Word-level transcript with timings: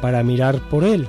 para 0.00 0.22
mirar 0.22 0.58
por 0.68 0.84
él. 0.84 1.08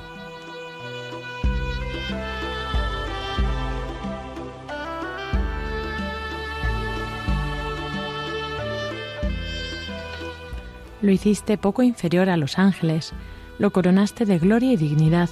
Lo 11.02 11.10
hiciste 11.10 11.58
poco 11.58 11.82
inferior 11.82 12.30
a 12.30 12.38
los 12.38 12.60
ángeles, 12.60 13.14
lo 13.58 13.72
coronaste 13.72 14.26
de 14.26 14.38
gloria 14.38 14.74
y 14.74 14.78
dignidad, 14.78 15.30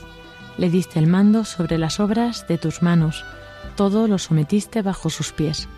le 0.57 0.69
diste 0.69 0.97
el 0.97 1.07
mando 1.07 1.45
sobre 1.45 1.77
las 1.77 1.99
obras 1.99 2.47
de 2.47 2.57
tus 2.57 2.81
manos, 2.81 3.23
todo 3.75 4.07
lo 4.07 4.17
sometiste 4.17 4.81
bajo 4.81 5.11
sus 5.11 5.31
pies. 5.31 5.69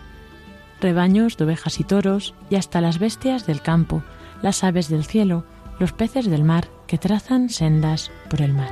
Rebaños 0.80 1.36
de 1.36 1.44
ovejas 1.44 1.78
y 1.78 1.84
toros, 1.84 2.34
y 2.48 2.56
hasta 2.56 2.80
las 2.80 2.98
bestias 2.98 3.46
del 3.46 3.60
campo, 3.60 4.02
las 4.40 4.64
aves 4.64 4.88
del 4.88 5.04
cielo, 5.04 5.44
los 5.78 5.92
peces 5.92 6.26
del 6.26 6.42
mar 6.42 6.68
que 6.92 6.98
trazan 6.98 7.48
sendas 7.48 8.10
por 8.28 8.42
el 8.42 8.52
mar. 8.52 8.70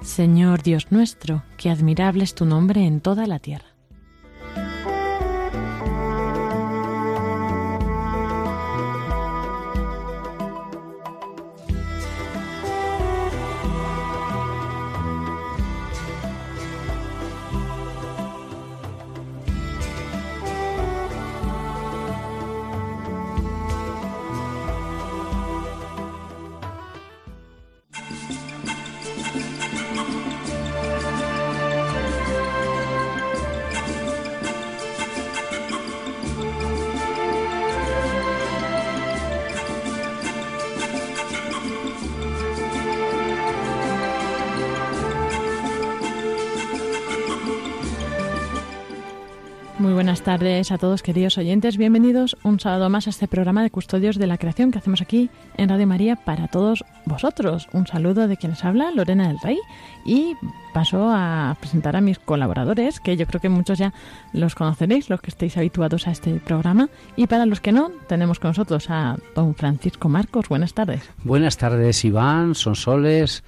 Señor 0.00 0.62
Dios 0.62 0.90
nuestro, 0.90 1.42
que 1.58 1.68
admirable 1.68 2.24
es 2.24 2.34
tu 2.34 2.46
nombre 2.46 2.86
en 2.86 3.02
toda 3.02 3.26
la 3.26 3.38
tierra. 3.40 3.73
A 50.70 50.78
todos 50.78 51.02
queridos 51.02 51.36
oyentes, 51.36 51.76
bienvenidos 51.76 52.38
un 52.42 52.58
sábado 52.58 52.88
más 52.88 53.06
a 53.06 53.10
este 53.10 53.28
programa 53.28 53.62
de 53.62 53.70
Custodios 53.70 54.16
de 54.16 54.26
la 54.26 54.38
Creación 54.38 54.70
que 54.70 54.78
hacemos 54.78 55.02
aquí 55.02 55.28
en 55.58 55.68
Radio 55.68 55.86
María 55.86 56.16
para 56.16 56.48
todos 56.48 56.84
vosotros. 57.04 57.68
Un 57.72 57.86
saludo 57.86 58.28
de 58.28 58.38
quienes 58.38 58.64
habla, 58.64 58.90
Lorena 58.90 59.28
del 59.28 59.38
Rey, 59.40 59.58
y 60.06 60.36
paso 60.72 61.10
a 61.10 61.54
presentar 61.60 61.96
a 61.96 62.00
mis 62.00 62.18
colaboradores, 62.18 62.98
que 62.98 63.16
yo 63.18 63.26
creo 63.26 63.42
que 63.42 63.50
muchos 63.50 63.78
ya 63.78 63.92
los 64.32 64.54
conoceréis, 64.54 65.10
los 65.10 65.20
que 65.20 65.30
estéis 65.30 65.58
habituados 65.58 66.06
a 66.06 66.12
este 66.12 66.32
programa, 66.36 66.88
y 67.14 67.26
para 67.26 67.44
los 67.44 67.60
que 67.60 67.72
no, 67.72 67.90
tenemos 68.08 68.38
con 68.38 68.50
nosotros 68.50 68.88
a 68.88 69.16
don 69.34 69.54
Francisco 69.54 70.08
Marcos. 70.08 70.48
Buenas 70.48 70.72
tardes. 70.72 71.02
Buenas 71.24 71.58
tardes, 71.58 72.02
Iván, 72.06 72.54
Sonsoles, 72.54 73.44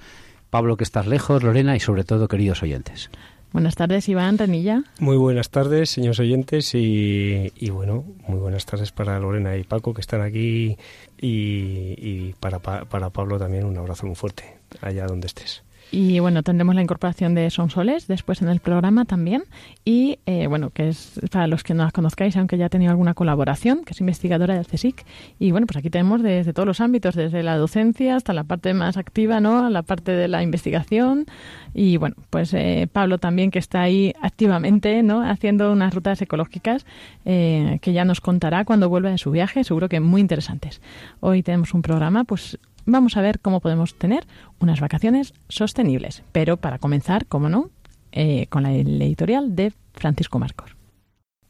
Pablo 0.51 0.77
que 0.77 0.83
estás 0.83 1.07
lejos, 1.07 1.41
Lorena 1.41 1.75
y 1.75 1.79
sobre 1.79 2.03
todo 2.03 2.27
queridos 2.27 2.61
oyentes. 2.61 3.09
Buenas 3.57 3.73
tardes, 3.73 4.07
Iván 4.07 4.37
Renilla. 4.37 4.83
Muy 4.99 5.17
buenas 5.17 5.49
tardes, 5.49 5.89
señores 5.89 6.19
oyentes, 6.19 6.75
y, 6.75 7.51
y, 7.55 7.71
bueno, 7.71 8.05
muy 8.27 8.37
buenas 8.37 8.67
tardes 8.67 8.91
para 8.91 9.19
Lorena 9.19 9.57
y 9.57 9.63
Paco 9.63 9.95
que 9.95 10.01
están 10.01 10.21
aquí, 10.21 10.77
y, 11.19 11.95
y 11.97 12.35
para, 12.39 12.59
para 12.59 13.09
Pablo 13.09 13.39
también 13.39 13.65
un 13.65 13.75
abrazo 13.75 14.05
muy 14.05 14.15
fuerte, 14.15 14.59
allá 14.79 15.07
donde 15.07 15.25
estés. 15.25 15.63
Y 15.89 16.19
bueno, 16.19 16.43
tendremos 16.43 16.75
la 16.75 16.81
incorporación 16.81 17.33
de 17.33 17.49
Sonsoles 17.49 18.07
después 18.07 18.41
en 18.41 18.49
el 18.49 18.59
programa 18.59 19.05
también. 19.05 19.43
Y 19.85 20.19
eh, 20.25 20.47
bueno, 20.47 20.69
que 20.71 20.89
es 20.89 21.19
para 21.31 21.47
los 21.47 21.63
que 21.63 21.73
no 21.73 21.83
las 21.83 21.93
conozcáis, 21.93 22.35
aunque 22.35 22.57
ya 22.57 22.65
ha 22.65 22.69
tenido 22.69 22.91
alguna 22.91 23.13
colaboración, 23.13 23.83
que 23.85 23.93
es 23.93 23.99
investigadora 24.01 24.55
del 24.55 24.67
CSIC. 24.67 25.05
Y 25.39 25.51
bueno, 25.51 25.65
pues 25.65 25.77
aquí 25.77 25.89
tenemos 25.89 26.21
desde 26.21 26.51
todos 26.51 26.67
los 26.67 26.81
ámbitos, 26.81 27.15
desde 27.15 27.41
la 27.41 27.55
docencia 27.55 28.17
hasta 28.17 28.33
la 28.33 28.43
parte 28.43 28.73
más 28.73 28.97
activa, 28.97 29.39
¿no? 29.39 29.69
La 29.69 29.81
parte 29.81 30.11
de 30.11 30.27
la 30.27 30.43
investigación. 30.43 31.25
Y 31.73 31.95
bueno, 31.97 32.15
pues 32.29 32.53
eh, 32.53 32.89
Pablo 32.91 33.17
también, 33.17 33.49
que 33.49 33.59
está 33.59 33.81
ahí 33.81 34.13
activamente, 34.21 35.03
¿no? 35.03 35.21
Haciendo 35.21 35.71
unas 35.71 35.93
rutas 35.93 36.21
ecológicas 36.21 36.85
eh, 37.23 37.79
que 37.81 37.93
ya 37.93 38.03
nos 38.03 38.19
contará 38.19 38.65
cuando 38.65 38.89
vuelva 38.89 39.09
de 39.09 39.17
su 39.17 39.31
viaje, 39.31 39.63
seguro 39.63 39.87
que 39.87 40.01
muy 40.01 40.19
interesantes. 40.19 40.81
Hoy 41.21 41.43
tenemos 41.43 41.73
un 41.73 41.81
programa, 41.81 42.25
pues 42.25 42.59
vamos 42.87 43.17
a 43.17 43.21
ver 43.21 43.39
cómo 43.39 43.59
podemos 43.59 43.93
tener 43.95 44.25
unas 44.59 44.79
vacaciones 44.79 45.33
sostenibles. 45.49 46.23
Pero 46.31 46.57
para 46.57 46.79
comenzar, 46.79 47.27
como 47.27 47.49
no, 47.49 47.69
eh, 48.11 48.47
con 48.47 48.63
la 48.63 48.73
editorial 48.73 49.55
de 49.55 49.73
Francisco 49.93 50.39
Marcos. 50.39 50.75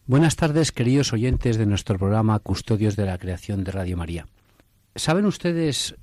Buenas 0.05 0.35
tardes, 0.35 0.71
queridos 0.71 1.13
oyentes 1.13 1.57
de 1.57 1.65
nuestro 1.65 1.97
programa 1.97 2.39
Custodios 2.39 2.95
de 2.95 3.05
la 3.05 3.17
Creación 3.17 3.63
de 3.63 3.71
Radio 3.71 3.97
María. 3.97 4.27
¿Saben 4.95 5.25
ustedes 5.25 5.95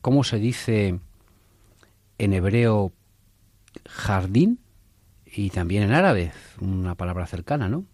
cómo 0.00 0.24
se 0.24 0.38
dice 0.38 0.98
en 2.18 2.32
hebreo 2.32 2.92
jardín 3.86 4.58
y 5.24 5.50
también 5.50 5.84
en 5.84 5.92
árabe, 5.92 6.32
una 6.60 6.94
palabra 6.96 7.26
cercana, 7.26 7.68
¿no? 7.68 7.84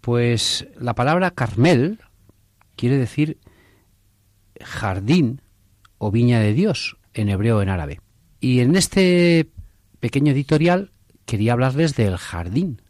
Pues 0.00 0.66
la 0.78 0.94
palabra 0.94 1.30
Carmel 1.30 2.00
quiere 2.76 2.98
decir 2.98 3.38
jardín 4.60 5.40
o 5.98 6.10
viña 6.10 6.40
de 6.40 6.52
Dios 6.52 6.96
en 7.12 7.28
hebreo 7.28 7.58
o 7.58 7.62
en 7.62 7.68
árabe. 7.68 8.00
Y 8.40 8.60
en 8.60 8.76
este 8.76 9.48
pequeño 10.00 10.32
editorial 10.32 10.90
quería 11.24 11.52
hablarles 11.52 11.96
del 11.96 12.16
jardín, 12.16 12.82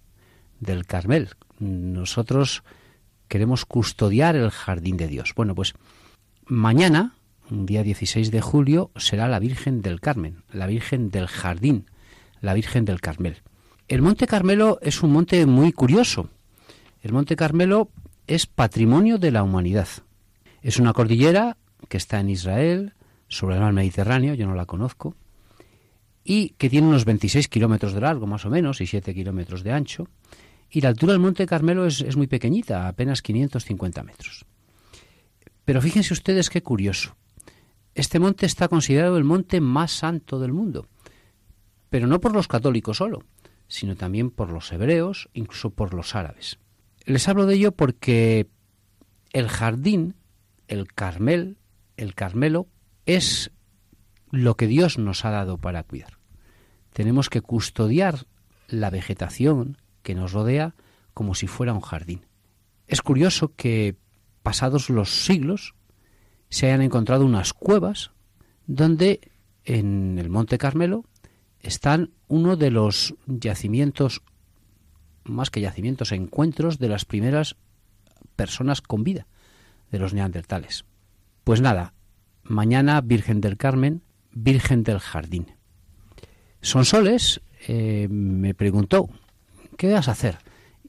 del 0.61 0.87
Carmel. 0.87 1.31
Nosotros 1.59 2.65
queremos 3.29 3.65
custodiar 3.65 4.37
el 4.37 4.51
jardín 4.51 4.97
de 4.97 5.09
Dios. 5.09 5.33
Bueno, 5.37 5.55
pues 5.55 5.75
mañana, 6.47 7.15
día 7.51 7.83
16 7.83 8.31
de 8.31 8.41
julio, 8.41 8.91
será 8.97 9.29
la 9.29 9.39
Virgen 9.39 9.83
del 9.83 10.01
Carmen, 10.01 10.43
la 10.53 10.67
Virgen 10.67 11.11
del 11.11 11.27
Jardín, 11.27 11.87
la 12.41 12.55
Virgen 12.55 12.85
del 12.85 13.01
Carmel. 13.01 13.43
El 13.87 14.03
Monte 14.03 14.27
Carmelo 14.27 14.79
es 14.83 15.03
un 15.03 15.13
monte 15.13 15.45
muy 15.47 15.73
curioso. 15.73 16.31
El 17.03 17.13
Monte 17.13 17.37
Carmelo 17.37 17.91
es 18.27 18.47
patrimonio 18.47 19.19
de 19.19 19.31
la 19.31 19.43
humanidad. 19.43 19.89
Es 20.63 20.79
una 20.79 20.95
cordillera 20.95 21.59
que 21.89 21.97
está 21.97 22.21
en 22.21 22.31
Israel, 22.31 22.95
sobre 23.29 23.57
el 23.57 23.61
mar 23.61 23.73
Mediterráneo, 23.73 24.35
yo 24.35 24.47
no 24.47 24.55
la 24.55 24.67
conozco, 24.67 25.17
y 26.23 26.51
que 26.51 26.71
tiene 26.71 26.89
unos 26.89 27.05
26 27.05 27.49
kilómetros 27.49 27.93
de 27.93 28.01
largo, 28.01 28.27
más 28.27 28.45
o 28.47 28.51
menos, 28.51 28.81
y 28.81 28.87
7 28.87 29.15
kilómetros 29.15 29.63
de 29.63 29.73
ancho. 29.73 30.09
Y 30.71 30.81
la 30.81 30.89
altura 30.89 31.13
del 31.13 31.21
Monte 31.21 31.47
Carmelo 31.47 31.87
es, 31.87 32.01
es 32.01 32.17
muy 32.17 32.27
pequeñita, 32.27 32.89
apenas 32.89 33.23
550 33.23 34.03
metros. 34.03 34.47
Pero 35.65 35.81
fíjense 35.81 36.13
ustedes 36.13 36.51
qué 36.51 36.63
curioso. 36.63 37.17
Este 37.95 38.19
monte 38.19 38.47
está 38.47 38.69
considerado 38.69 39.17
el 39.17 39.25
monte 39.25 39.61
más 39.61 39.93
santo 39.93 40.41
del 40.41 40.53
mundo, 40.53 40.89
pero 41.91 42.09
no 42.09 42.21
por 42.21 42.33
los 42.33 42.49
católicos 42.49 42.97
solo, 42.97 43.23
sino 43.69 43.95
también 43.95 44.31
por 44.31 44.51
los 44.51 44.73
hebreos, 44.73 45.29
incluso 45.33 45.71
por 45.71 45.95
los 45.95 46.17
árabes. 46.17 46.59
Les 47.05 47.29
hablo 47.29 47.47
de 47.47 47.55
ello 47.55 47.73
porque 47.73 48.49
el 49.33 49.49
jardín, 49.49 50.17
el 50.67 50.93
Carmel, 50.93 51.57
el 51.97 52.15
Carmelo, 52.15 52.69
es 53.07 53.51
lo 54.31 54.57
que 54.57 54.67
Dios 54.67 54.99
nos 54.99 55.25
ha 55.25 55.31
dado 55.31 55.59
para 55.59 55.83
cuidar. 55.83 56.19
Tenemos 56.93 57.29
que 57.31 57.41
custodiar 57.41 58.27
la 58.69 58.91
vegetación 58.91 59.79
que 60.03 60.15
nos 60.15 60.33
rodea 60.33 60.75
como 61.13 61.35
si 61.35 61.47
fuera 61.47 61.73
un 61.73 61.81
jardín. 61.81 62.27
Es 62.87 63.03
curioso 63.03 63.55
que, 63.55 63.97
pasados 64.43 64.91
los 64.91 65.25
siglos, 65.25 65.75
se 66.51 66.67
hayan 66.67 66.83
encontrado 66.83 67.25
unas 67.25 67.53
cuevas 67.53 68.11
donde 68.67 69.33
en 69.65 70.19
el 70.19 70.29
Monte 70.29 70.59
Carmelo 70.59 71.05
están 71.61 72.13
uno 72.29 72.57
de 72.57 72.71
los 72.71 73.15
yacimientos, 73.27 74.23
más 75.25 75.51
que 75.51 75.61
yacimientos, 75.61 76.13
encuentros 76.13 76.79
de 76.79 76.89
las 76.89 77.05
primeras 77.05 77.57
personas 78.37 78.83
con 78.83 79.05
vida, 79.05 79.27
de 79.91 79.99
los 79.99 80.13
neandertales. 80.13 80.85
Pues 81.45 81.61
nada, 81.61 81.93
mañana 82.43 83.03
Virgen 83.03 83.43
del 83.43 83.59
Carmen, 83.59 84.03
Virgen 84.33 84.83
del 84.83 84.99
Jardín. 84.99 85.49
Sonsoles 86.63 87.43
eh, 87.69 88.09
me 88.11 88.55
preguntó, 88.55 89.11
¿qué 89.77 89.93
vas 89.93 90.09
a 90.09 90.13
hacer? 90.13 90.39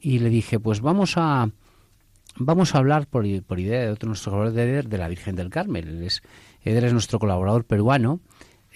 Y 0.00 0.18
le 0.20 0.30
dije, 0.30 0.58
pues 0.58 0.80
vamos 0.80 1.18
a 1.18 1.50
vamos 2.38 2.74
a 2.74 2.78
hablar 2.78 3.06
por, 3.06 3.26
idea 3.26 3.82
de 3.82 3.90
otro 3.90 4.08
nuestro 4.08 4.32
colaborador 4.32 4.88
de 4.88 4.98
la 4.98 5.08
Virgen 5.08 5.36
del 5.36 5.50
Carmen. 5.50 5.86
Él 5.86 6.02
es, 6.02 6.22
es 6.64 6.92
nuestro 6.92 7.18
colaborador 7.18 7.66
peruano, 7.66 8.20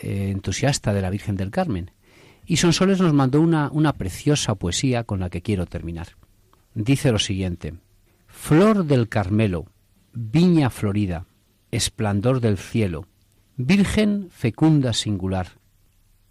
eh, 0.01 0.29
entusiasta 0.31 0.93
de 0.93 1.01
la 1.01 1.09
Virgen 1.09 1.37
del 1.37 1.51
Carmen. 1.51 1.93
Y 2.45 2.59
Sonsoles 2.59 3.01
nos 3.01 3.15
mandó 3.15 3.41
una, 3.41 3.71
una 3.73 3.95
preciosa 3.95 4.55
poesía 4.55 5.05
con 5.05 5.21
la 5.21 5.31
que 5.31 5.41
quiero 5.41 5.65
terminar. 5.65 6.09
Dice 6.75 7.11
lo 7.11 7.19
siguiente, 7.19 7.73
Flor 8.27 8.85
del 8.85 9.09
Carmelo, 9.09 9.65
viña 10.13 10.69
florida, 10.69 11.27
esplendor 11.71 12.41
del 12.41 12.59
cielo, 12.59 13.07
Virgen 13.57 14.29
fecunda 14.31 14.93
singular, 14.93 15.59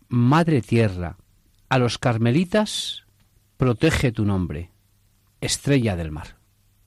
Madre 0.08 0.62
Tierra, 0.62 1.18
a 1.70 1.78
los 1.78 1.98
carmelitas 1.98 3.06
protege 3.58 4.12
tu 4.12 4.26
nombre, 4.26 4.72
estrella 5.42 5.96
del 5.96 6.12
mar. 6.12 6.38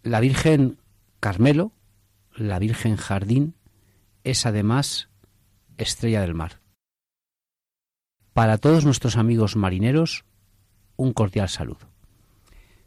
La 0.03 0.19
Virgen 0.21 0.79
Carmelo, 1.21 1.73
la 2.35 2.59
Virgen 2.59 2.97
Jardín, 2.97 3.55
es 4.25 4.47
además 4.47 5.09
estrella 5.77 6.21
del 6.21 6.35
mar. 6.35 6.61
Para 8.33 8.59
todos 8.59 8.85
nuestros 8.85 9.17
amigos 9.17 9.55
marineros, 9.55 10.25
un 10.97 11.13
cordial 11.13 11.49
saludo. 11.49 11.91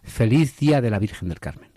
Feliz 0.04 0.58
Día 0.58 0.82
de 0.82 0.90
la 0.90 1.00
Virgen 1.00 1.30
del 1.30 1.40
Carmen. 1.40 1.75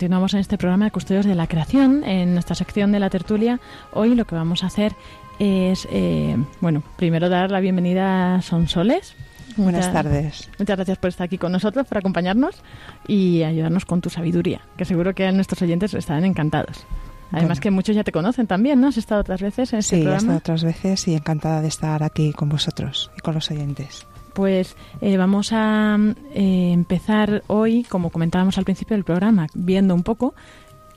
Continuamos 0.00 0.32
en 0.32 0.40
este 0.40 0.56
programa 0.56 0.86
de 0.86 0.92
Custodios 0.92 1.26
de 1.26 1.34
la 1.34 1.46
Creación. 1.46 2.04
En 2.04 2.32
nuestra 2.32 2.54
sección 2.54 2.90
de 2.90 2.98
la 2.98 3.10
tertulia, 3.10 3.60
hoy 3.92 4.14
lo 4.14 4.24
que 4.24 4.34
vamos 4.34 4.64
a 4.64 4.68
hacer 4.68 4.94
es, 5.38 5.86
eh, 5.92 6.38
bueno, 6.62 6.82
primero 6.96 7.28
dar 7.28 7.50
la 7.50 7.60
bienvenida 7.60 8.36
a 8.36 8.40
Sonsoles. 8.40 9.14
Buenas 9.58 9.92
tardes. 9.92 10.48
Muchas 10.58 10.78
gracias 10.78 10.96
por 10.96 11.08
estar 11.08 11.26
aquí 11.26 11.36
con 11.36 11.52
nosotros, 11.52 11.86
por 11.86 11.98
acompañarnos 11.98 12.62
y 13.06 13.42
ayudarnos 13.42 13.84
con 13.84 14.00
tu 14.00 14.08
sabiduría, 14.08 14.62
que 14.78 14.86
seguro 14.86 15.14
que 15.14 15.30
nuestros 15.32 15.60
oyentes 15.60 15.92
estarán 15.92 16.24
encantados. 16.24 16.86
Además 17.30 17.60
que 17.60 17.70
muchos 17.70 17.94
ya 17.94 18.02
te 18.02 18.10
conocen 18.10 18.46
también, 18.46 18.80
¿no? 18.80 18.88
Has 18.88 18.96
estado 18.96 19.20
otras 19.20 19.42
veces 19.42 19.70
en 19.74 19.80
este 19.80 19.96
programa. 19.96 20.18
Sí, 20.18 20.24
he 20.24 20.28
estado 20.28 20.38
otras 20.38 20.64
veces 20.64 21.08
y 21.08 21.14
encantada 21.14 21.60
de 21.60 21.68
estar 21.68 22.02
aquí 22.02 22.32
con 22.32 22.48
vosotros 22.48 23.10
y 23.18 23.20
con 23.20 23.34
los 23.34 23.50
oyentes. 23.50 24.06
Pues 24.40 24.74
eh, 25.02 25.18
vamos 25.18 25.52
a 25.52 25.98
eh, 26.32 26.70
empezar 26.72 27.42
hoy, 27.46 27.84
como 27.84 28.08
comentábamos 28.08 28.56
al 28.56 28.64
principio 28.64 28.96
del 28.96 29.04
programa, 29.04 29.48
viendo 29.52 29.94
un 29.94 30.02
poco 30.02 30.32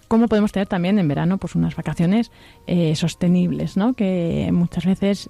cómo 0.07 0.29
podemos 0.29 0.53
tener 0.53 0.69
también 0.69 0.97
en 0.97 1.09
verano 1.09 1.37
pues 1.37 1.53
unas 1.53 1.75
vacaciones 1.75 2.31
eh, 2.67 2.95
sostenibles, 2.95 3.75
¿no? 3.75 3.95
Que 3.95 4.49
muchas 4.53 4.85
veces 4.85 5.29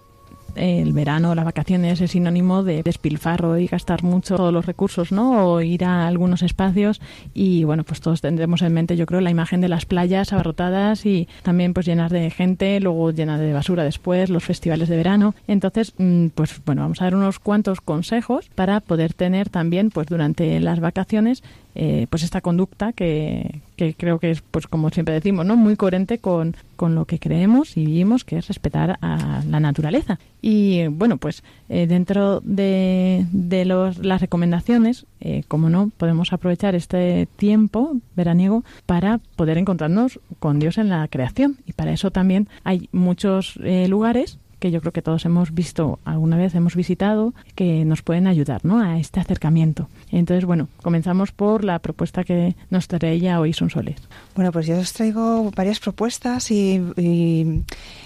el 0.56 0.94
verano, 0.94 1.34
las 1.36 1.46
vacaciones 1.46 2.00
es 2.02 2.12
sinónimo 2.12 2.64
de 2.64 2.84
despilfarro 2.84 3.58
y 3.58 3.68
gastar 3.68 4.04
mucho 4.04 4.36
todos 4.36 4.54
los 4.54 4.66
recursos, 4.66 5.12
¿no? 5.12 5.48
O 5.48 5.62
ir 5.62 5.84
a 5.84 6.08
algunos 6.08 6.44
espacios 6.44 7.02
y 7.34 7.64
bueno, 7.64 7.84
pues 7.84 8.02
todos 8.02 8.22
tendremos 8.22 8.62
en 8.62 8.74
mente, 8.74 8.96
yo 8.96 9.06
creo, 9.06 9.22
la 9.22 9.32
imagen 9.32 9.62
de 9.62 9.70
las 9.70 9.86
playas 9.86 10.32
abarrotadas 10.34 11.06
y 11.06 11.28
también 11.42 11.74
pues 11.74 11.86
llenas 11.86 12.12
de 12.12 12.30
gente, 12.30 12.80
luego 12.80 13.12
llenas 13.12 13.40
de 13.40 13.54
basura 13.54 13.84
después, 13.84 14.30
los 14.30 14.44
festivales 14.44 14.90
de 14.90 14.98
verano. 14.98 15.34
Entonces, 15.48 15.94
mm, 15.98 16.28
pues 16.28 16.62
bueno, 16.66 16.84
vamos 16.84 17.02
a 17.02 17.06
dar 17.06 17.16
unos 17.16 17.40
cuantos 17.40 17.82
consejos 17.82 18.50
para 18.54 18.80
poder 18.80 19.14
tener 19.14 19.50
también 19.50 19.90
pues 19.90 20.08
durante 20.08 20.60
las 20.60 20.80
vacaciones 20.80 21.44
eh, 21.76 22.08
pues 22.10 22.24
esta 22.24 22.42
conducta 22.42 22.94
que, 22.94 23.62
que, 23.76 23.96
creo 23.96 24.20
que 24.20 24.32
es, 24.32 24.42
pues 24.42 24.68
como 24.68 24.90
siempre 24.90 25.14
decimos, 25.14 25.46
¿no? 25.46 25.56
muy 25.56 25.76
coherente 25.76 26.20
con, 26.20 26.56
con, 26.76 26.96
lo 26.96 27.06
que 27.06 27.20
creemos 27.20 27.78
y 27.78 27.86
vivimos, 27.86 28.24
que 28.24 28.38
es 28.38 28.48
respetar 28.48 28.98
a 29.02 29.44
la 29.50 29.60
naturaleza. 29.60 30.20
Y 30.42 30.88
bueno, 30.88 31.18
pues 31.18 31.44
eh, 31.70 31.88
dentro 31.88 32.42
de, 32.42 33.26
de 33.32 33.66
los, 33.66 33.98
las 33.98 34.22
recomendaciones, 34.22 35.06
eh, 35.20 35.44
como 35.48 35.70
no, 35.70 35.92
podemos 35.98 36.32
aprovechar 36.34 36.76
este 36.76 37.28
tiempo 37.38 37.98
veraniego 38.16 38.64
para 38.86 39.20
poder 39.36 39.58
encontrarnos 39.58 40.20
con 40.40 40.60
Dios 40.60 40.78
en 40.78 40.90
la 40.90 41.08
creación. 41.08 41.58
Y 41.66 41.74
para 41.74 41.94
eso 41.94 42.12
también 42.12 42.48
hay 42.64 42.90
muchos 42.92 43.58
lugares 43.88 44.38
que 44.64 44.72
yo 44.72 44.80
creo 44.80 44.94
que 44.94 45.02
todos 45.02 45.26
hemos 45.26 45.54
visto 45.54 46.00
alguna 46.06 46.38
vez, 46.38 46.56
hemos 46.56 46.74
visitado, 46.74 47.34
que 47.54 47.84
nos 47.84 48.02
pueden 48.02 48.28
ayudar 48.28 48.64
¿no? 48.64 48.80
a 48.80 48.98
este 48.98 49.20
acercamiento. 49.20 49.90
Entonces, 50.10 50.46
bueno, 50.46 50.70
comenzamos 50.82 51.34
por 51.34 51.66
la 51.66 51.80
propuesta 51.80 52.24
que 52.24 52.56
nos 52.70 52.88
trae 52.88 53.36
hoy 53.36 53.52
Sonsoles. 53.52 53.98
Bueno, 54.36 54.54
pues 54.54 54.66
yo 54.66 54.80
os 54.80 54.94
traigo 54.94 55.52
varias 55.52 55.82
propuestas 55.82 56.50
y, 56.50 56.82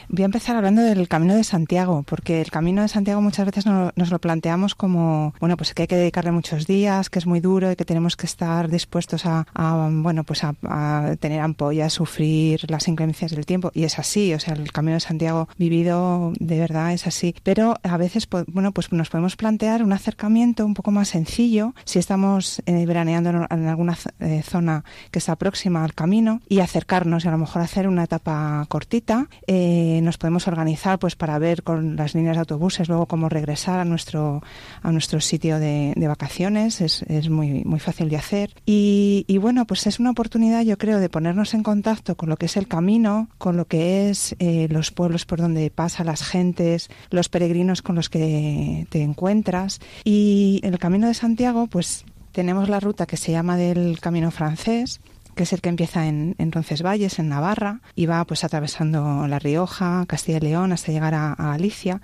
voy 0.10 0.24
a 0.24 0.26
empezar 0.26 0.56
hablando 0.56 0.82
del 0.82 1.08
Camino 1.08 1.36
de 1.36 1.44
Santiago, 1.44 2.04
porque 2.04 2.42
el 2.42 2.52
Camino 2.52 2.82
de 2.82 2.88
Santiago 2.88 3.22
muchas 3.22 3.46
veces 3.46 3.66
nos 3.66 4.12
lo 4.12 4.20
planteamos 4.20 4.76
como, 4.76 5.34
bueno, 5.40 5.58
pues 5.58 5.74
que 5.74 5.84
hay 5.84 5.88
que 5.88 5.96
dedicarle 5.96 6.32
muchos 6.32 6.68
días, 6.68 7.10
que 7.10 7.20
es 7.20 7.26
muy 7.26 7.40
duro 7.40 7.72
y 7.72 7.76
que 7.76 7.86
tenemos 7.86 8.16
que 8.16 8.26
estar 8.26 8.70
dispuestos 8.70 9.26
a, 9.26 9.46
bueno, 9.92 10.24
pues 10.24 10.44
a, 10.44 10.56
a 10.64 11.16
tener 11.20 11.42
ampollas, 11.42 11.94
sufrir 11.94 12.70
las 12.70 12.88
inclemencias 12.88 13.32
del 13.32 13.46
tiempo. 13.46 13.72
Y 13.74 13.84
es 13.84 14.00
así, 14.00 14.34
o 14.34 14.40
sea, 14.40 14.54
el 14.54 14.72
Camino 14.72 14.96
de 14.96 15.02
Santiago 15.02 15.48
vivido 15.58 16.34
de 16.40 16.60
verdad 16.60 16.94
es 16.94 17.08
así. 17.08 17.36
Pero 17.44 17.76
a 17.84 17.98
veces, 17.98 18.28
bueno, 18.48 18.72
pues 18.72 18.92
nos 18.92 19.10
podemos 19.10 19.36
plantear 19.36 19.84
un 19.84 19.94
acercamiento 19.94 20.66
un 20.66 20.74
poco 20.74 20.92
más 20.92 21.10
sencillo 21.10 21.74
si 21.86 22.00
estamos 22.00 22.62
eh, 22.66 22.86
veraneando 22.86 23.48
en 23.50 23.68
alguna 23.68 23.98
eh, 24.20 24.42
zona 24.44 24.84
que 25.12 25.20
está 25.20 25.36
próxima 25.36 25.84
al 25.84 25.94
camino 25.94 26.42
y 26.48 26.60
acercarnos 26.60 27.26
y 27.26 27.28
a 27.28 27.32
lo 27.32 27.38
mejor 27.38 27.62
hacer 27.62 27.88
una 27.88 28.04
etapa 28.04 28.66
cortita, 28.70 29.28
eh, 29.46 29.97
eh, 29.98 30.02
nos 30.02 30.18
podemos 30.18 30.48
organizar 30.48 31.00
pues 31.00 31.16
para 31.16 31.40
ver 31.40 31.64
con 31.64 31.96
las 31.96 32.16
líneas 32.16 32.36
de 32.36 32.42
autobuses 32.42 32.88
luego 32.88 33.06
cómo 33.06 33.30
regresar 33.30 33.80
a 33.80 33.86
nuestro 33.86 34.42
a 34.82 34.92
nuestro 34.92 35.20
sitio 35.22 35.60
de, 35.60 35.94
vacaciones. 36.08 36.82
Es, 36.82 37.04
es, 37.04 37.30
muy 37.30 37.64
muy 37.64 37.80
fácil 37.80 38.10
de 38.10 38.18
hacer. 38.18 38.54
Y, 38.66 39.26
y, 39.28 39.38
bueno 39.38 39.66
pues 39.66 39.88
es 39.88 40.00
una 40.00 40.12
oportunidad 40.12 40.62
yo 40.62 40.78
creo 40.78 41.00
de 41.00 41.10
ponernos 41.10 41.54
en 41.54 41.64
contacto 41.64 42.16
con 42.16 42.30
lo 42.30 42.38
que 42.38 42.46
es 42.46 42.58
el 42.58 42.68
camino 42.68 43.30
con 43.38 43.58
lo 43.58 43.66
que 43.66 44.10
es 44.10 44.36
eh, 44.40 44.68
los 44.70 44.92
pueblos 44.92 45.26
por 45.26 45.40
donde 45.40 45.70
pasa 45.70 46.04
las 46.04 46.24
gentes 46.24 46.90
los 47.10 47.30
peregrinos 47.30 47.82
con 47.82 47.96
los 47.96 48.10
que 48.10 48.88
te 48.90 49.02
encuentras. 49.02 49.80
Y 50.04 50.60
el 50.64 50.80
camino 50.80 51.08
de 51.08 51.14
Santiago 51.14 51.68
pues 51.68 52.06
tenemos 52.32 52.70
la 52.70 52.80
ruta 52.80 53.06
que 53.08 53.18
se 53.18 53.32
llama 53.32 53.58
del 53.58 54.00
camino 54.00 54.30
francés 54.32 55.02
que 55.38 55.44
es 55.44 55.54
el 55.54 55.62
que 55.62 55.70
empieza 55.70 56.08
en, 56.08 56.36
en 56.38 56.52
Roncesvalles, 56.52 57.20
en 57.20 57.30
Navarra, 57.30 57.80
y 57.96 58.08
va 58.08 58.26
pues 58.26 58.44
atravesando 58.44 59.26
La 59.28 59.40
Rioja, 59.40 60.04
Castilla 60.08 60.40
y 60.40 60.42
León, 60.42 60.74
hasta 60.74 60.92
llegar 60.92 61.14
a, 61.14 61.32
a 61.32 61.52
Galicia 61.52 62.02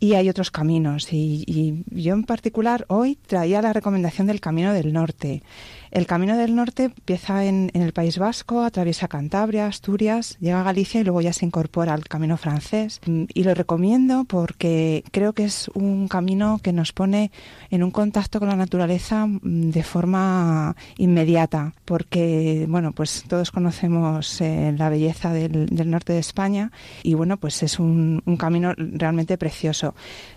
y 0.00 0.14
hay 0.14 0.30
otros 0.30 0.50
caminos. 0.50 1.12
Y, 1.12 1.44
y, 1.46 1.84
yo 1.90 2.14
en 2.14 2.24
particular 2.24 2.86
hoy 2.88 3.16
traía 3.26 3.60
la 3.60 3.74
recomendación 3.74 4.26
del 4.26 4.40
Camino 4.40 4.72
del 4.72 4.92
Norte. 4.92 5.42
El 5.90 6.06
Camino 6.06 6.36
del 6.36 6.54
Norte 6.54 6.84
empieza 6.84 7.44
en, 7.44 7.70
el 7.74 7.92
País 7.92 8.18
Vasco, 8.18 8.62
atraviesa 8.62 9.08
Cantabria, 9.08 9.66
Asturias, 9.66 10.36
llega 10.40 10.60
a 10.60 10.64
Galicia 10.64 11.00
y 11.00 11.04
luego 11.04 11.20
ya 11.20 11.32
se 11.32 11.44
incorpora 11.44 11.94
al 11.94 12.04
Camino 12.04 12.36
francés. 12.36 13.00
Y 13.06 13.42
lo 13.42 13.54
recomiendo 13.54 14.24
porque 14.24 15.02
creo 15.10 15.32
que 15.32 15.44
es 15.44 15.68
un 15.74 16.06
camino 16.06 16.60
que 16.62 16.72
nos 16.72 16.92
pone 16.92 17.32
en 17.70 17.82
un 17.82 17.90
contacto 17.90 18.38
con 18.38 18.48
la 18.48 18.56
naturaleza 18.56 19.26
de 19.42 19.82
forma 19.82 20.76
inmediata, 20.96 21.74
porque 21.84 22.66
bueno, 22.68 22.92
pues 22.92 23.24
todos 23.26 23.50
conocemos 23.50 24.40
eh, 24.40 24.72
la 24.76 24.90
belleza 24.90 25.32
del, 25.32 25.68
norte 25.90 26.12
de 26.12 26.20
España 26.20 26.70
y 27.02 27.14
bueno, 27.14 27.36
pues 27.36 27.62
es 27.64 27.80
un 27.80 28.20
camino 28.38 28.74
realmente 28.76 29.36
precioso. 29.38 29.94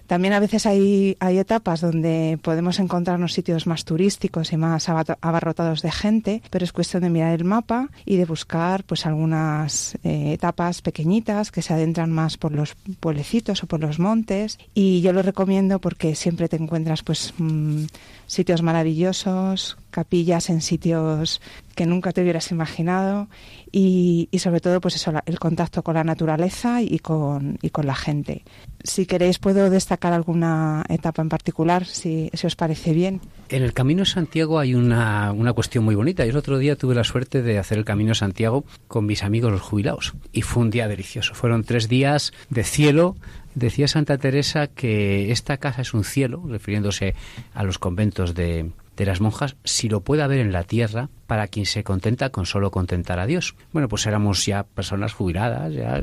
También 0.08 0.34
a 0.34 0.40
veces 0.40 0.66
hay, 0.66 1.18
hay 1.20 1.38
etapas 1.38 1.82
donde 1.82 2.40
podemos 2.42 2.80
encontrarnos 2.80 3.34
sitios 3.34 3.68
más 3.68 3.86
turísticos 3.86 4.52
y 4.54 4.58
más 4.58 4.90
abarrotados 4.90 5.82
de 5.82 5.92
gente, 5.92 6.42
pero 6.50 6.66
es 6.66 6.74
cuestión 6.74 7.04
de 7.04 7.10
mirar 7.10 7.34
el 7.34 7.46
mapa 7.46 7.90
y 8.06 8.18
de 8.18 8.26
buscar 8.26 8.84
pues 8.84 9.06
algunas 9.06 9.96
eh, 10.04 10.34
etapas 10.34 10.82
pequeñitas 10.82 11.52
que 11.52 11.62
se 11.62 11.74
adentran 11.74 12.12
más 12.12 12.38
por 12.38 12.52
los 12.52 12.76
pueblecitos 13.00 13.64
o 13.64 13.68
por 13.68 13.80
los 13.80 14.00
montes. 14.00 14.58
Y 14.74 15.02
yo 15.02 15.14
lo 15.14 15.22
recomiendo 15.22 15.80
porque 15.80 16.16
siempre 16.16 16.50
te 16.50 16.58
encuentras 16.58 17.04
pues 17.04 17.34
mmm, 17.38 17.86
sitios 18.34 18.62
maravillosos, 18.62 19.78
capillas 19.92 20.50
en 20.50 20.62
sitios 20.62 21.40
que 21.76 21.86
nunca 21.86 22.12
te 22.12 22.22
hubieras 22.22 22.52
imaginado 22.52 23.28
y, 23.72 24.28
y, 24.32 24.40
sobre 24.40 24.60
todo 24.60 24.82
pues 24.82 24.96
eso 24.96 25.12
el 25.26 25.40
contacto 25.40 25.84
con 25.84 25.96
la 25.96 26.04
naturaleza 26.04 26.82
y 26.82 27.00
con, 27.00 27.58
y 27.62 27.70
con 27.70 27.88
la 27.88 27.96
gente. 27.96 28.44
Si 28.84 29.06
queréis 29.06 29.40
puedo 29.40 29.70
destacar 29.70 30.14
alguna 30.14 30.84
etapa 30.90 31.22
en 31.22 31.30
particular, 31.30 31.86
si, 31.86 32.30
si 32.34 32.48
os 32.48 32.56
parece 32.56 32.94
bien. 32.94 33.22
En 33.50 33.64
el 33.64 33.74
Camino 33.74 34.06
Santiago 34.06 34.60
hay 34.60 34.76
una, 34.76 35.32
una 35.32 35.54
cuestión 35.54 35.84
muy 35.84 35.96
bonita. 35.96 36.26
Yo 36.26 36.32
el 36.32 36.38
otro 36.38 36.58
día 36.58 36.76
tuve 36.76 36.96
la 36.96 37.04
suerte 37.04 37.42
de 37.42 37.60
hacer 37.60 37.78
el 37.78 37.86
Camino 37.86 38.14
Santiago 38.14 38.66
con 38.88 39.06
mis 39.06 39.24
amigos 39.24 39.52
los 39.52 39.62
jubilados 39.62 40.14
y 40.32 40.42
fue 40.42 40.64
un 40.64 40.70
día 40.70 40.88
delicioso. 40.88 41.34
Fueron 41.34 41.64
tres 41.64 41.88
días 41.88 42.34
de 42.50 42.64
cielo, 42.64 43.16
Decía 43.56 43.88
Santa 43.88 44.18
Teresa 44.18 44.68
que 44.68 45.32
esta 45.32 45.58
casa 45.58 45.82
es 45.82 45.94
un 45.94 46.04
cielo, 46.04 46.44
refiriéndose 46.48 47.16
a 47.54 47.64
los 47.64 47.80
conventos 47.80 48.34
de, 48.34 48.72
de, 48.98 49.06
las 49.06 49.22
monjas, 49.22 49.56
si 49.64 49.90
lo 49.90 50.02
puede 50.02 50.24
haber 50.24 50.40
en 50.40 50.52
la 50.52 50.64
tierra 50.64 51.10
para 51.28 51.48
quien 51.48 51.66
se 51.66 51.84
contenta 51.84 52.30
con 52.30 52.46
solo 52.46 52.72
contentar 52.72 53.20
a 53.20 53.28
Dios. 53.28 53.56
Bueno, 53.72 53.88
pues 53.88 54.06
éramos 54.06 54.46
ya 54.46 54.64
personas 54.64 55.14
jubiladas, 55.14 55.74
ya 55.74 56.02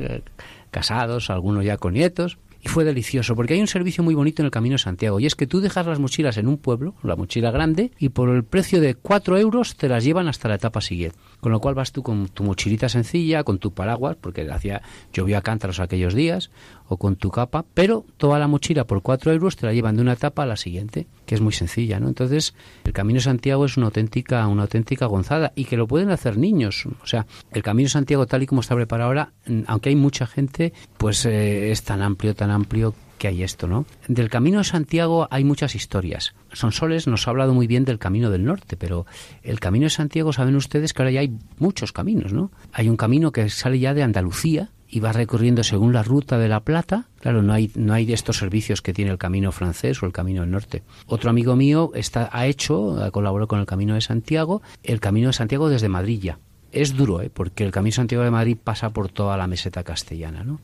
casados, 0.71 1.29
algunos 1.29 1.65
ya 1.65 1.77
con 1.77 1.93
nietos, 1.93 2.37
y 2.63 2.67
fue 2.67 2.83
delicioso 2.83 3.35
porque 3.35 3.55
hay 3.55 3.61
un 3.61 3.67
servicio 3.67 4.03
muy 4.03 4.13
bonito 4.13 4.41
en 4.41 4.45
el 4.45 4.51
Camino 4.51 4.73
de 4.73 4.79
Santiago 4.79 5.19
y 5.19 5.25
es 5.25 5.35
que 5.35 5.47
tú 5.47 5.61
dejas 5.61 5.87
las 5.87 5.99
mochilas 5.99 6.37
en 6.37 6.47
un 6.47 6.57
pueblo, 6.57 6.93
la 7.01 7.15
mochila 7.15 7.49
grande, 7.49 7.91
y 7.97 8.09
por 8.09 8.29
el 8.29 8.43
precio 8.43 8.79
de 8.79 8.93
cuatro 8.93 9.37
euros 9.37 9.75
te 9.75 9.89
las 9.89 10.03
llevan 10.03 10.27
hasta 10.27 10.47
la 10.47 10.55
etapa 10.55 10.79
siguiente. 10.81 11.17
Con 11.39 11.51
lo 11.51 11.59
cual 11.59 11.73
vas 11.73 11.91
tú 11.91 12.03
con 12.03 12.27
tu 12.27 12.43
mochilita 12.43 12.87
sencilla, 12.87 13.43
con 13.43 13.57
tu 13.57 13.73
paraguas, 13.73 14.15
porque 14.21 14.47
hacía 14.51 14.83
llovió 15.11 15.39
a 15.39 15.41
cántaros 15.41 15.79
aquellos 15.79 16.13
días, 16.13 16.51
o 16.91 16.97
con 16.97 17.15
tu 17.15 17.31
capa, 17.31 17.63
pero 17.73 18.05
toda 18.17 18.37
la 18.37 18.49
mochila 18.49 18.85
por 18.85 19.01
cuatro 19.01 19.31
euros 19.31 19.55
te 19.55 19.65
la 19.65 19.73
llevan 19.73 19.95
de 19.95 20.01
una 20.01 20.13
etapa 20.13 20.43
a 20.43 20.45
la 20.45 20.57
siguiente, 20.57 21.07
que 21.25 21.35
es 21.35 21.41
muy 21.41 21.53
sencilla, 21.53 22.01
¿no? 22.01 22.09
Entonces, 22.09 22.53
el 22.83 22.91
Camino 22.91 23.21
Santiago 23.21 23.63
es 23.63 23.77
una 23.77 23.85
auténtica, 23.85 24.45
una 24.47 24.63
auténtica 24.63 25.05
gonzada 25.05 25.53
y 25.55 25.65
que 25.65 25.77
lo 25.77 25.87
pueden 25.87 26.11
hacer 26.11 26.37
niños. 26.37 26.85
O 27.01 27.07
sea, 27.07 27.25
el 27.53 27.63
Camino 27.63 27.87
Santiago 27.87 28.25
tal 28.25 28.43
y 28.43 28.45
como 28.45 28.59
está 28.59 28.75
preparado 28.75 29.07
ahora, 29.07 29.31
aunque 29.67 29.87
hay 29.87 29.95
mucha 29.95 30.27
gente, 30.27 30.73
pues 30.97 31.25
eh, 31.25 31.71
es 31.71 31.83
tan 31.83 32.01
amplio, 32.01 32.35
tan 32.35 32.51
amplio 32.51 32.93
que 33.21 33.27
hay 33.27 33.43
esto, 33.43 33.67
¿no? 33.67 33.85
Del 34.07 34.29
Camino 34.29 34.57
de 34.57 34.63
Santiago 34.63 35.27
hay 35.29 35.43
muchas 35.43 35.75
historias. 35.75 36.33
Sonsoles 36.53 37.07
nos 37.07 37.27
ha 37.27 37.29
hablado 37.29 37.53
muy 37.53 37.67
bien 37.67 37.85
del 37.85 37.99
Camino 37.99 38.31
del 38.31 38.43
Norte, 38.43 38.75
pero 38.75 39.05
el 39.43 39.59
Camino 39.59 39.83
de 39.83 39.91
Santiago, 39.91 40.33
saben 40.33 40.55
ustedes 40.55 40.91
que 40.91 41.03
ahora 41.03 41.11
ya 41.11 41.19
hay 41.19 41.37
muchos 41.59 41.93
caminos, 41.93 42.33
¿no? 42.33 42.51
Hay 42.73 42.89
un 42.89 42.97
camino 42.97 43.31
que 43.31 43.47
sale 43.49 43.77
ya 43.79 43.93
de 43.93 44.01
Andalucía, 44.01 44.71
y 44.91 44.99
va 44.99 45.13
recorriendo 45.13 45.63
según 45.63 45.93
la 45.93 46.03
ruta 46.03 46.37
de 46.37 46.49
la 46.49 46.59
Plata. 46.59 47.05
Claro, 47.21 47.41
no 47.41 47.53
hay, 47.53 47.71
no 47.75 47.93
hay 47.93 48.11
estos 48.11 48.37
servicios 48.37 48.81
que 48.81 48.93
tiene 48.93 49.09
el 49.09 49.17
Camino 49.17 49.53
francés 49.53 50.03
o 50.03 50.05
el 50.05 50.11
Camino 50.11 50.41
del 50.41 50.51
Norte. 50.51 50.83
Otro 51.07 51.29
amigo 51.29 51.55
mío 51.55 51.91
está, 51.95 52.29
ha 52.31 52.45
hecho, 52.45 53.01
ha 53.01 53.09
colaborado 53.09 53.47
con 53.47 53.61
el 53.61 53.65
Camino 53.65 53.95
de 53.95 54.01
Santiago, 54.01 54.61
el 54.83 54.99
Camino 54.99 55.27
de 55.27 55.33
Santiago 55.33 55.69
desde 55.69 55.87
Madrid 55.87 56.19
ya. 56.21 56.39
Es 56.73 56.95
duro, 56.95 57.21
¿eh? 57.21 57.29
porque 57.33 57.63
el 57.63 57.71
Camino 57.71 57.91
de 57.91 57.95
Santiago 57.95 58.23
de 58.23 58.31
Madrid 58.31 58.57
pasa 58.61 58.91
por 58.91 59.09
toda 59.09 59.37
la 59.37 59.47
meseta 59.47 59.83
castellana, 59.83 60.43
¿no? 60.43 60.59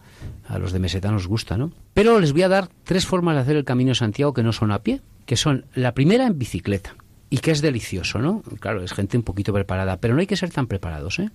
A 0.48 0.58
los 0.58 0.72
de 0.72 0.80
meseta 0.80 1.12
nos 1.12 1.28
gusta, 1.28 1.58
¿no? 1.58 1.72
Pero 1.94 2.20
les 2.20 2.34
voy 2.34 2.44
a 2.44 2.50
dar 2.50 2.70
tres 2.84 3.06
formas 3.06 3.36
de 3.36 3.42
hacer 3.42 3.56
el 3.56 3.66
Camino 3.66 3.90
de 3.90 3.96
Santiago 3.96 4.34
que 4.34 4.44
no 4.44 4.54
son 4.54 4.72
a 4.72 4.80
pie, 4.80 5.02
que 5.26 5.38
son 5.38 5.66
la 5.74 5.94
primera 5.94 6.26
en 6.26 6.38
bicicleta 6.38 6.96
y 7.30 7.40
que 7.40 7.52
es 7.52 7.62
delicioso, 7.62 8.20
¿no? 8.20 8.42
Claro, 8.60 8.84
es 8.84 8.94
gente 8.94 9.18
un 9.18 9.24
poquito 9.24 9.54
preparada, 9.54 9.98
pero 9.98 10.14
no 10.14 10.22
hay 10.22 10.28
que 10.28 10.38
ser 10.38 10.50
tan 10.50 10.68
preparados, 10.68 11.20
¿eh? 11.20 11.30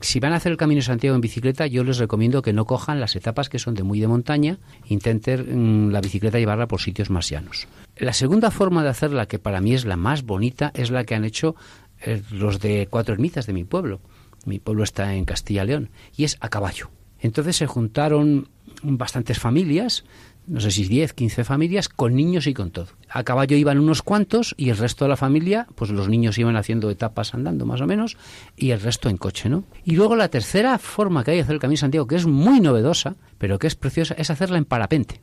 Si 0.00 0.20
van 0.20 0.32
a 0.32 0.36
hacer 0.36 0.52
el 0.52 0.58
Camino 0.58 0.78
de 0.78 0.86
Santiago 0.86 1.14
en 1.14 1.20
bicicleta, 1.20 1.66
yo 1.66 1.84
les 1.84 1.98
recomiendo 1.98 2.40
que 2.40 2.54
no 2.54 2.64
cojan 2.64 2.98
las 2.98 3.14
etapas 3.14 3.50
que 3.50 3.58
son 3.58 3.74
de 3.74 3.82
muy 3.82 4.00
de 4.00 4.08
montaña, 4.08 4.58
intenten 4.86 5.88
mmm, 5.88 5.90
la 5.90 6.00
bicicleta 6.00 6.38
llevarla 6.38 6.66
por 6.66 6.80
sitios 6.80 7.10
más 7.10 7.28
llanos. 7.28 7.68
La 7.96 8.14
segunda 8.14 8.50
forma 8.50 8.82
de 8.82 8.88
hacerla, 8.88 9.26
que 9.26 9.38
para 9.38 9.60
mí 9.60 9.74
es 9.74 9.84
la 9.84 9.96
más 9.96 10.22
bonita, 10.22 10.72
es 10.74 10.90
la 10.90 11.04
que 11.04 11.14
han 11.14 11.24
hecho 11.24 11.56
eh, 12.00 12.22
los 12.30 12.60
de 12.60 12.88
Cuatro 12.90 13.14
Ermitas 13.14 13.46
de 13.46 13.52
mi 13.52 13.64
pueblo. 13.64 14.00
Mi 14.46 14.58
pueblo 14.60 14.82
está 14.82 15.14
en 15.14 15.24
Castilla 15.24 15.64
León 15.64 15.90
y 16.16 16.24
es 16.24 16.38
a 16.40 16.48
caballo. 16.48 16.90
Entonces 17.20 17.56
se 17.56 17.66
juntaron 17.66 18.48
bastantes 18.82 19.38
familias, 19.38 20.04
no 20.46 20.60
sé 20.60 20.70
si 20.70 20.84
10, 20.84 21.12
15 21.12 21.44
familias, 21.44 21.88
con 21.88 22.14
niños 22.14 22.46
y 22.46 22.54
con 22.54 22.70
todo. 22.70 22.88
A 23.08 23.24
caballo 23.24 23.56
iban 23.56 23.78
unos 23.78 24.02
cuantos 24.02 24.54
y 24.56 24.70
el 24.70 24.76
resto 24.76 25.04
de 25.04 25.08
la 25.10 25.16
familia, 25.16 25.66
pues 25.74 25.90
los 25.90 26.08
niños 26.08 26.38
iban 26.38 26.56
haciendo 26.56 26.90
etapas 26.90 27.34
andando 27.34 27.66
más 27.66 27.80
o 27.80 27.86
menos 27.86 28.16
y 28.56 28.70
el 28.70 28.80
resto 28.80 29.08
en 29.08 29.16
coche, 29.16 29.48
¿no? 29.48 29.64
Y 29.84 29.96
luego 29.96 30.16
la 30.16 30.28
tercera 30.28 30.78
forma 30.78 31.24
que 31.24 31.32
hay 31.32 31.36
de 31.38 31.42
hacer 31.42 31.54
el 31.54 31.60
Camino 31.60 31.76
de 31.76 31.80
Santiago, 31.80 32.06
que 32.06 32.16
es 32.16 32.26
muy 32.26 32.60
novedosa, 32.60 33.16
pero 33.38 33.58
que 33.58 33.66
es 33.66 33.74
preciosa, 33.74 34.14
es 34.14 34.30
hacerla 34.30 34.58
en 34.58 34.64
parapente. 34.64 35.20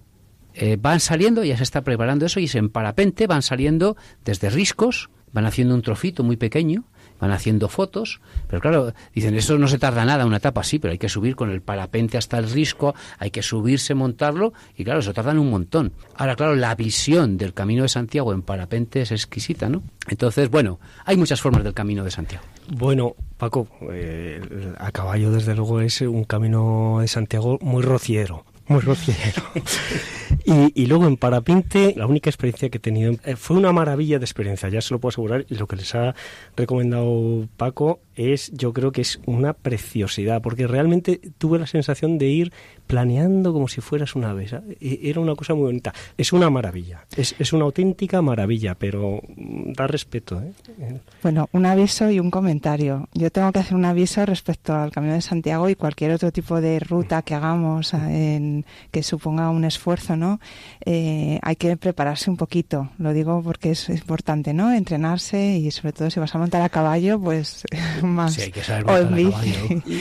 Eh, 0.54 0.78
van 0.80 1.00
saliendo, 1.00 1.44
ya 1.44 1.58
se 1.58 1.64
está 1.64 1.82
preparando 1.82 2.26
eso, 2.26 2.40
y 2.40 2.50
en 2.54 2.70
parapente 2.70 3.26
van 3.26 3.42
saliendo 3.42 3.98
desde 4.24 4.50
riscos, 4.50 5.10
van 5.32 5.46
haciendo 5.46 5.74
un 5.74 5.82
trocito 5.82 6.24
muy 6.24 6.38
pequeño, 6.38 6.84
van 7.24 7.32
haciendo 7.32 7.70
fotos, 7.70 8.20
pero 8.50 8.62
claro, 8.62 8.94
dicen, 9.16 9.34
eso 9.36 9.58
no 9.58 9.70
se 9.70 9.80
tarda 9.80 10.04
nada, 10.04 10.26
una 10.26 10.38
etapa 10.38 10.62
sí, 10.62 10.78
pero 10.78 10.92
hay 10.92 10.98
que 10.98 11.08
subir 11.08 11.38
con 11.38 11.50
el 11.50 11.62
parapente 11.62 12.18
hasta 12.18 12.38
el 12.38 12.52
risco, 12.52 12.94
hay 13.18 13.32
que 13.32 13.42
subirse, 13.42 13.94
montarlo, 13.94 14.52
y 14.76 14.84
claro, 14.84 15.00
eso 15.00 15.14
tardan 15.14 15.40
un 15.40 15.50
montón. 15.50 15.94
Ahora, 16.18 16.36
claro, 16.36 16.54
la 16.56 16.76
visión 16.76 17.38
del 17.38 17.54
Camino 17.54 17.84
de 17.84 17.90
Santiago 17.90 18.34
en 18.34 18.42
parapente 18.42 19.04
es 19.04 19.14
exquisita, 19.14 19.70
¿no? 19.70 19.84
Entonces, 20.10 20.50
bueno, 20.50 20.82
hay 21.06 21.16
muchas 21.16 21.40
formas 21.40 21.64
del 21.64 21.74
Camino 21.74 22.04
de 22.04 22.12
Santiago. 22.12 22.44
Bueno, 22.68 23.16
Paco, 23.38 23.70
eh, 23.90 24.42
a 24.78 24.92
caballo 24.92 25.32
desde 25.32 25.56
luego 25.56 25.80
es 25.80 26.02
un 26.02 26.26
Camino 26.26 26.98
de 27.00 27.08
Santiago 27.08 27.58
muy 27.62 27.84
rociero 27.84 28.44
muy 28.68 28.80
rociero. 28.80 29.44
y, 30.46 30.82
y, 30.82 30.86
luego 30.86 31.08
en 31.08 31.18
parapente, 31.18 31.94
la 31.96 32.08
única 32.08 32.30
experiencia 32.30 32.70
que 32.70 32.78
he 32.78 32.82
tenido 32.82 33.14
eh, 33.26 33.36
fue 33.36 33.58
una 33.58 33.72
maravilla 33.74 34.20
de 34.20 34.26
experiencia, 34.26 34.70
ya 34.70 34.82
se 34.82 34.94
lo 34.94 35.00
puedo 35.00 35.10
asegurar. 35.10 35.46
Y 35.50 35.56
lo 35.56 35.68
que 35.68 35.76
les 35.76 35.94
ha 35.96 36.16
recomendado 36.56 37.48
Paco 37.58 38.00
es, 38.16 38.52
yo 38.54 38.74
creo 38.74 38.92
que 38.92 39.02
es 39.02 39.20
una 39.26 39.54
preciosidad, 39.54 40.42
porque 40.42 40.68
realmente 40.68 41.20
tuve 41.38 41.60
la 41.60 41.68
sensación 41.68 42.18
de 42.18 42.28
ir 42.28 42.54
planeando 42.94 43.52
como 43.54 43.68
si 43.68 43.82
fueras 43.82 44.14
una 44.16 44.30
abeja. 44.30 44.62
Era 44.80 45.20
una 45.20 45.34
cosa 45.34 45.56
muy 45.56 45.64
bonita. 45.64 45.92
Es 46.16 46.32
una 46.32 46.52
maravilla, 46.52 47.08
es, 47.18 47.34
es 47.40 47.52
una 47.52 47.66
auténtica 47.66 48.22
maravilla, 48.22 48.76
pero 48.76 49.20
da 49.36 49.88
respeto. 49.88 50.40
¿eh? 50.40 51.00
Bueno, 51.24 51.50
un 51.54 51.66
aviso 51.66 52.12
y 52.12 52.20
un 52.20 52.30
comentario. 52.30 53.10
Yo 53.16 53.32
tengo 53.32 53.52
que 53.52 53.58
hacer 53.58 53.74
un 53.74 53.86
aviso 53.86 54.24
respecto 54.28 54.76
al 54.76 54.92
Camino 54.92 55.16
de 55.16 55.22
Santiago 55.22 55.70
y 55.70 55.76
cualquier 55.76 56.12
otro 56.12 56.32
tipo 56.32 56.62
de 56.62 56.80
ruta 56.80 57.24
que 57.24 57.34
hagamos 57.34 57.96
en, 57.96 58.64
que 58.92 59.02
suponga 59.02 59.50
un 59.50 59.66
esfuerzo, 59.66 60.16
¿no? 60.16 60.40
Eh, 60.86 61.40
hay 61.42 61.56
que 61.56 61.76
prepararse 61.78 62.30
un 62.30 62.38
poquito. 62.38 62.92
Lo 63.00 63.12
digo 63.12 63.42
porque 63.42 63.72
es 63.72 63.90
importante, 63.90 64.54
¿no? 64.54 64.72
Entrenarse 64.72 65.58
y 65.58 65.72
sobre 65.72 65.94
todo 65.94 66.12
si 66.12 66.20
vas 66.20 66.36
a 66.36 66.38
montar 66.38 66.62
a 66.62 66.70
caballo, 66.70 67.20
pues 67.20 67.64
más. 68.04 68.36
Sí, 68.36 68.42
hay 68.42 68.52
que 68.52 68.64
saber 68.64 68.86
montar 68.86 69.04
a 69.06 69.32
caballo. 69.32 69.82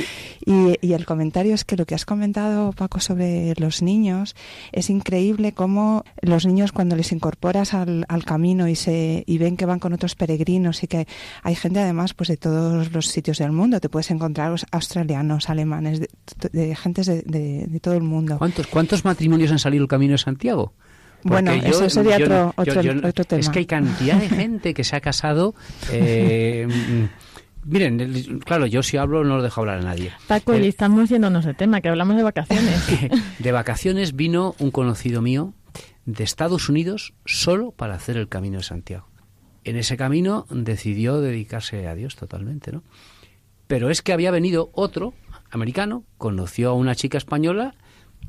Y, 0.45 0.77
y, 0.81 0.93
el 0.95 1.07
comentario 1.07 1.55
es 1.55 1.65
que 1.65 1.77
lo 1.77 1.87
que 1.87 1.95
has 1.95 2.05
comentado, 2.05 2.73
Paco, 2.83 2.99
sobre 2.99 3.55
los 3.59 3.81
niños, 3.81 4.35
es 4.73 4.91
increíble 4.91 5.53
cómo 5.53 6.05
los 6.21 6.47
niños 6.47 6.73
cuando 6.73 6.97
les 6.97 7.13
incorporas 7.13 7.75
al, 7.75 8.05
al 8.09 8.25
camino 8.25 8.67
y, 8.67 8.75
se, 8.75 9.23
y 9.25 9.39
ven 9.39 9.57
que 9.57 9.67
van 9.67 9.79
con 9.79 9.93
otros 9.93 10.17
peregrinos 10.17 10.83
y 10.83 10.89
que 10.89 11.07
hay 11.45 11.55
gente 11.55 11.79
además 11.79 12.13
pues 12.13 12.29
de 12.29 12.37
todos 12.37 12.91
los 12.91 13.07
sitios 13.07 13.39
del 13.39 13.53
mundo, 13.53 13.79
te 13.79 13.89
puedes 13.89 14.11
encontrar 14.11 14.53
australianos, 14.73 15.49
alemanes, 15.49 16.01
de, 16.01 16.09
de 16.53 16.75
gentes 16.75 17.07
de, 17.07 17.23
de, 17.23 17.81
todo 17.81 17.95
el 17.95 18.03
mundo. 18.03 18.39
¿Cuántos, 18.39 18.67
¿Cuántos 18.67 19.05
matrimonios 19.05 19.53
han 19.53 19.61
salido 19.61 19.85
el 19.85 19.89
camino 19.89 20.13
de 20.13 20.19
Santiago? 20.19 20.73
bueno, 21.23 21.53
eso 21.53 21.89
sería 21.89 22.17
otro, 22.17 22.53
otro, 22.57 23.25
tema. 23.25 23.41
Es 23.41 23.49
que 23.49 23.61
hay 23.61 23.67
cantidad 23.67 24.17
de 24.17 24.29
gente 24.29 24.75
que 24.75 24.83
se 24.83 24.97
ha 24.97 25.01
casado. 25.01 25.55
Eh, 25.93 26.67
miren, 27.65 28.41
claro, 28.41 28.67
yo 28.67 28.83
si 28.83 28.97
hablo 28.97 29.25
no 29.25 29.37
lo 29.37 29.43
dejo 29.43 29.61
hablar 29.61 29.79
a 29.79 29.83
nadie. 29.83 30.13
Paco, 30.27 30.57
y 30.57 30.67
estamos 30.67 31.09
yéndonos 31.09 31.45
de 31.45 31.55
tema, 31.55 31.81
que 31.81 31.89
hablamos 31.89 32.17
de 32.17 32.23
vacaciones. 32.23 32.83
de 33.39 33.53
vacaciones 33.53 34.17
vino 34.17 34.55
un 34.59 34.71
conocido 34.71 35.23
mío 35.23 35.55
de 36.05 36.25
Estados 36.25 36.69
Unidos 36.69 37.15
solo 37.25 37.71
para 37.71 37.95
hacer 37.95 38.17
el 38.17 38.29
Camino 38.29 38.59
de 38.59 38.65
Santiago. 38.65 39.09
En 39.65 39.77
ese 39.77 39.97
camino 39.97 40.47
decidió 40.51 41.21
dedicarse 41.21 41.87
a 41.87 41.95
Dios 41.95 42.17
totalmente, 42.17 42.73
¿no? 42.73 42.83
Pero 43.69 43.91
es 43.91 44.03
que 44.03 44.13
había 44.13 44.31
venido 44.33 44.71
otro 44.75 45.15
americano, 45.51 46.05
conoció 46.19 46.71
a 46.71 46.75
una 46.75 46.95
chica 46.95 47.17
española 47.17 47.75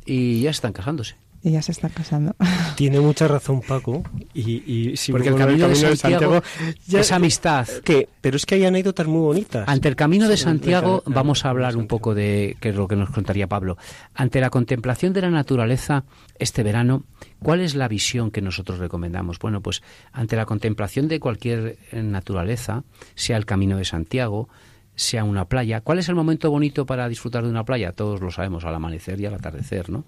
y 0.06 0.42
ya 0.42 0.52
están 0.52 0.74
casándose 0.74 1.16
y 1.44 1.52
ya 1.52 1.62
se 1.62 1.74
está 1.74 1.90
casando. 1.90 2.36
Tiene 2.76 3.02
mucha 3.02 3.28
razón 3.28 3.62
Paco. 3.62 4.02
Y, 4.34 4.64
y 4.66 4.98
si 4.98 5.12
Porque 5.12 5.28
el 5.28 5.36
camino, 5.36 5.68
de 5.68 5.76
Santiago, 5.76 6.42
es 6.90 7.12
amistad. 7.12 7.68
Que, 7.84 8.08
pero 8.22 8.38
es 8.38 8.46
que 8.46 8.56
hay 8.56 8.66
anécdotas 8.66 9.08
muy 9.08 9.22
bonitas. 9.22 9.68
Ante 9.68 9.90
el 9.90 9.98
camino 9.98 10.30
de 10.30 10.38
Santiago 10.38 11.04
vamos 11.06 11.44
a 11.44 11.50
hablar 11.50 11.76
un 11.76 11.88
poco 11.88 12.16
de 12.16 12.56
qué 12.62 12.70
es 12.70 12.76
lo 12.76 12.88
que 12.88 12.96
nos 12.96 13.10
contaría 13.10 13.48
Pablo. 13.48 13.78
Ante 14.16 14.40
la 14.40 14.50
contemplación 14.50 15.12
de 15.12 15.22
la 15.22 15.30
naturaleza 15.30 16.06
este 16.40 16.64
verano, 16.64 17.04
¿cuál 17.40 17.60
es 17.60 17.76
la 17.76 17.90
visión 17.90 18.32
que 18.32 18.42
nosotros 18.42 18.80
recomendamos? 18.80 19.38
Bueno, 19.38 19.62
pues 19.62 19.84
ante 20.14 20.38
la 20.38 20.46
contemplación 20.46 21.10
de 21.10 21.20
cualquier 21.20 21.78
naturaleza, 21.92 22.84
sea 23.16 23.36
el 23.36 23.46
camino 23.46 23.78
de 23.78 23.84
Santiago, 23.86 24.48
sea 24.96 25.26
una 25.26 25.46
playa. 25.46 25.82
¿Cuál 25.82 26.00
es 26.00 26.08
el 26.08 26.16
momento 26.16 26.50
bonito 26.50 26.86
para 26.86 27.10
disfrutar 27.10 27.44
de 27.44 27.50
una 27.50 27.66
playa? 27.66 27.92
Todos 27.92 28.22
lo 28.22 28.32
sabemos, 28.32 28.64
al 28.64 28.76
amanecer 28.76 29.20
y 29.20 29.26
al 29.26 29.34
atardecer, 29.34 29.90
¿no? 29.90 30.06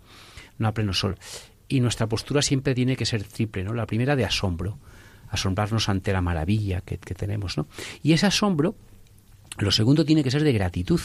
No 0.57 0.67
a 0.67 0.73
pleno 0.73 0.93
sol. 0.93 1.17
Y 1.67 1.79
nuestra 1.79 2.07
postura 2.07 2.41
siempre 2.41 2.75
tiene 2.75 2.95
que 2.95 3.05
ser 3.05 3.23
triple, 3.23 3.63
¿no? 3.63 3.73
La 3.73 3.87
primera 3.87 4.15
de 4.15 4.25
asombro, 4.25 4.77
asombrarnos 5.29 5.89
ante 5.89 6.13
la 6.13 6.21
maravilla 6.21 6.81
que, 6.81 6.97
tenemos, 6.97 7.57
¿no? 7.57 7.67
Y 8.03 8.13
ese 8.13 8.27
asombro, 8.27 8.75
lo 9.57 9.71
segundo 9.71 10.05
tiene 10.05 10.23
que 10.23 10.31
ser 10.31 10.43
de 10.43 10.53
gratitud. 10.53 11.01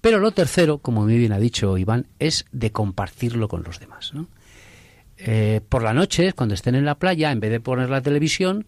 Pero 0.00 0.18
lo 0.18 0.32
tercero, 0.32 0.78
como 0.78 1.02
muy 1.04 1.16
bien 1.16 1.32
ha 1.32 1.38
dicho 1.38 1.78
Iván, 1.78 2.06
es 2.18 2.44
de 2.52 2.70
compartirlo 2.70 3.48
con 3.48 3.62
los 3.62 3.80
demás, 3.80 4.12
¿no? 4.14 4.28
Eh, 5.16 5.60
por 5.68 5.82
la 5.82 5.92
noche, 5.92 6.32
cuando 6.32 6.54
estén 6.54 6.74
en 6.74 6.84
la 6.84 6.98
playa, 6.98 7.30
en 7.30 7.40
vez 7.40 7.50
de 7.50 7.60
poner 7.60 7.90
la 7.90 8.00
televisión, 8.00 8.66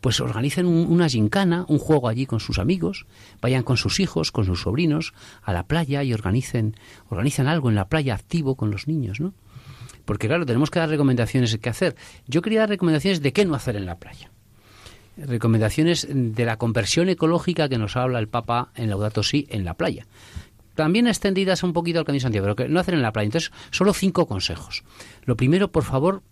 pues 0.00 0.20
organicen 0.20 0.66
una 0.66 1.08
gincana, 1.08 1.66
un 1.68 1.78
juego 1.78 2.08
allí 2.08 2.24
con 2.24 2.40
sus 2.40 2.58
amigos, 2.58 3.06
vayan 3.42 3.62
con 3.62 3.76
sus 3.76 4.00
hijos, 4.00 4.32
con 4.32 4.46
sus 4.46 4.62
sobrinos 4.62 5.12
a 5.42 5.52
la 5.52 5.66
playa 5.66 6.02
y 6.02 6.14
organicen, 6.14 6.74
organicen 7.10 7.46
algo 7.46 7.68
en 7.68 7.74
la 7.74 7.88
playa 7.88 8.14
activo 8.14 8.54
con 8.54 8.70
los 8.70 8.88
niños, 8.88 9.20
¿no? 9.20 9.34
Porque 10.10 10.26
claro, 10.26 10.44
tenemos 10.44 10.72
que 10.72 10.80
dar 10.80 10.88
recomendaciones 10.88 11.52
de 11.52 11.60
qué 11.60 11.68
hacer. 11.68 11.94
Yo 12.26 12.42
quería 12.42 12.58
dar 12.58 12.68
recomendaciones 12.68 13.22
de 13.22 13.32
qué 13.32 13.44
no 13.44 13.54
hacer 13.54 13.76
en 13.76 13.86
la 13.86 14.00
playa. 14.00 14.32
Recomendaciones 15.16 16.08
de 16.10 16.44
la 16.44 16.56
conversión 16.56 17.08
ecológica 17.08 17.68
que 17.68 17.78
nos 17.78 17.96
habla 17.96 18.18
el 18.18 18.26
Papa 18.26 18.72
en 18.74 18.90
Laudato 18.90 19.22
Si 19.22 19.46
en 19.50 19.64
la 19.64 19.74
playa. 19.74 20.08
También 20.74 21.06
extendidas 21.06 21.62
un 21.62 21.72
poquito 21.72 22.00
al 22.00 22.04
Camino 22.04 22.22
Santiago, 22.22 22.42
pero 22.46 22.56
que 22.56 22.68
no 22.68 22.80
hacer 22.80 22.94
en 22.94 23.02
la 23.02 23.12
playa. 23.12 23.26
Entonces, 23.26 23.52
solo 23.70 23.94
cinco 23.94 24.26
consejos. 24.26 24.82
Lo 25.26 25.36
primero, 25.36 25.70
por 25.70 25.84
favor, 25.84 26.24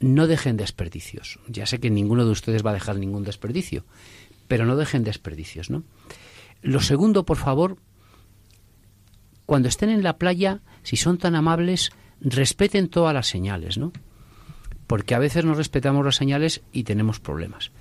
no 0.00 0.26
dejen 0.26 0.58
desperdicios. 0.58 1.40
Ya 1.48 1.64
sé 1.64 1.80
que 1.80 1.88
ninguno 1.88 2.26
de 2.26 2.32
ustedes 2.32 2.66
va 2.66 2.72
a 2.72 2.74
dejar 2.74 2.98
ningún 2.98 3.24
desperdicio, 3.24 3.86
pero 4.46 4.66
no 4.66 4.76
dejen 4.76 5.04
desperdicios, 5.04 5.70
¿no? 5.70 5.84
Lo 6.60 6.80
segundo, 6.80 7.24
por 7.24 7.38
favor, 7.38 7.78
cuando 9.46 9.68
estén 9.68 9.88
en 9.88 10.02
la 10.02 10.18
playa, 10.18 10.60
si 10.82 10.98
son 10.98 11.16
tan 11.16 11.34
amables, 11.34 11.92
respeten 12.20 12.88
todas 12.88 13.14
las 13.14 13.26
señales, 13.26 13.78
¿no? 13.78 13.92
Porque 14.86 15.14
a 15.14 15.18
veces 15.18 15.44
no 15.44 15.54
respetamos 15.54 16.04
las 16.04 16.16
señales 16.16 16.62
y 16.72 16.84
tenemos 16.84 17.20
problemas. 17.20 17.72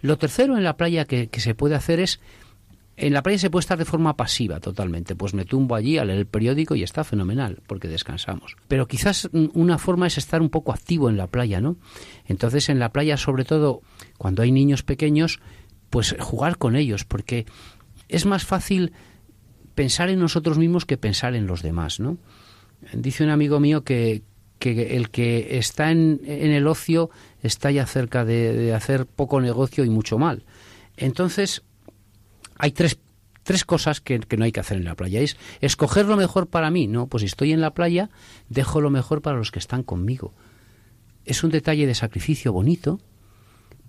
Lo 0.00 0.18
tercero 0.18 0.56
en 0.56 0.64
la 0.64 0.76
playa 0.76 1.04
que, 1.04 1.28
se 1.32 1.54
puede 1.54 1.74
hacer 1.74 2.00
es 2.00 2.20
en 2.96 3.12
la 3.12 3.22
playa 3.22 3.38
se 3.38 3.50
puede 3.50 3.62
estar 3.62 3.78
de 3.78 3.84
forma 3.84 4.16
pasiva 4.16 4.60
totalmente, 4.60 5.16
pues 5.16 5.34
me 5.34 5.44
tumbo 5.44 5.74
allí 5.74 5.98
a 5.98 6.04
leer 6.04 6.20
el 6.20 6.26
periódico 6.26 6.76
y 6.76 6.84
está 6.84 7.02
fenomenal, 7.02 7.60
porque 7.66 7.88
descansamos. 7.88 8.56
Pero 8.68 8.86
quizás 8.86 9.28
una 9.32 9.78
forma 9.78 10.06
es 10.06 10.16
estar 10.16 10.40
un 10.40 10.48
poco 10.48 10.72
activo 10.72 11.10
en 11.10 11.16
la 11.16 11.26
playa, 11.26 11.60
¿no? 11.60 11.76
Entonces 12.26 12.68
en 12.68 12.78
la 12.78 12.92
playa, 12.92 13.16
sobre 13.16 13.44
todo 13.44 13.82
cuando 14.16 14.42
hay 14.42 14.52
niños 14.52 14.84
pequeños, 14.84 15.40
pues 15.90 16.14
jugar 16.20 16.56
con 16.56 16.76
ellos, 16.76 17.04
porque 17.04 17.46
es 18.08 18.26
más 18.26 18.44
fácil 18.44 18.92
pensar 19.74 20.08
en 20.08 20.20
nosotros 20.20 20.58
mismos 20.58 20.84
que 20.84 20.96
pensar 20.96 21.34
en 21.34 21.46
los 21.46 21.62
demás, 21.62 21.98
¿no? 21.98 22.18
Dice 22.92 23.24
un 23.24 23.30
amigo 23.30 23.60
mío 23.60 23.84
que, 23.84 24.22
el 24.60 25.10
que 25.10 25.58
está 25.58 25.90
en, 25.90 26.20
el 26.24 26.66
ocio 26.66 27.10
está 27.42 27.70
ya 27.70 27.86
cerca 27.86 28.24
de, 28.24 28.74
hacer 28.74 29.06
poco 29.06 29.40
negocio 29.40 29.84
y 29.84 29.90
mucho 29.90 30.18
mal. 30.18 30.44
Entonces, 30.96 31.62
hay 32.56 32.72
tres, 32.72 32.98
cosas 33.66 34.00
que, 34.00 34.20
que, 34.20 34.36
no 34.36 34.44
hay 34.44 34.52
que 34.52 34.60
hacer 34.60 34.78
en 34.78 34.84
la 34.84 34.94
playa. 34.94 35.20
Es 35.20 35.36
escoger 35.60 36.06
lo 36.06 36.16
mejor 36.16 36.48
para 36.48 36.70
mí. 36.70 36.86
No, 36.86 37.06
pues 37.06 37.22
si 37.22 37.26
estoy 37.26 37.52
en 37.52 37.60
la 37.60 37.74
playa, 37.74 38.10
dejo 38.48 38.80
lo 38.80 38.90
mejor 38.90 39.22
para 39.22 39.36
los 39.36 39.50
que 39.50 39.58
están 39.58 39.82
conmigo. 39.82 40.34
Es 41.24 41.42
un 41.42 41.50
detalle 41.50 41.86
de 41.86 41.94
sacrificio 41.94 42.52
bonito, 42.52 43.00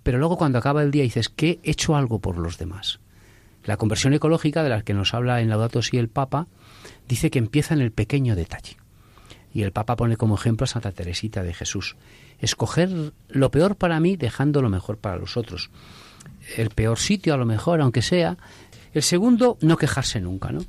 pero 0.02 0.18
luego 0.18 0.38
cuando 0.38 0.58
acaba 0.58 0.82
el 0.82 0.90
día 0.90 1.02
dices 1.02 1.28
que 1.28 1.60
he 1.62 1.70
hecho 1.70 1.96
algo 1.96 2.20
por 2.20 2.38
los 2.38 2.58
demás. 2.58 3.00
La 3.64 3.76
conversión 3.76 4.14
ecológica 4.14 4.62
de 4.62 4.70
la 4.70 4.82
que 4.82 4.94
nos 4.94 5.12
habla 5.12 5.40
en 5.40 5.48
Laudato 5.48 5.82
Si 5.82 5.98
el 5.98 6.08
Papa 6.08 6.46
dice 7.08 7.30
que 7.30 7.40
empieza 7.40 7.74
en 7.74 7.80
el 7.80 7.90
pequeño 7.90 8.36
detalle. 8.36 8.76
Y 9.56 9.62
el 9.62 9.72
Papa 9.72 9.96
pone 9.96 10.18
como 10.18 10.34
ejemplo 10.34 10.64
a 10.64 10.66
Santa 10.66 10.92
Teresita 10.92 11.42
de 11.42 11.54
Jesús. 11.54 11.96
Escoger 12.40 13.14
lo 13.30 13.50
peor 13.50 13.76
para 13.76 13.98
mí 14.00 14.14
dejando 14.18 14.60
lo 14.60 14.68
mejor 14.68 14.98
para 14.98 15.16
los 15.16 15.38
otros. 15.38 15.70
El 16.58 16.68
peor 16.68 16.98
sitio 16.98 17.32
a 17.32 17.38
lo 17.38 17.46
mejor, 17.46 17.80
aunque 17.80 18.02
sea. 18.02 18.36
El 18.92 19.02
segundo, 19.02 19.56
no 19.62 19.78
quejarse 19.78 20.20
nunca, 20.20 20.52
¿no? 20.52 20.60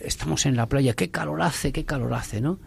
Estamos 0.00 0.46
en 0.46 0.54
la 0.54 0.68
playa, 0.68 0.94
qué 0.94 1.10
calor 1.10 1.42
hace, 1.42 1.72
qué 1.72 1.84
calor 1.84 2.14
hace, 2.14 2.40
¿no? 2.40 2.60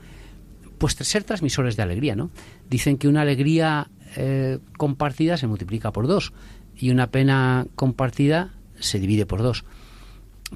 Pues 0.79 0.95
ser 0.95 1.23
transmisores 1.23 1.77
de 1.77 1.83
alegría, 1.83 2.17
¿no? 2.17 2.29
Dicen 2.69 2.97
que 2.97 3.07
una 3.07 3.21
alegría 3.21 3.89
eh, 4.17 4.59
compartida 4.77 5.37
se 5.37 5.47
multiplica 5.47 5.93
por 5.93 6.07
dos 6.07 6.33
y 6.75 6.89
una 6.89 7.07
pena 7.07 7.67
compartida 7.77 8.51
se 8.81 8.99
divide 8.99 9.25
por 9.25 9.41
dos. 9.41 9.63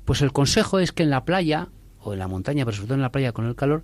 Pues 0.03 0.21
el 0.21 0.33
consejo 0.33 0.79
es 0.79 0.91
que 0.91 1.03
en 1.03 1.11
la 1.11 1.23
playa, 1.23 1.69
o 2.01 2.11
en 2.11 2.19
la 2.19 2.27
montaña, 2.27 2.65
pero 2.65 2.75
sobre 2.75 2.87
todo 2.87 2.95
en 2.95 3.03
la 3.03 3.13
playa 3.13 3.31
con 3.31 3.45
el 3.45 3.55
calor, 3.55 3.83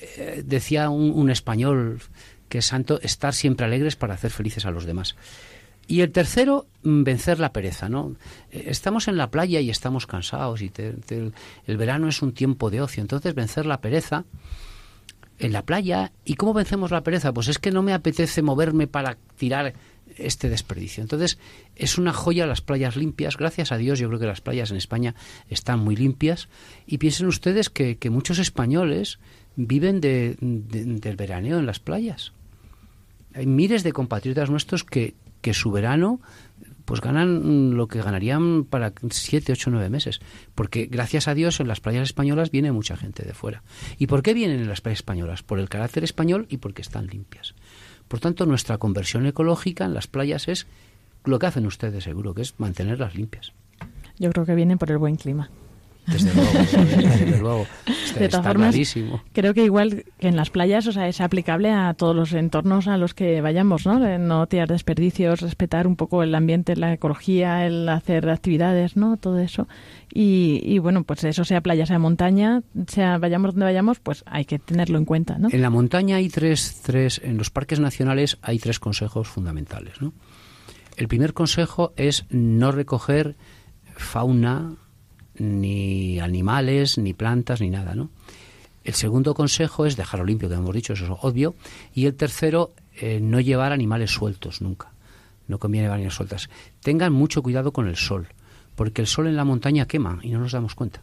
eh, 0.00 0.42
decía 0.44 0.90
un, 0.90 1.30
español 1.30 2.00
que 2.48 2.58
es 2.58 2.66
santo, 2.66 3.00
estar 3.02 3.34
siempre 3.34 3.66
alegres 3.66 3.96
para 3.96 4.14
hacer 4.14 4.30
felices 4.30 4.64
a 4.66 4.70
los 4.70 4.84
demás. 4.84 5.16
Y 5.86 6.02
el 6.02 6.12
tercero, 6.12 6.66
mm, 6.82 7.02
vencer 7.02 7.38
la 7.40 7.52
pereza, 7.52 7.88
¿no? 7.88 8.14
Eh, 8.50 8.64
estamos 8.68 9.08
en 9.08 9.16
la 9.16 9.30
playa 9.30 9.60
y 9.60 9.70
estamos 9.70 10.06
cansados 10.06 10.62
y 10.62 10.70
el 11.66 11.76
verano 11.76 12.08
es 12.08 12.22
un 12.22 12.32
tiempo 12.32 12.70
de 12.70 12.80
ocio, 12.80 13.00
entonces 13.00 13.34
vencer 13.34 13.66
la 13.66 13.80
pereza 13.80 14.24
en 15.38 15.52
la 15.52 15.62
playa. 15.62 16.12
¿Y 16.24 16.34
cómo 16.34 16.52
vencemos 16.52 16.90
la 16.90 17.02
pereza? 17.02 17.32
Pues 17.32 17.48
es 17.48 17.58
que 17.58 17.70
no 17.70 17.82
me 17.82 17.92
apetece 17.92 18.42
moverme 18.42 18.86
para 18.86 19.16
tirar 19.36 19.74
este 20.16 20.48
desperdicio. 20.48 21.02
Entonces, 21.02 21.38
es 21.76 21.98
una 21.98 22.12
joya 22.12 22.46
las 22.46 22.60
playas 22.60 22.96
limpias. 22.96 23.36
Gracias 23.36 23.72
a 23.72 23.76
Dios, 23.76 23.98
yo 23.98 24.08
creo 24.08 24.20
que 24.20 24.26
las 24.26 24.40
playas 24.40 24.70
en 24.70 24.76
España 24.76 25.14
están 25.48 25.80
muy 25.80 25.96
limpias. 25.96 26.48
Y 26.86 26.98
piensen 26.98 27.26
ustedes 27.26 27.70
que, 27.70 27.96
que 27.96 28.10
muchos 28.10 28.38
españoles 28.38 29.18
viven 29.58 30.00
de, 30.00 30.36
del 30.40 31.16
veraneo 31.16 31.58
en 31.58 31.66
las 31.66 31.80
playas. 31.80 32.32
Hay 33.34 33.46
miles 33.46 33.82
de 33.82 33.92
compatriotas 33.92 34.50
nuestros 34.50 34.84
que, 34.84 35.14
que 35.42 35.52
su 35.52 35.72
verano 35.72 36.20
pues 36.84 37.02
ganan 37.02 37.76
lo 37.76 37.86
que 37.86 38.00
ganarían 38.00 38.64
para 38.64 38.94
siete, 39.10 39.52
ocho, 39.52 39.70
nueve 39.70 39.90
meses. 39.90 40.20
Porque 40.54 40.86
gracias 40.86 41.28
a 41.28 41.34
Dios 41.34 41.60
en 41.60 41.68
las 41.68 41.80
playas 41.80 42.04
españolas 42.04 42.50
viene 42.50 42.72
mucha 42.72 42.96
gente 42.96 43.24
de 43.24 43.34
fuera. 43.34 43.62
¿Y 43.98 44.06
por 44.06 44.22
qué 44.22 44.32
vienen 44.32 44.60
en 44.60 44.68
las 44.68 44.80
playas 44.80 45.00
españolas? 45.00 45.42
Por 45.42 45.58
el 45.58 45.68
carácter 45.68 46.02
español 46.02 46.46
y 46.48 46.56
porque 46.56 46.80
están 46.80 47.08
limpias. 47.08 47.54
Por 48.06 48.20
tanto, 48.20 48.46
nuestra 48.46 48.78
conversión 48.78 49.26
ecológica 49.26 49.84
en 49.84 49.92
las 49.92 50.06
playas 50.06 50.48
es 50.48 50.66
lo 51.24 51.38
que 51.38 51.46
hacen 51.46 51.66
ustedes 51.66 52.04
seguro, 52.04 52.32
que 52.32 52.42
es 52.42 52.54
mantenerlas 52.58 53.14
limpias. 53.14 53.52
Yo 54.18 54.30
creo 54.30 54.46
que 54.46 54.54
vienen 54.54 54.78
por 54.78 54.90
el 54.90 54.98
buen 54.98 55.16
clima. 55.16 55.50
Desde 56.12 56.34
luego, 56.34 56.52
desde 56.52 57.38
luego. 57.38 57.66
Está, 57.86 58.20
de 58.20 58.28
todas 58.28 58.40
está 58.40 58.42
formas, 58.42 58.70
clarísimo. 58.70 59.22
creo 59.32 59.52
que 59.52 59.64
igual 59.64 60.04
que 60.18 60.28
en 60.28 60.36
las 60.36 60.48
playas, 60.48 60.86
o 60.86 60.92
sea, 60.92 61.06
es 61.06 61.20
aplicable 61.20 61.70
a 61.70 61.92
todos 61.94 62.16
los 62.16 62.32
entornos 62.32 62.88
a 62.88 62.96
los 62.96 63.12
que 63.12 63.40
vayamos, 63.42 63.84
¿no? 63.84 63.98
No 64.18 64.46
tirar 64.46 64.68
desperdicios, 64.68 65.40
respetar 65.42 65.86
un 65.86 65.96
poco 65.96 66.22
el 66.22 66.34
ambiente, 66.34 66.76
la 66.76 66.94
ecología, 66.94 67.66
el 67.66 67.88
hacer 67.88 68.28
actividades, 68.30 68.96
¿no? 68.96 69.18
Todo 69.18 69.38
eso. 69.38 69.68
Y, 70.12 70.60
y 70.64 70.78
bueno, 70.78 71.04
pues 71.04 71.24
eso 71.24 71.44
sea 71.44 71.60
playa, 71.60 71.84
sea 71.84 71.98
montaña, 71.98 72.62
sea 72.86 73.18
vayamos 73.18 73.52
donde 73.52 73.66
vayamos, 73.66 74.00
pues 74.00 74.24
hay 74.26 74.46
que 74.46 74.58
tenerlo 74.58 74.96
en 74.98 75.04
cuenta, 75.04 75.38
¿no? 75.38 75.48
En 75.52 75.60
la 75.60 75.70
montaña 75.70 76.16
hay 76.16 76.30
tres, 76.30 76.80
tres, 76.82 77.20
en 77.22 77.36
los 77.36 77.50
parques 77.50 77.80
nacionales 77.80 78.38
hay 78.40 78.58
tres 78.58 78.80
consejos 78.80 79.28
fundamentales, 79.28 80.00
¿no? 80.00 80.14
El 80.96 81.06
primer 81.06 81.34
consejo 81.34 81.92
es 81.96 82.24
no 82.30 82.72
recoger 82.72 83.36
fauna, 83.96 84.76
ni 85.40 86.20
animales, 86.20 86.98
ni 86.98 87.14
plantas, 87.14 87.60
ni 87.60 87.70
nada, 87.70 87.94
¿no? 87.94 88.10
El 88.84 88.94
segundo 88.94 89.34
consejo 89.34 89.86
es 89.86 89.96
dejarlo 89.96 90.24
limpio, 90.24 90.48
que 90.48 90.54
hemos 90.54 90.74
dicho, 90.74 90.94
eso 90.94 91.04
es 91.04 91.10
obvio. 91.20 91.54
Y 91.94 92.06
el 92.06 92.14
tercero, 92.14 92.72
eh, 92.96 93.20
no 93.20 93.38
llevar 93.40 93.72
animales 93.72 94.10
sueltos 94.10 94.62
nunca. 94.62 94.92
No 95.46 95.58
conviene 95.58 95.84
llevar 95.84 95.96
animales 95.96 96.14
sueltas. 96.14 96.48
Tengan 96.80 97.12
mucho 97.12 97.42
cuidado 97.42 97.72
con 97.72 97.86
el 97.86 97.96
sol, 97.96 98.28
porque 98.76 99.02
el 99.02 99.06
sol 99.06 99.26
en 99.26 99.36
la 99.36 99.44
montaña 99.44 99.86
quema 99.86 100.18
y 100.22 100.30
no 100.30 100.40
nos 100.40 100.52
damos 100.52 100.74
cuenta. 100.74 101.02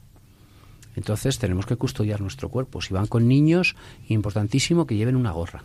Entonces 0.95 1.37
tenemos 1.37 1.65
que 1.65 1.75
custodiar 1.75 2.21
nuestro 2.21 2.49
cuerpo. 2.49 2.81
Si 2.81 2.93
van 2.93 3.07
con 3.07 3.27
niños, 3.27 3.75
importantísimo 4.07 4.87
que 4.87 4.95
lleven 4.95 5.15
una 5.15 5.31
gorra, 5.31 5.63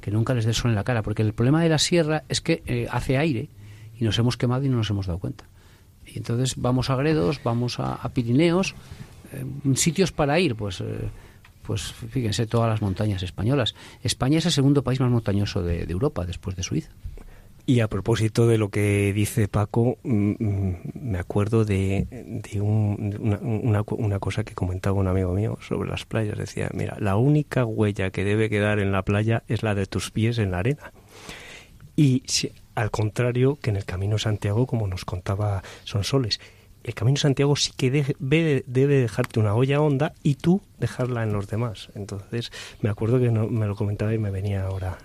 que 0.00 0.10
nunca 0.10 0.34
les 0.34 0.44
dé 0.44 0.52
sol 0.52 0.70
en 0.70 0.74
la 0.74 0.84
cara, 0.84 1.02
porque 1.02 1.22
el 1.22 1.32
problema 1.32 1.62
de 1.62 1.68
la 1.68 1.78
sierra 1.78 2.24
es 2.28 2.40
que 2.40 2.62
eh, 2.66 2.86
hace 2.90 3.16
aire 3.16 3.48
y 3.98 4.04
nos 4.04 4.18
hemos 4.18 4.36
quemado 4.36 4.64
y 4.64 4.68
no 4.68 4.76
nos 4.76 4.90
hemos 4.90 5.06
dado 5.06 5.20
cuenta. 5.20 5.46
Y 6.06 6.18
entonces 6.18 6.54
vamos 6.56 6.90
a 6.90 6.96
Gredos, 6.96 7.40
vamos 7.42 7.78
a, 7.80 8.08
Pirineos, 8.10 8.74
eh, 9.32 9.44
sitios 9.74 10.12
para 10.12 10.38
ir, 10.40 10.54
pues, 10.54 10.80
eh, 10.80 10.84
pues 11.62 11.92
fíjense 11.92 12.46
todas 12.46 12.68
las 12.70 12.80
montañas 12.82 13.22
españolas. 13.22 13.74
España 14.02 14.38
es 14.38 14.46
el 14.46 14.52
segundo 14.52 14.82
país 14.84 15.00
más 15.00 15.10
montañoso 15.10 15.62
de, 15.62 15.84
de 15.86 15.92
Europa 15.92 16.24
después 16.24 16.54
de 16.56 16.62
Suiza. 16.62 16.90
Y 17.68 17.80
a 17.80 17.88
propósito 17.88 18.46
de 18.46 18.58
lo 18.58 18.68
que 18.68 19.12
dice 19.12 19.48
Paco, 19.48 19.98
mm, 20.04 20.34
mm, 20.38 20.76
me 20.94 21.18
acuerdo 21.18 21.64
de, 21.64 22.06
de 22.52 22.60
un- 22.60 23.16
una, 23.18 23.38
una, 23.40 23.84
una 23.88 24.18
cosa 24.20 24.44
que 24.44 24.54
comentaba 24.54 25.00
un 25.00 25.08
amigo 25.08 25.34
mío 25.34 25.58
sobre 25.66 25.90
las 25.90 26.04
playas. 26.06 26.38
Decía, 26.38 26.70
mira, 26.72 26.96
la 27.00 27.16
única 27.16 27.64
huella 27.64 28.10
que 28.10 28.22
debe 28.22 28.48
quedar 28.48 28.78
en 28.78 28.92
la 28.92 29.02
playa 29.02 29.42
es 29.48 29.64
la 29.64 29.74
de 29.74 29.86
tus 29.86 30.12
pies 30.12 30.38
en 30.38 30.52
la 30.52 30.60
arena. 30.60 30.92
Y 31.96 32.22
si- 32.26 32.52
al 32.76 32.90
contrario 32.92 33.58
que 33.60 33.70
en 33.70 33.76
el 33.76 33.84
Camino 33.84 34.18
Santiago, 34.18 34.66
como 34.66 34.86
nos 34.86 35.04
contaba 35.04 35.62
Sonsoles, 35.84 36.40
el 36.84 36.94
Camino 36.94 37.16
Santiago 37.16 37.56
sí 37.56 37.72
que 37.76 37.90
deje- 37.90 38.14
debe, 38.20 38.62
debe 38.68 38.94
dejarte 39.00 39.40
una 39.40 39.54
olla 39.56 39.80
honda 39.80 40.12
y 40.22 40.36
tú 40.36 40.60
dejarla 40.78 41.24
en 41.24 41.32
los 41.32 41.48
demás. 41.48 41.88
Entonces, 41.96 42.52
me 42.80 42.88
acuerdo 42.90 43.18
que 43.18 43.32
no- 43.32 43.48
me 43.48 43.66
lo 43.66 43.74
comentaba 43.74 44.14
y 44.14 44.18
me 44.18 44.30
venía 44.30 44.62
ahora. 44.62 44.96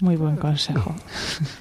Muy 0.00 0.14
buen 0.14 0.36
consejo. 0.36 0.94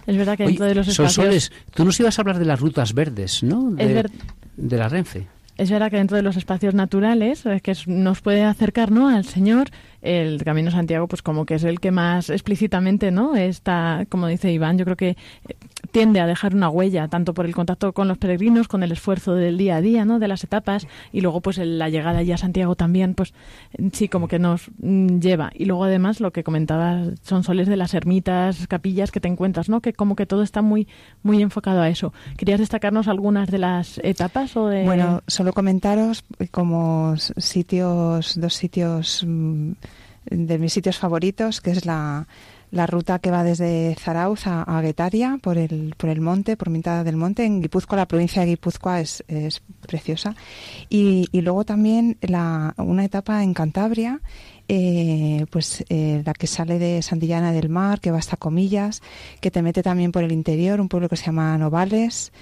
Es 0.06 0.15
verdad 0.15 0.38
que 0.38 0.43
Oye, 0.43 0.52
dentro 0.52 0.65
de 0.67 0.76
los 0.76 0.88
espacios... 0.88 1.13
Sonsoles, 1.15 1.52
tú 1.74 1.84
nos 1.86 2.00
ibas 2.00 2.20
a 2.20 2.22
hablar 2.22 2.38
de 2.38 2.46
las 2.46 2.60
rutas 2.60 2.93
verdes, 2.93 3.41
¿no? 3.41 3.72
De, 3.72 3.84
Es 3.86 3.93
ver- 3.96 4.12
de 4.58 4.78
la 4.78 4.88
Renfe. 4.89 5.26
Es 5.58 5.72
verdad 5.72 5.89
que 5.89 5.98
dentro 5.98 6.15
de 6.17 6.22
los 6.22 6.38
espacios 6.38 6.76
naturales 6.76 7.43
eh, 7.48 7.62
que 7.62 7.76
nos 7.88 8.22
puede 8.22 8.43
acercar 8.43 8.91
¿no? 8.91 9.10
al 9.10 9.26
Señor, 9.26 9.70
el 10.08 10.43
Camino 10.43 10.72
Santiago, 10.72 11.08
pues 11.08 11.22
como 11.22 11.46
que 11.46 11.56
es 11.56 11.63
el 11.63 11.80
que 11.80 11.91
más 11.91 12.30
explícitamente 12.30 13.12
no 13.12 13.36
está, 13.36 14.06
como 14.10 14.28
dice 14.28 14.52
Iván, 14.52 14.78
yo 14.78 14.86
creo 14.86 14.98
que 14.98 15.17
tiende 15.91 16.19
a 16.19 16.28
dejar 16.28 16.54
una 16.56 16.69
huella, 16.69 17.08
tanto 17.08 17.34
por 17.34 17.45
el 17.45 17.54
contacto 17.56 17.93
con 17.93 18.08
los 18.08 18.17
peregrinos, 18.17 18.67
con 18.67 18.84
el 18.84 18.91
esfuerzo 18.91 19.34
del 19.36 19.58
día 19.58 19.78
a 19.78 19.82
día, 19.82 20.06
¿no? 20.06 20.19
de 20.19 20.28
las 20.28 20.43
etapas, 20.43 20.88
y 21.12 21.21
luego 21.21 21.41
pues 21.41 21.58
la 21.58 21.89
llegada 21.89 22.21
ya 22.23 22.36
a 22.36 22.38
Santiago 22.38 22.76
también, 22.76 23.13
pues 23.13 23.34
eh, 23.78 23.89
sí, 23.93 24.08
como 24.08 24.28
que 24.28 24.39
nos 24.39 24.69
mm, 24.80 25.19
lleva. 25.19 25.52
Y 25.56 25.65
luego 25.65 25.84
además 25.86 26.19
lo 26.19 26.32
que 26.32 26.43
comentaba 26.43 27.04
son 27.23 27.43
soles 27.43 27.67
de 27.67 27.78
las 27.78 27.93
ermitas, 27.93 28.67
capillas 28.67 29.12
que 29.12 29.19
te 29.19 29.28
encuentras, 29.28 29.69
¿no? 29.69 29.82
que 29.82 29.93
como 29.93 30.15
que 30.15 30.26
todo 30.26 30.43
está 30.43 30.62
muy, 30.62 30.88
muy 31.23 31.41
enfocado 31.41 31.82
a 31.82 31.89
eso. 31.89 32.13
¿Querías 32.38 32.60
destacarnos 32.60 33.08
algunas 33.08 33.50
de 33.50 33.58
las 33.58 34.00
etapas 34.04 34.56
o 34.58 34.67
de...? 34.67 34.84
Bueno, 34.86 35.21
solo 35.28 35.54
comentaros 35.54 36.23
como 36.52 37.13
s- 37.15 37.34
sitios, 37.38 38.39
dos 38.39 38.54
sitios 38.54 39.23
mm, 39.28 39.71
de 40.30 40.58
mis 40.60 40.73
sitios 40.73 40.97
favoritos, 40.97 41.62
que 41.62 41.71
es 41.71 41.86
la, 41.86 42.28
la 42.71 42.86
ruta 42.86 43.19
que 43.19 43.32
va 43.32 43.43
desde 43.43 43.95
Zarauz 43.95 44.45
a, 44.45 44.63
a 44.63 44.82
Guetaria 44.82 45.39
por 45.41 45.58
el, 45.58 45.93
por 45.97 46.10
el 46.10 46.21
monte, 46.21 46.58
por 46.58 46.69
mitad 46.69 47.06
del 47.06 47.15
monte. 47.15 47.45
En 47.45 47.62
Guipúzcoa, 47.62 47.97
la 47.97 48.08
provincia 48.08 48.41
de 48.41 48.49
Guipúzcoa 48.49 48.99
es, 48.99 49.23
es 49.27 49.62
preciosa. 49.82 50.36
Y, 50.89 51.27
y 51.32 51.41
luego 51.41 51.63
también 51.63 52.17
la, 52.21 52.73
una 52.77 53.06
etapa 53.06 53.41
en 53.43 53.53
Cantabria, 53.53 54.19
eh, 54.67 55.45
pues 55.49 55.86
eh, 55.88 56.21
la 56.25 56.34
que 56.34 56.47
sale 56.47 56.77
de 56.77 57.01
Santillana 57.01 57.53
del 57.53 57.69
Mar, 57.69 58.01
que 58.01 58.12
va 58.12 58.17
hasta 58.17 58.36
Comillas, 58.36 59.01
que 59.39 59.49
te 59.49 59.62
mete 59.62 59.82
también 59.82 60.12
por 60.12 60.23
el 60.23 60.34
interior, 60.34 60.82
un 60.82 60.89
pueblo 60.89 61.08
que 61.08 61.15
se 61.15 61.27
llama 61.27 61.58
Novales. 61.58 62.34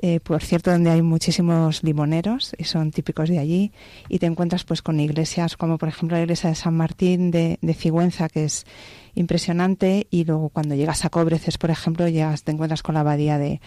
Eh, 0.00 0.20
por 0.20 0.42
cierto, 0.42 0.70
donde 0.70 0.90
hay 0.90 1.02
muchísimos 1.02 1.82
limoneros 1.82 2.54
y 2.56 2.64
son 2.64 2.92
típicos 2.92 3.28
de 3.28 3.40
allí, 3.40 3.72
y 4.08 4.20
te 4.20 4.26
encuentras 4.26 4.62
pues 4.62 4.80
con 4.80 5.00
iglesias 5.00 5.56
como 5.56 5.76
por 5.76 5.88
ejemplo 5.88 6.16
la 6.16 6.22
iglesia 6.22 6.50
de 6.50 6.54
San 6.54 6.76
Martín 6.76 7.32
de, 7.32 7.58
de 7.62 7.74
Cigüenza, 7.74 8.28
que 8.28 8.44
es 8.44 8.64
impresionante, 9.16 10.06
y 10.10 10.24
luego 10.24 10.50
cuando 10.50 10.76
llegas 10.76 11.04
a 11.04 11.10
Cobreces, 11.10 11.58
por 11.58 11.70
ejemplo, 11.70 12.06
llegas, 12.08 12.44
te 12.44 12.52
encuentras 12.52 12.82
con 12.84 12.94
la 12.94 13.00
abadía 13.00 13.38
de, 13.38 13.60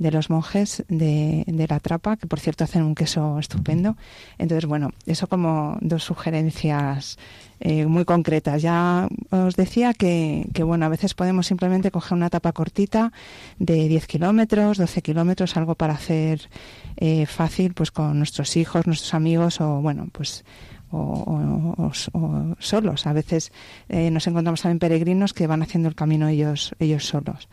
de 0.00 0.10
los 0.10 0.30
monjes 0.30 0.82
de, 0.88 1.44
de 1.46 1.68
la 1.68 1.78
Trapa, 1.78 2.16
que 2.16 2.26
por 2.26 2.40
cierto 2.40 2.64
hacen 2.64 2.82
un 2.82 2.94
queso 2.94 3.38
estupendo. 3.38 3.96
Entonces, 4.38 4.66
bueno, 4.66 4.90
eso 5.04 5.28
como 5.28 5.76
dos 5.82 6.04
sugerencias 6.04 7.18
eh, 7.60 7.84
muy 7.84 8.06
concretas. 8.06 8.62
Ya 8.62 9.08
os 9.28 9.56
decía 9.56 9.92
que, 9.92 10.48
que, 10.54 10.62
bueno, 10.62 10.86
a 10.86 10.88
veces 10.88 11.12
podemos 11.12 11.46
simplemente 11.46 11.90
coger 11.90 12.16
una 12.16 12.28
etapa 12.28 12.52
cortita 12.52 13.12
de 13.58 13.88
10 13.88 14.06
kilómetros, 14.06 14.78
12 14.78 15.02
kilómetros, 15.02 15.54
algo 15.58 15.74
para 15.74 15.92
hacer 15.92 16.48
eh, 16.96 17.26
fácil 17.26 17.74
pues 17.74 17.90
con 17.90 18.16
nuestros 18.16 18.56
hijos, 18.56 18.86
nuestros 18.86 19.12
amigos 19.12 19.60
o, 19.60 19.82
bueno, 19.82 20.08
pues 20.12 20.46
o, 20.90 20.96
o, 20.96 21.82
o, 21.84 22.18
o 22.18 22.56
solos. 22.58 23.06
A 23.06 23.12
veces 23.12 23.52
eh, 23.90 24.10
nos 24.10 24.26
encontramos 24.26 24.62
también 24.62 24.78
peregrinos 24.78 25.34
que 25.34 25.46
van 25.46 25.60
haciendo 25.60 25.90
el 25.90 25.94
camino 25.94 26.26
ellos, 26.26 26.74
ellos 26.78 27.06
solos. 27.06 27.50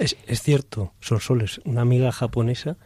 Es, 0.00 0.16
es 0.26 0.42
cierto, 0.42 0.94
Sonsoles, 1.00 1.60
una 1.66 1.82
amiga 1.82 2.10
japonesa 2.10 2.78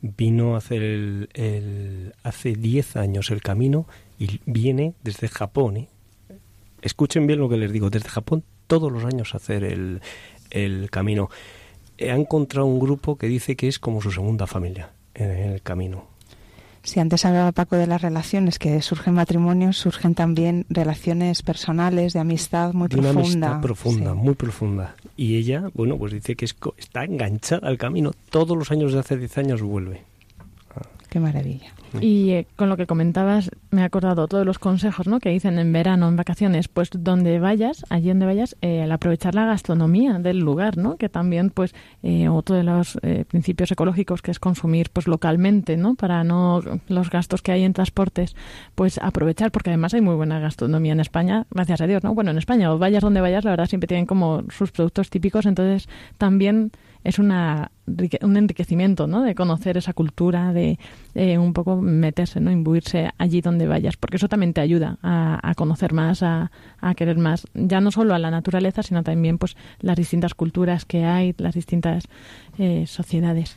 vino 0.00 0.56
a 0.56 0.62
el, 0.70 1.28
el 1.34 2.14
hace 2.22 2.54
10 2.54 2.96
años 2.96 3.30
el 3.30 3.42
camino 3.42 3.86
y 4.18 4.40
viene 4.46 4.94
desde 5.04 5.28
Japón. 5.28 5.76
¿eh? 5.76 5.88
Escuchen 6.80 7.26
bien 7.26 7.40
lo 7.40 7.50
que 7.50 7.58
les 7.58 7.70
digo, 7.72 7.90
desde 7.90 8.08
Japón 8.08 8.42
todos 8.66 8.90
los 8.90 9.04
años 9.04 9.34
a 9.34 9.36
hacer 9.36 9.64
el, 9.64 10.00
el 10.50 10.88
camino. 10.90 11.28
Ha 12.00 12.14
encontrado 12.14 12.66
un 12.66 12.80
grupo 12.80 13.16
que 13.16 13.26
dice 13.26 13.54
que 13.54 13.68
es 13.68 13.78
como 13.78 14.00
su 14.00 14.10
segunda 14.10 14.46
familia 14.46 14.92
en 15.14 15.30
el 15.30 15.60
camino. 15.60 16.15
Si 16.86 17.00
antes 17.00 17.24
hablaba 17.24 17.50
Paco 17.50 17.74
de 17.74 17.88
las 17.88 18.00
relaciones, 18.00 18.60
que 18.60 18.80
surgen 18.80 19.14
matrimonios, 19.14 19.76
surgen 19.76 20.14
también 20.14 20.66
relaciones 20.68 21.42
personales, 21.42 22.12
de 22.12 22.20
amistad 22.20 22.74
muy 22.74 22.86
de 22.86 23.00
una 23.00 23.10
profunda. 23.12 23.46
amistad 23.48 23.60
profunda, 23.60 24.12
sí. 24.12 24.18
muy 24.18 24.34
profunda. 24.34 24.94
Y 25.16 25.36
ella, 25.36 25.64
bueno, 25.74 25.98
pues 25.98 26.12
dice 26.12 26.36
que 26.36 26.44
es, 26.44 26.54
está 26.78 27.02
enganchada 27.02 27.66
al 27.66 27.76
camino. 27.76 28.12
Todos 28.30 28.56
los 28.56 28.70
años 28.70 28.92
de 28.92 29.00
hace 29.00 29.16
10 29.16 29.38
años 29.38 29.62
vuelve. 29.62 30.04
Qué 31.10 31.18
maravilla. 31.18 31.74
Y 32.00 32.30
eh, 32.30 32.46
con 32.56 32.68
lo 32.68 32.76
que 32.76 32.86
comentabas, 32.86 33.50
me 33.70 33.82
he 33.82 33.84
acordado 33.84 34.26
todos 34.26 34.46
los 34.46 34.58
consejos 34.58 35.06
¿no? 35.06 35.20
que 35.20 35.30
dicen 35.30 35.58
en 35.58 35.72
verano, 35.72 36.08
en 36.08 36.16
vacaciones, 36.16 36.68
pues 36.68 36.90
donde 36.92 37.38
vayas, 37.38 37.84
allí 37.90 38.08
donde 38.08 38.26
vayas, 38.26 38.56
eh, 38.62 38.82
al 38.82 38.92
aprovechar 38.92 39.34
la 39.34 39.46
gastronomía 39.46 40.18
del 40.18 40.38
lugar, 40.38 40.76
¿no? 40.76 40.96
que 40.96 41.08
también, 41.08 41.50
pues, 41.50 41.74
eh, 42.02 42.28
otro 42.28 42.56
de 42.56 42.62
los 42.64 42.98
eh, 43.02 43.24
principios 43.28 43.70
ecológicos 43.70 44.22
que 44.22 44.30
es 44.30 44.38
consumir 44.38 44.90
pues 44.90 45.06
localmente, 45.06 45.76
¿no? 45.76 45.94
para 45.94 46.24
no 46.24 46.62
los 46.88 47.10
gastos 47.10 47.42
que 47.42 47.52
hay 47.52 47.64
en 47.64 47.72
transportes, 47.72 48.34
pues 48.74 48.98
aprovechar, 48.98 49.50
porque 49.50 49.70
además 49.70 49.94
hay 49.94 50.00
muy 50.00 50.14
buena 50.14 50.38
gastronomía 50.40 50.92
en 50.92 51.00
España, 51.00 51.46
gracias 51.50 51.80
a 51.80 51.86
Dios, 51.86 52.02
¿no? 52.02 52.14
Bueno, 52.14 52.30
en 52.30 52.38
España, 52.38 52.72
o 52.72 52.78
vayas 52.78 53.02
donde 53.02 53.20
vayas, 53.20 53.44
la 53.44 53.50
verdad 53.50 53.66
siempre 53.66 53.88
tienen 53.88 54.06
como 54.06 54.44
sus 54.50 54.72
productos 54.72 55.10
típicos, 55.10 55.46
entonces 55.46 55.88
también 56.18 56.72
es 57.04 57.18
una, 57.18 57.70
un 57.86 58.36
enriquecimiento, 58.36 59.06
¿no? 59.06 59.22
De 59.22 59.34
conocer 59.34 59.76
esa 59.76 59.92
cultura, 59.92 60.52
de 60.52 60.78
eh, 61.14 61.38
un 61.38 61.52
poco 61.52 61.76
meterse, 61.76 62.40
¿no? 62.40 62.50
Imbuirse 62.50 63.10
allí 63.18 63.40
donde 63.40 63.66
vayas, 63.66 63.96
porque 63.96 64.16
eso 64.16 64.28
también 64.28 64.52
te 64.52 64.60
ayuda 64.60 64.98
a, 65.02 65.38
a 65.48 65.54
conocer 65.54 65.92
más, 65.92 66.22
a, 66.22 66.50
a, 66.80 66.94
querer 66.94 67.18
más, 67.18 67.46
ya 67.54 67.80
no 67.80 67.90
solo 67.90 68.14
a 68.14 68.18
la 68.18 68.30
naturaleza, 68.30 68.82
sino 68.82 69.02
también, 69.02 69.38
pues, 69.38 69.56
las 69.80 69.96
distintas 69.96 70.34
culturas 70.34 70.84
que 70.84 71.04
hay, 71.04 71.34
las 71.38 71.54
distintas 71.54 72.08
eh, 72.58 72.86
sociedades. 72.86 73.56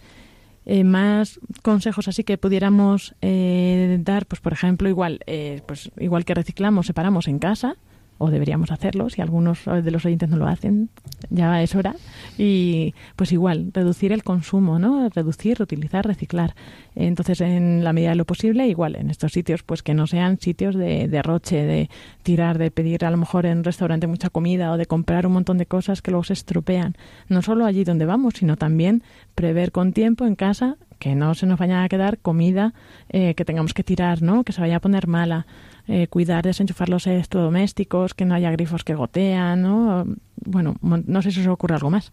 Eh, 0.66 0.84
más 0.84 1.40
consejos 1.64 2.08
así 2.08 2.24
que 2.24 2.38
pudiéramos 2.38 3.16
eh, 3.22 3.98
dar, 4.02 4.26
pues, 4.28 4.42
por 4.42 4.54
ejemplo, 4.54 4.88
igual, 4.90 5.20
pues, 5.66 5.90
igual 5.98 6.26
que 6.26 6.36
reciclamos, 6.36 6.86
separamos 6.86 7.28
en 7.28 7.40
casa, 7.40 7.76
o 8.20 8.30
deberíamos 8.30 8.72
hacerlo, 8.72 9.10
si 9.10 9.22
algunos 9.22 9.66
de 9.66 9.92
los 9.92 10.06
oyentes 10.06 10.30
no 10.30 10.38
lo 10.38 10.46
hacen, 10.48 10.90
ya 11.30 11.64
es 11.64 11.74
hora. 11.74 11.96
Y 12.38 12.94
pues 13.16 13.32
igual, 13.32 13.72
reducir 13.74 14.12
el 14.12 14.24
consumo, 14.24 14.78
¿no? 14.78 15.10
Reducir, 15.10 15.58
reutilizar, 15.58 16.06
reciclar. 16.06 16.54
Entonces, 16.96 17.42
en 17.42 17.84
la 17.84 17.94
medida 17.94 18.10
de 18.10 18.18
lo 18.18 18.26
posible, 18.26 18.68
igual 18.68 18.98
en 18.98 19.10
estos 19.10 19.32
sitios, 19.32 19.64
pues 19.64 19.82
que 19.82 19.94
no 19.94 20.06
sean 20.06 20.38
sitios 20.38 20.76
de 20.76 21.08
derroche, 21.08 21.64
de 21.64 21.90
tirar, 22.22 22.58
de 22.58 22.72
pedir 22.72 23.06
a 23.06 23.12
lo 23.12 23.18
mejor 23.18 23.46
en 23.46 23.64
restaurante 23.64 24.06
mucha 24.06 24.30
comida 24.30 24.72
o 24.72 24.78
de 24.78 24.86
comprar 24.86 25.26
un 25.26 25.34
montón 25.34 25.58
de 25.58 25.66
cosas 25.66 26.02
que 26.02 26.12
luego 26.12 26.26
se 26.26 26.34
estropean. 26.34 26.96
No 27.30 27.42
solo 27.42 27.66
allí 27.66 27.86
donde 27.86 28.06
vamos, 28.06 28.34
sino 28.36 28.58
también 28.58 29.02
prever 29.34 29.72
con 29.72 29.94
tiempo 29.94 30.26
en 30.26 30.36
casa 30.36 30.78
que 31.00 31.16
no 31.16 31.34
se 31.34 31.46
nos 31.46 31.58
vaya 31.58 31.84
a 31.84 31.90
quedar 31.90 32.20
comida 32.20 32.74
eh, 33.10 33.34
que 33.34 33.46
tengamos 33.46 33.74
que 33.74 33.84
tirar, 33.84 34.22
¿no? 34.22 34.44
Que 34.44 34.54
se 34.54 34.62
vaya 34.62 34.78
a 34.78 34.80
poner 34.80 35.08
mala. 35.08 35.48
Eh, 35.88 36.08
cuidar, 36.08 36.44
desenchufar 36.44 36.90
los 36.90 37.08
electrodomésticos, 37.08 38.14
que 38.14 38.26
no 38.26 38.36
haya 38.36 38.52
grifos 38.52 38.84
que 38.84 38.94
gotean, 38.94 39.62
¿no? 39.64 40.06
Bueno, 40.46 40.76
no 40.82 41.22
sé 41.22 41.32
si 41.32 41.42
os 41.42 41.48
ocurre 41.48 41.76
algo 41.76 41.90
más. 41.90 42.12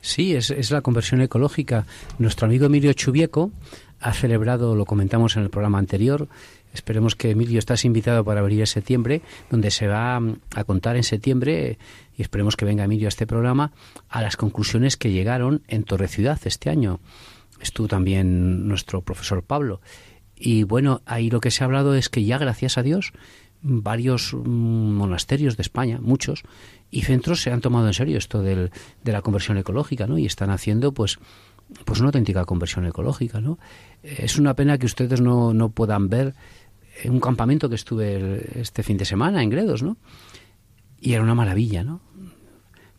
Sí, 0.00 0.34
es, 0.34 0.50
es 0.50 0.70
la 0.70 0.80
conversión 0.80 1.20
ecológica. 1.20 1.84
Nuestro 2.18 2.46
amigo 2.46 2.66
Emilio 2.66 2.94
Chubieco 2.94 3.50
ha 4.00 4.14
celebrado, 4.14 4.74
lo 4.74 4.86
comentamos 4.86 5.36
en 5.36 5.42
el 5.42 5.50
programa 5.50 5.78
anterior, 5.78 6.28
Esperemos 6.76 7.16
que 7.16 7.30
Emilio 7.30 7.58
estás 7.58 7.86
invitado 7.86 8.22
para 8.22 8.40
abrir 8.40 8.60
en 8.60 8.66
septiembre, 8.66 9.22
donde 9.50 9.70
se 9.70 9.86
va 9.86 10.20
a 10.54 10.64
contar 10.64 10.96
en 10.96 11.04
septiembre, 11.04 11.78
y 12.18 12.20
esperemos 12.20 12.54
que 12.54 12.66
venga 12.66 12.84
Emilio 12.84 13.08
a 13.08 13.08
este 13.08 13.26
programa, 13.26 13.72
a 14.10 14.20
las 14.20 14.36
conclusiones 14.36 14.98
que 14.98 15.10
llegaron 15.10 15.62
en 15.68 15.84
Torre 15.84 16.06
Ciudad 16.06 16.38
este 16.44 16.68
año. 16.68 17.00
Estuvo 17.60 17.88
también 17.88 18.68
nuestro 18.68 19.02
profesor 19.02 19.42
Pablo. 19.42 19.80
Y 20.36 20.64
bueno, 20.64 21.02
ahí 21.06 21.30
lo 21.30 21.40
que 21.40 21.50
se 21.50 21.64
ha 21.64 21.66
hablado 21.66 21.94
es 21.94 22.08
que 22.08 22.24
ya, 22.24 22.38
gracias 22.38 22.76
a 22.78 22.82
Dios, 22.82 23.12
varios 23.62 24.34
mm, 24.34 24.46
monasterios 24.94 25.56
de 25.56 25.62
España, 25.62 25.98
muchos, 26.00 26.42
y 26.90 27.02
centros 27.02 27.42
se 27.42 27.50
han 27.50 27.60
tomado 27.60 27.86
en 27.86 27.94
serio 27.94 28.18
esto 28.18 28.42
del, 28.42 28.70
de 29.02 29.12
la 29.12 29.22
conversión 29.22 29.58
ecológica, 29.58 30.06
¿no? 30.06 30.18
Y 30.18 30.26
están 30.26 30.50
haciendo, 30.50 30.92
pues, 30.92 31.18
pues 31.84 32.00
una 32.00 32.08
auténtica 32.08 32.44
conversión 32.44 32.86
ecológica, 32.86 33.40
¿no? 33.40 33.58
Es 34.02 34.38
una 34.38 34.54
pena 34.54 34.78
que 34.78 34.86
ustedes 34.86 35.20
no, 35.20 35.52
no 35.52 35.70
puedan 35.70 36.08
ver 36.08 36.34
un 37.04 37.20
campamento 37.20 37.68
que 37.68 37.74
estuve 37.74 38.60
este 38.60 38.82
fin 38.82 38.96
de 38.96 39.04
semana 39.04 39.42
en 39.42 39.50
Gredos, 39.50 39.82
¿no? 39.82 39.96
Y 41.00 41.12
era 41.12 41.22
una 41.22 41.34
maravilla, 41.34 41.84
¿no? 41.84 42.00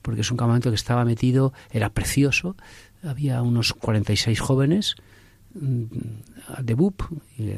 Porque 0.01 0.21
es 0.21 0.31
un 0.31 0.37
campamento 0.37 0.69
que 0.69 0.75
estaba 0.75 1.03
metido, 1.03 1.53
era 1.71 1.89
precioso, 1.89 2.55
había 3.03 3.41
unos 3.41 3.73
46 3.73 4.39
jóvenes 4.39 4.95
mm, 5.53 5.83
de 6.63 6.73
BUP, 6.73 7.01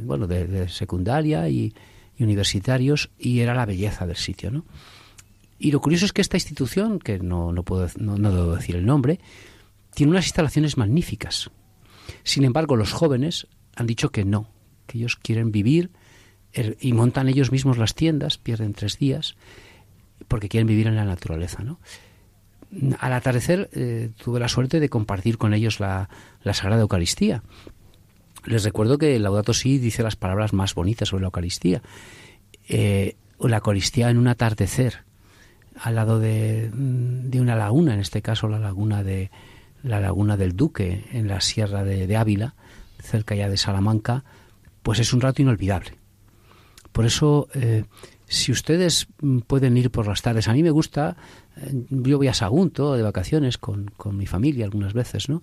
bueno, 0.03 0.27
de, 0.27 0.67
secundaria 0.69 1.49
y, 1.49 1.73
universitarios, 2.19 3.09
y 3.17 3.39
era 3.39 3.53
la 3.53 3.65
belleza 3.65 4.05
del 4.05 4.17
sitio, 4.17 4.51
¿no? 4.51 4.65
Y 5.57 5.71
lo 5.71 5.79
curioso 5.79 6.05
es 6.05 6.11
que 6.11 6.21
esta 6.21 6.35
institución, 6.35 6.99
que 6.99 7.19
no, 7.19 7.53
no, 7.53 7.63
puedo, 7.63 7.87
no, 7.97 8.17
no 8.17 8.33
debo 8.33 8.55
decir 8.55 8.75
el 8.75 8.85
nombre, 8.85 9.19
tiene 9.93 10.11
unas 10.11 10.25
instalaciones 10.25 10.77
magníficas. 10.77 11.49
Sin 12.23 12.43
embargo, 12.43 12.75
los 12.75 12.91
jóvenes 12.91 13.47
han 13.75 13.87
dicho 13.87 14.09
que 14.09 14.25
no, 14.25 14.49
que 14.85 14.97
ellos 14.97 15.15
quieren 15.15 15.51
vivir 15.51 15.91
y 16.79 16.93
montan 16.93 17.29
ellos 17.29 17.51
mismos 17.51 17.77
las 17.77 17.95
tiendas, 17.95 18.37
pierden 18.37 18.73
tres 18.73 18.97
días, 18.97 19.35
porque 20.27 20.49
quieren 20.49 20.67
vivir 20.67 20.87
en 20.87 20.95
la 20.95 21.05
naturaleza, 21.05 21.63
¿no? 21.63 21.79
Al 22.99 23.13
atardecer 23.13 23.69
eh, 23.73 24.11
tuve 24.23 24.39
la 24.39 24.47
suerte 24.47 24.79
de 24.79 24.89
compartir 24.89 25.37
con 25.37 25.53
ellos 25.53 25.79
la, 25.79 26.09
la 26.43 26.53
Sagrada 26.53 26.81
Eucaristía. 26.81 27.43
Les 28.45 28.63
recuerdo 28.63 28.97
que 28.97 29.15
el 29.15 29.23
Laudato 29.23 29.53
Si 29.53 29.79
dice 29.79 30.03
las 30.03 30.15
palabras 30.15 30.53
más 30.53 30.75
bonitas 30.75 31.09
sobre 31.09 31.21
la 31.21 31.27
Eucaristía. 31.27 31.81
Eh, 32.67 33.15
la 33.39 33.57
Eucaristía 33.57 34.09
en 34.09 34.17
un 34.17 34.27
atardecer, 34.27 35.03
al 35.75 35.95
lado 35.95 36.19
de, 36.19 36.69
de, 36.73 37.41
una 37.41 37.55
laguna, 37.55 37.93
en 37.93 37.99
este 37.99 38.21
caso 38.21 38.47
la 38.47 38.59
laguna 38.59 39.03
de 39.03 39.31
la 39.83 39.99
laguna 39.99 40.37
del 40.37 40.55
Duque, 40.55 41.05
en 41.11 41.27
la 41.27 41.41
sierra 41.41 41.83
de, 41.83 42.17
Ávila, 42.17 42.55
cerca 43.01 43.35
ya 43.35 43.49
de 43.49 43.57
Salamanca, 43.57 44.23
pues 44.83 44.99
es 44.99 45.13
un 45.13 45.21
rato 45.21 45.41
inolvidable. 45.41 45.93
Por 46.91 47.05
eso, 47.05 47.47
eh, 47.53 47.85
si 48.27 48.51
ustedes 48.51 49.07
pueden 49.47 49.77
ir 49.77 49.89
por 49.89 50.07
las 50.07 50.21
tardes, 50.21 50.47
a 50.47 50.53
mí 50.53 50.63
me 50.63 50.71
gusta, 50.71 51.15
yo 51.89 52.17
voy 52.17 52.27
a 52.27 52.33
Sagunto 52.33 52.93
de 52.95 53.03
vacaciones 53.03 53.57
con, 53.57 53.91
con 53.97 54.17
mi 54.17 54.25
familia 54.25 54.65
algunas 54.65 54.93
veces, 54.93 55.29
¿no? 55.29 55.41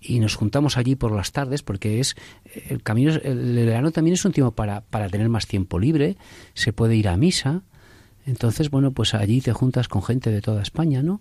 y 0.00 0.18
nos 0.18 0.34
juntamos 0.34 0.78
allí 0.78 0.96
por 0.96 1.12
las 1.12 1.32
tardes 1.32 1.62
porque 1.62 2.00
es 2.00 2.16
el 2.68 2.82
camino 2.82 3.12
el 3.22 3.54
verano 3.54 3.90
también 3.90 4.14
es 4.14 4.24
un 4.24 4.32
tiempo 4.32 4.52
para, 4.52 4.80
para 4.80 5.10
tener 5.10 5.28
más 5.28 5.46
tiempo 5.46 5.78
libre 5.78 6.16
se 6.54 6.72
puede 6.72 6.96
ir 6.96 7.06
a 7.06 7.18
misa 7.18 7.62
entonces 8.24 8.70
bueno 8.70 8.92
pues 8.92 9.12
allí 9.12 9.42
te 9.42 9.52
juntas 9.52 9.88
con 9.88 10.02
gente 10.02 10.30
de 10.30 10.40
toda 10.40 10.62
España 10.62 11.02
no 11.02 11.20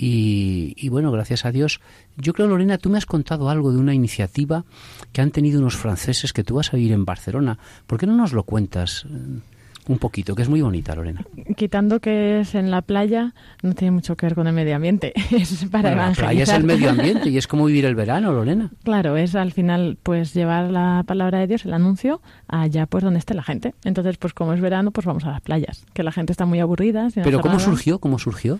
y, 0.00 0.88
bueno, 0.90 1.10
gracias 1.10 1.44
a 1.44 1.50
Dios. 1.50 1.80
Yo 2.16 2.32
creo, 2.32 2.46
Lorena, 2.46 2.78
tú 2.78 2.88
me 2.88 2.98
has 2.98 3.06
contado 3.06 3.50
algo 3.50 3.72
de 3.72 3.78
una 3.78 3.94
iniciativa 3.94 4.64
que 5.12 5.22
han 5.22 5.32
tenido 5.32 5.58
unos 5.58 5.76
franceses 5.76 6.32
que 6.32 6.44
tú 6.44 6.54
vas 6.54 6.72
a 6.72 6.76
vivir 6.76 6.92
en 6.92 7.04
Barcelona. 7.04 7.58
¿Por 7.88 7.98
qué 7.98 8.06
no 8.06 8.16
nos 8.16 8.32
lo 8.32 8.44
cuentas? 8.44 9.06
Un 9.88 9.98
poquito, 9.98 10.34
que 10.34 10.42
es 10.42 10.50
muy 10.50 10.60
bonita, 10.60 10.94
Lorena. 10.94 11.24
Quitando 11.56 11.98
que 11.98 12.40
es 12.40 12.54
en 12.54 12.70
la 12.70 12.82
playa, 12.82 13.34
no 13.62 13.72
tiene 13.72 13.90
mucho 13.90 14.16
que 14.16 14.26
ver 14.26 14.34
con 14.34 14.46
el 14.46 14.52
medio 14.52 14.76
ambiente. 14.76 15.14
Es 15.30 15.64
para 15.70 15.94
La 15.94 16.12
playa 16.12 16.42
es 16.42 16.48
el 16.50 16.64
medio 16.64 16.90
ambiente 16.90 17.30
y 17.30 17.38
es 17.38 17.46
como 17.46 17.64
vivir 17.64 17.86
el 17.86 17.94
verano, 17.94 18.32
Lorena. 18.32 18.70
Claro, 18.84 19.16
es 19.16 19.34
al 19.34 19.52
final 19.52 19.96
pues 20.02 20.34
llevar 20.34 20.70
la 20.70 21.04
palabra 21.06 21.38
de 21.38 21.46
Dios, 21.46 21.64
el 21.64 21.72
anuncio, 21.72 22.20
allá 22.48 22.86
pues 22.86 23.02
donde 23.02 23.18
esté 23.18 23.32
la 23.32 23.42
gente. 23.42 23.74
Entonces, 23.84 24.18
pues 24.18 24.34
como 24.34 24.52
es 24.52 24.60
verano, 24.60 24.90
pues 24.90 25.06
vamos 25.06 25.24
a 25.24 25.30
las 25.30 25.40
playas, 25.40 25.86
que 25.94 26.02
la 26.02 26.12
gente 26.12 26.32
está 26.32 26.44
muy 26.44 26.60
aburrida. 26.60 27.08
Pero 27.14 27.40
¿cómo 27.40 27.58
surgió? 27.58 27.98
¿Cómo 27.98 28.18
surgió? 28.18 28.58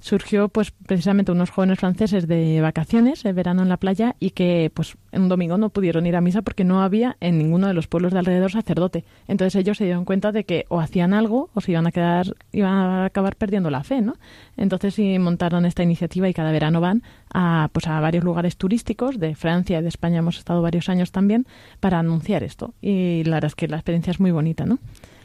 Surgió 0.00 0.48
pues 0.48 0.70
precisamente 0.70 1.32
unos 1.32 1.50
jóvenes 1.50 1.78
franceses 1.78 2.26
de 2.26 2.60
vacaciones, 2.60 3.24
el 3.24 3.34
verano 3.34 3.62
en 3.62 3.68
la 3.68 3.76
playa, 3.76 4.16
y 4.20 4.30
que 4.30 4.70
pues 4.74 4.96
un 5.12 5.28
domingo 5.28 5.58
no 5.58 5.70
pudieron 5.70 6.06
ir 6.06 6.16
a 6.16 6.20
misa 6.20 6.42
porque 6.42 6.64
no 6.64 6.82
había 6.82 7.16
en 7.20 7.38
ninguno 7.38 7.66
de 7.66 7.74
los 7.74 7.86
pueblos 7.86 8.12
de 8.12 8.18
alrededor 8.18 8.50
sacerdote. 8.50 9.04
Entonces 9.26 9.56
ellos 9.56 9.78
se 9.78 9.84
dieron 9.84 10.04
cuenta 10.04 10.32
de 10.32 10.44
que 10.44 10.66
o 10.68 10.80
hacían 10.80 11.14
algo 11.14 11.50
o 11.54 11.60
se 11.60 11.72
iban 11.72 11.86
a 11.86 11.92
quedar, 11.92 12.34
iban 12.52 12.72
a 12.72 13.04
acabar 13.06 13.36
perdiendo 13.36 13.70
la 13.70 13.84
fe, 13.84 14.00
¿no? 14.00 14.14
Entonces 14.56 14.94
sí 14.94 15.18
montaron 15.18 15.66
esta 15.66 15.82
iniciativa 15.82 16.28
y 16.28 16.34
cada 16.34 16.52
verano 16.52 16.80
van 16.80 17.02
a 17.32 17.68
pues 17.72 17.86
a 17.86 18.00
varios 18.00 18.24
lugares 18.24 18.56
turísticos 18.56 19.18
de 19.18 19.34
Francia 19.34 19.78
y 19.78 19.82
de 19.82 19.88
España 19.88 20.18
hemos 20.18 20.38
estado 20.38 20.62
varios 20.62 20.88
años 20.88 21.12
también 21.12 21.46
para 21.80 21.98
anunciar 21.98 22.42
esto. 22.42 22.74
Y 22.80 23.24
la 23.24 23.36
verdad 23.36 23.48
es 23.48 23.54
que 23.54 23.68
la 23.68 23.76
experiencia 23.76 24.10
es 24.10 24.20
muy 24.20 24.30
bonita, 24.30 24.64
¿no? 24.64 24.78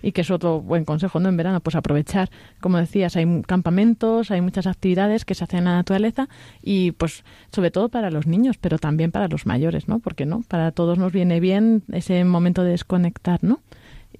Y 0.04 0.12
que 0.12 0.22
es 0.22 0.30
otro 0.30 0.62
buen 0.62 0.86
consejo, 0.86 1.20
¿no? 1.20 1.30
En 1.30 1.38
verano, 1.38 1.62
pues 1.62 1.76
aprovechar, 1.76 2.30
como 2.60 2.78
decías, 2.78 3.16
hay 3.16 3.42
campamentos, 3.48 4.30
hay 4.30 4.42
muchas 4.42 4.68
actividades 4.68 5.26
que 5.26 5.34
se 5.34 5.46
hacen 5.46 5.60
en 5.60 5.66
la 5.66 5.74
naturaleza 5.74 6.28
y 6.62 6.92
pues 6.92 7.24
sobre 7.52 7.72
todo 7.72 7.90
para 7.90 8.12
los 8.12 8.28
niños, 8.28 8.58
pero 8.60 8.78
también 8.78 9.12
para 9.12 9.30
los 9.30 9.46
mayores, 9.48 9.88
¿no? 9.88 10.00
Porque 10.00 10.26
no, 10.26 10.44
para 10.48 10.72
todos 10.72 11.00
nos 11.00 11.14
viene 11.14 11.40
bien 11.40 11.84
ese 11.92 12.24
momento 12.26 12.64
de 12.64 12.72
desconectar, 12.72 13.44
¿no? 13.44 13.62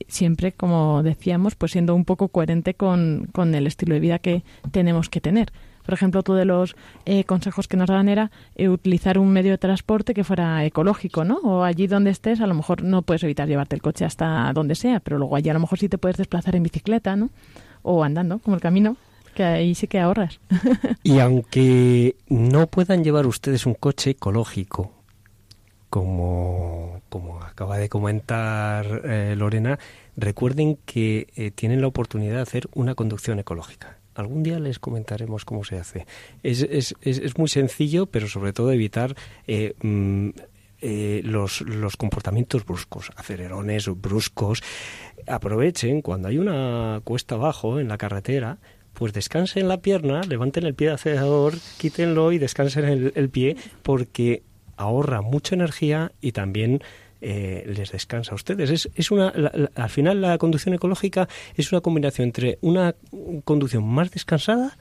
Siempre, 0.08 0.54
como 0.54 1.04
decíamos, 1.04 1.56
pues 1.56 1.74
siendo 1.74 1.94
un 1.94 2.06
poco 2.06 2.30
coherente 2.30 2.74
con, 2.74 3.28
con 3.32 3.54
el 3.54 3.68
estilo 3.68 3.94
de 3.94 4.00
vida 4.00 4.20
que 4.20 4.44
tenemos 4.72 5.10
que 5.10 5.22
tener 5.22 5.52
por 5.84 5.94
ejemplo, 5.94 6.22
otro 6.22 6.36
de 6.36 6.46
los 6.46 6.76
eh, 7.06 7.24
consejos 7.26 7.68
que 7.68 7.78
nos 7.78 7.88
daban 7.88 8.10
era 8.10 8.32
eh, 8.56 8.70
utilizar 8.70 9.18
un 9.18 9.32
medio 9.32 9.52
de 9.52 9.58
transporte 9.58 10.14
que 10.14 10.24
fuera 10.24 10.64
ecológico, 10.66 11.24
¿no? 11.24 11.38
O 11.38 11.64
allí 11.64 11.88
donde 11.88 12.10
estés, 12.10 12.42
a 12.42 12.48
lo 12.48 12.54
mejor 12.54 12.84
no 12.84 13.02
puedes 13.02 13.24
evitar 13.24 13.48
llevarte 13.48 13.76
el 13.76 13.82
coche 13.82 14.06
hasta 14.06 14.52
donde 14.54 14.76
sea, 14.76 15.00
pero 15.00 15.18
luego 15.18 15.36
allí 15.36 15.50
a 15.50 15.54
lo 15.54 15.60
mejor 15.60 15.80
sí 15.80 15.90
te 15.90 15.98
puedes 15.98 16.18
desplazar 16.18 16.56
en 16.56 16.64
bicicleta, 16.64 17.16
¿no? 17.16 17.30
O 17.82 18.04
andando, 18.04 18.40
como 18.40 18.56
el 18.56 18.62
camino 18.62 18.96
que 19.36 19.44
ahí 19.44 19.76
sí 19.76 19.88
que 19.88 20.00
ahorras. 20.00 20.40
y 21.04 21.20
aunque 21.20 22.16
no 22.30 22.68
puedan 22.68 23.04
llevar 23.04 23.26
ustedes 23.26 23.66
un 23.66 23.74
coche 23.74 24.12
ecológico, 24.12 24.92
como, 25.90 27.02
como 27.10 27.42
acaba 27.42 27.78
de 27.78 27.90
comentar 27.90 29.02
eh, 29.06 29.36
Lorena, 29.36 29.80
recuerden 30.16 30.78
que 30.86 31.52
tienen 31.56 31.82
la 31.82 31.88
oportunidad 31.88 32.36
de 32.36 32.42
hacer 32.42 32.70
una 32.74 32.96
conducción 32.96 33.40
ecológica. 33.40 33.98
Algún 34.16 34.44
día 34.44 34.60
les 34.60 34.80
comentaremos 34.80 35.46
cómo 35.46 35.64
se 35.64 35.78
hace. 35.78 36.06
Es, 36.44 36.62
es, 36.62 36.96
es, 37.02 37.38
muy 37.38 37.48
sencillo, 37.48 38.06
pero 38.06 38.28
sobre 38.28 38.54
todo 38.54 38.72
evitar 38.72 39.16
eh, 39.48 39.74
mm, 39.82 40.30
eh, 40.82 41.22
los, 41.24 41.62
los 41.62 41.98
comportamientos 41.98 42.66
bruscos, 42.66 43.12
acelerones 43.16 43.88
bruscos. 43.88 44.62
Aprovechen 45.28 46.02
cuando 46.02 46.28
hay 46.28 46.38
una 46.38 47.02
cuesta 47.04 47.36
abajo 47.36 47.80
en 47.80 47.88
la 47.88 47.98
carretera, 47.98 48.60
pues 48.94 49.14
descansen 49.14 49.68
la 49.68 49.82
pierna, 49.82 50.22
levanten 50.22 50.66
el 50.66 50.76
pie 50.76 50.88
de 50.88 50.94
acelerador, 50.94 51.56
quítenlo 51.78 52.32
y 52.32 52.38
descansen 52.38 53.12
el 53.16 53.30
pie, 53.30 53.56
porque 53.82 54.44
ahorra 54.78 55.22
mucha 55.22 55.56
energía 55.56 56.12
y 56.22 56.32
también 56.32 56.82
eh, 57.26 57.64
les 57.66 57.92
descansa 57.92 58.34
a 58.34 58.36
ustedes. 58.36 58.70
Es, 58.70 58.90
es 58.96 59.10
una, 59.10 59.34
al 59.76 59.90
final 59.90 60.20
la 60.20 60.38
conducción 60.38 60.76
ecológica 60.76 61.30
es 61.56 61.72
una 61.72 61.80
combinación 61.80 62.28
entre 62.28 62.60
una 62.60 62.96
conducción 63.46 63.88
más 63.88 64.12
descansada 64.12 64.78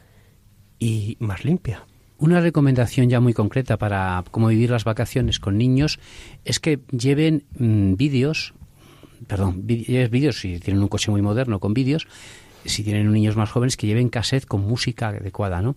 y 0.80 1.16
más 1.20 1.44
limpia. 1.44 1.86
Una 2.18 2.40
recomendación 2.40 3.08
ya 3.08 3.20
muy 3.20 3.32
concreta 3.32 3.78
para 3.78 4.24
cómo 4.32 4.48
vivir 4.48 4.70
las 4.70 4.82
vacaciones 4.82 5.38
con 5.38 5.56
niños 5.56 6.00
es 6.44 6.58
que 6.58 6.80
lleven 6.90 7.44
mm, 7.56 7.94
vídeos, 7.94 8.54
perdón, 9.28 9.64
vídeos 9.64 10.40
si 10.40 10.58
tienen 10.58 10.82
un 10.82 10.88
coche 10.88 11.12
muy 11.12 11.22
moderno 11.22 11.60
con 11.60 11.74
vídeos, 11.74 12.08
si 12.64 12.82
tienen 12.82 13.12
niños 13.12 13.36
más 13.36 13.50
jóvenes, 13.50 13.76
que 13.76 13.86
lleven 13.86 14.08
cassette 14.08 14.46
con 14.46 14.62
música 14.62 15.08
adecuada, 15.08 15.62
¿no? 15.62 15.76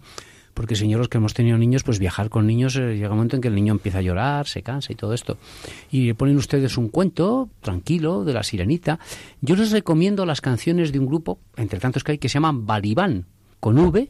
Porque, 0.55 0.77
señores, 0.77 1.09
que 1.09 1.17
hemos 1.17 1.33
tenido 1.33 1.57
niños, 1.57 1.83
pues 1.83 1.99
viajar 1.99 2.29
con 2.29 2.47
niños 2.47 2.77
eh, 2.77 2.95
llega 2.95 3.09
un 3.09 3.17
momento 3.17 3.35
en 3.35 3.41
que 3.41 3.49
el 3.49 3.55
niño 3.55 3.73
empieza 3.73 3.97
a 3.97 4.01
llorar, 4.01 4.47
se 4.47 4.63
cansa 4.63 4.93
y 4.93 4.95
todo 4.95 5.13
esto. 5.13 5.37
Y 5.91 6.07
le 6.07 6.15
ponen 6.15 6.37
ustedes 6.37 6.77
un 6.77 6.87
cuento 6.87 7.49
tranquilo 7.59 8.23
de 8.23 8.33
la 8.33 8.41
sirenita. 8.41 8.97
Yo 9.41 9.57
les 9.57 9.71
recomiendo 9.71 10.25
las 10.25 10.39
canciones 10.39 10.93
de 10.93 10.99
un 10.99 11.07
grupo, 11.07 11.39
entre 11.57 11.79
tantos 11.79 12.05
que 12.05 12.13
hay, 12.13 12.17
que 12.19 12.29
se 12.29 12.35
llaman 12.35 12.65
Balibán, 12.65 13.25
con 13.59 13.77
V, 13.77 14.09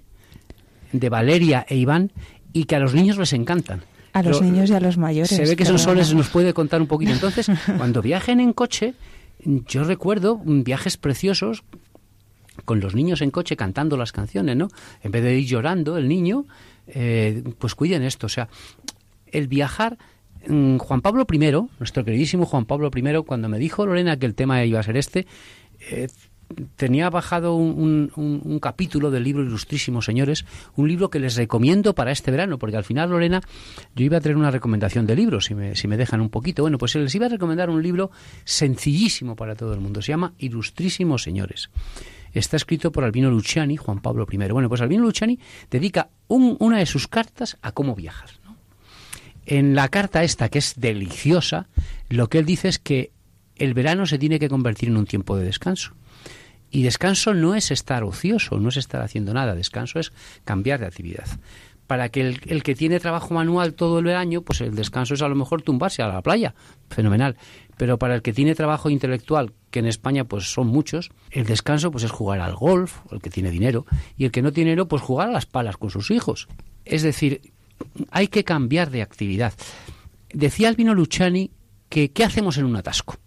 de 0.92 1.10
Valeria 1.10 1.66
e 1.68 1.78
Iván, 1.78 2.12
y 2.54 2.66
que 2.66 2.76
a 2.76 2.80
los 2.80 2.94
niños 2.94 3.18
les 3.18 3.34
encantan. 3.34 3.82
A 4.14 4.22
los 4.22 4.40
niños 4.40 4.70
y 4.70 4.74
a 4.74 4.80
los 4.80 5.00
mayores. 5.00 5.32
Se 5.32 5.46
ve 5.46 5.56
que 5.56 5.66
son 5.66 5.80
soles, 5.80 6.14
nos 6.14 6.30
puede 6.30 6.54
contar 6.54 6.80
un 6.80 6.88
poquito. 6.88 7.12
Entonces, 7.14 7.50
cuando 7.76 8.04
viajen 8.04 8.40
en 8.40 8.54
coche, 8.54 8.94
yo 9.44 9.84
recuerdo 9.84 10.40
viajes 10.46 10.98
preciosos 10.98 11.64
con 12.64 12.80
los 12.80 12.96
niños 12.96 13.22
en 13.22 13.32
coche 13.32 13.58
cantando 13.58 13.98
las 13.98 14.12
canciones, 14.12 14.56
¿no? 14.56 14.70
En 15.04 15.12
vez 15.12 15.24
de 15.24 15.38
ir 15.38 15.46
llorando 15.46 15.98
el 15.98 16.08
niño, 16.08 16.46
eh, 16.88 17.44
pues 17.60 17.76
cuiden 17.76 18.04
esto. 18.04 18.28
O 18.28 18.30
sea, 18.30 18.48
el 19.28 19.48
viajar... 19.48 19.98
Mm, 20.48 20.78
Juan 20.78 21.02
Pablo 21.02 21.26
I, 21.32 21.40
nuestro 21.80 22.06
queridísimo 22.06 22.46
Juan 22.46 22.66
Pablo 22.66 22.92
I, 22.96 23.24
cuando 23.26 23.50
me 23.50 23.58
dijo 23.58 23.84
Lorena 23.84 24.18
que 24.18 24.28
el 24.28 24.36
tema 24.36 24.64
iba 24.64 24.80
a 24.80 24.84
ser 24.84 24.96
este, 24.96 25.26
eh, 25.80 26.08
tenía 26.76 27.10
bajado 27.10 27.56
un, 27.56 28.60
capítulo 28.62 29.12
del 29.12 29.24
libro 29.24 29.44
Ilustrísimos 29.44 30.06
Señores, 30.06 30.46
un 30.76 30.88
libro 30.88 31.10
que 31.10 31.20
les 31.20 31.36
recomiendo 31.36 31.94
para 31.94 32.12
este 32.12 32.32
verano, 32.32 32.58
porque 32.58 32.78
al 32.78 32.84
final, 32.84 33.10
Lorena, 33.10 33.42
yo 33.96 34.06
iba 34.06 34.18
a 34.18 34.22
traer 34.22 34.38
una 34.38 34.52
recomendación 34.52 35.06
de 35.06 35.16
libros, 35.16 35.46
si 35.46 35.56
me, 35.56 35.76
si 35.76 35.88
me 35.88 35.98
dejan 35.98 36.22
un 36.22 36.30
poquito. 36.30 36.64
Bueno, 36.64 36.78
pues 36.78 36.96
les 36.96 37.14
iba 37.16 37.26
a 37.26 37.30
recomendar 37.30 37.70
un 37.70 37.82
libro 37.82 38.12
sencillísimo 38.44 39.36
para 39.36 39.56
todo 39.56 39.74
el 39.74 39.80
mundo. 39.80 40.02
Se 40.02 40.12
llama 40.12 40.34
Ilustrísimos 40.38 41.24
Señores. 41.24 41.70
Está 42.36 42.58
escrito 42.58 42.92
por 42.92 43.06
Albino 43.06 43.32
Luciani, 43.32 43.78
Juan 43.78 44.02
Pablo 44.02 44.28
I. 44.30 44.38
Bueno, 44.52 44.68
pues 44.68 44.82
Albino 44.82 45.04
Luciani 45.04 45.40
dedica 45.72 46.10
una 46.28 46.80
de 46.80 46.86
sus 46.86 47.08
cartas 47.08 47.58
a 47.62 47.72
cómo 47.72 47.96
viajar. 47.96 48.30
En 49.46 49.74
la 49.74 49.88
carta 49.88 50.24
esta, 50.24 50.50
que 50.50 50.60
es 50.60 50.74
deliciosa, 50.76 51.68
lo 52.10 52.28
que 52.30 52.40
él 52.40 52.46
dice 52.46 52.68
es 52.68 52.78
que 52.78 53.12
el 53.56 53.74
verano 53.74 54.06
se 54.06 54.20
tiene 54.20 54.40
que 54.40 54.50
convertir 54.50 54.90
en 54.90 54.98
un 54.98 55.06
tiempo 55.06 55.38
de 55.38 55.46
descanso. 55.46 55.94
Y 56.72 56.84
descanso 56.84 57.34
no 57.34 57.56
es 57.56 57.72
estar 57.72 58.04
ocioso, 58.04 58.60
no 58.60 58.68
es 58.68 58.76
estar 58.76 59.02
haciendo 59.02 59.34
nada, 59.34 59.56
descanso 59.56 60.00
es 60.00 60.12
cambiar 60.44 60.82
de 60.82 60.88
actividad. 60.88 61.28
Para 61.88 62.10
que 62.10 62.22
el, 62.22 62.42
el, 62.48 62.64
que 62.64 62.74
tiene 62.74 63.00
trabajo 63.00 63.34
manual 63.34 63.74
todo 63.74 64.00
el 64.00 64.10
año, 64.10 64.42
pues 64.42 64.62
el 64.62 64.74
descanso 64.74 65.14
es 65.14 65.22
a 65.22 65.28
lo 65.28 65.36
mejor 65.36 65.62
tumbarse 65.62 66.02
a 66.02 66.08
la 66.08 66.22
playa, 66.22 66.56
fenomenal. 66.90 67.38
Pero 67.78 68.00
para 68.00 68.16
el 68.16 68.22
que 68.22 68.34
tiene 68.34 68.56
trabajo 68.56 68.90
intelectual, 68.90 69.54
que 69.70 69.80
en 69.80 69.86
España 69.86 70.24
pues 70.24 70.52
son 70.52 70.68
muchos, 70.68 71.12
el 71.32 71.46
descanso 71.46 71.92
pues 71.92 72.04
es 72.04 72.12
jugar 72.12 72.40
al 72.40 72.56
golf, 72.56 73.00
el 73.12 73.22
que 73.22 73.30
tiene 73.30 73.52
dinero, 73.52 73.86
y 74.18 74.26
el 74.26 74.32
que 74.32 74.42
no 74.42 74.52
tiene 74.52 74.72
dinero 74.72 74.88
pues 74.88 75.02
jugar 75.02 75.30
a 75.30 75.32
las 75.32 75.46
palas 75.46 75.78
con 75.78 75.90
sus 75.90 76.12
hijos. 76.12 76.48
Es 76.86 77.04
decir, 77.04 77.54
hay 78.12 78.30
que 78.30 78.44
cambiar 78.44 78.90
de 78.90 79.02
actividad. 79.02 79.54
Decía 80.34 80.70
Albino 80.70 80.94
Luciani 80.94 81.52
que 81.90 82.12
¿qué 82.12 82.24
hacemos 82.24 82.58
en 82.58 82.66
un 82.66 82.76
atasco? 82.76 83.18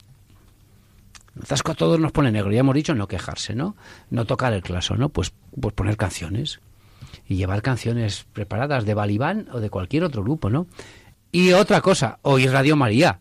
El 1.36 1.42
atasco 1.42 1.72
a 1.72 1.74
todos 1.74 2.00
nos 2.00 2.12
pone 2.12 2.32
negro, 2.32 2.50
ya 2.50 2.60
hemos 2.60 2.74
dicho 2.74 2.94
no 2.94 3.06
quejarse, 3.06 3.54
¿no? 3.54 3.76
No 4.10 4.24
tocar 4.24 4.52
el 4.52 4.62
claso, 4.62 4.96
¿no? 4.96 5.10
Pues, 5.10 5.32
pues 5.60 5.74
poner 5.74 5.96
canciones 5.96 6.60
y 7.28 7.36
llevar 7.36 7.62
canciones 7.62 8.26
preparadas 8.32 8.84
de 8.84 8.94
Balibán 8.94 9.48
o 9.52 9.60
de 9.60 9.70
cualquier 9.70 10.04
otro 10.04 10.22
grupo, 10.22 10.48
¿no? 10.48 10.66
Y 11.30 11.52
otra 11.52 11.82
cosa, 11.82 12.18
oír 12.22 12.50
Radio 12.50 12.74
María. 12.74 13.20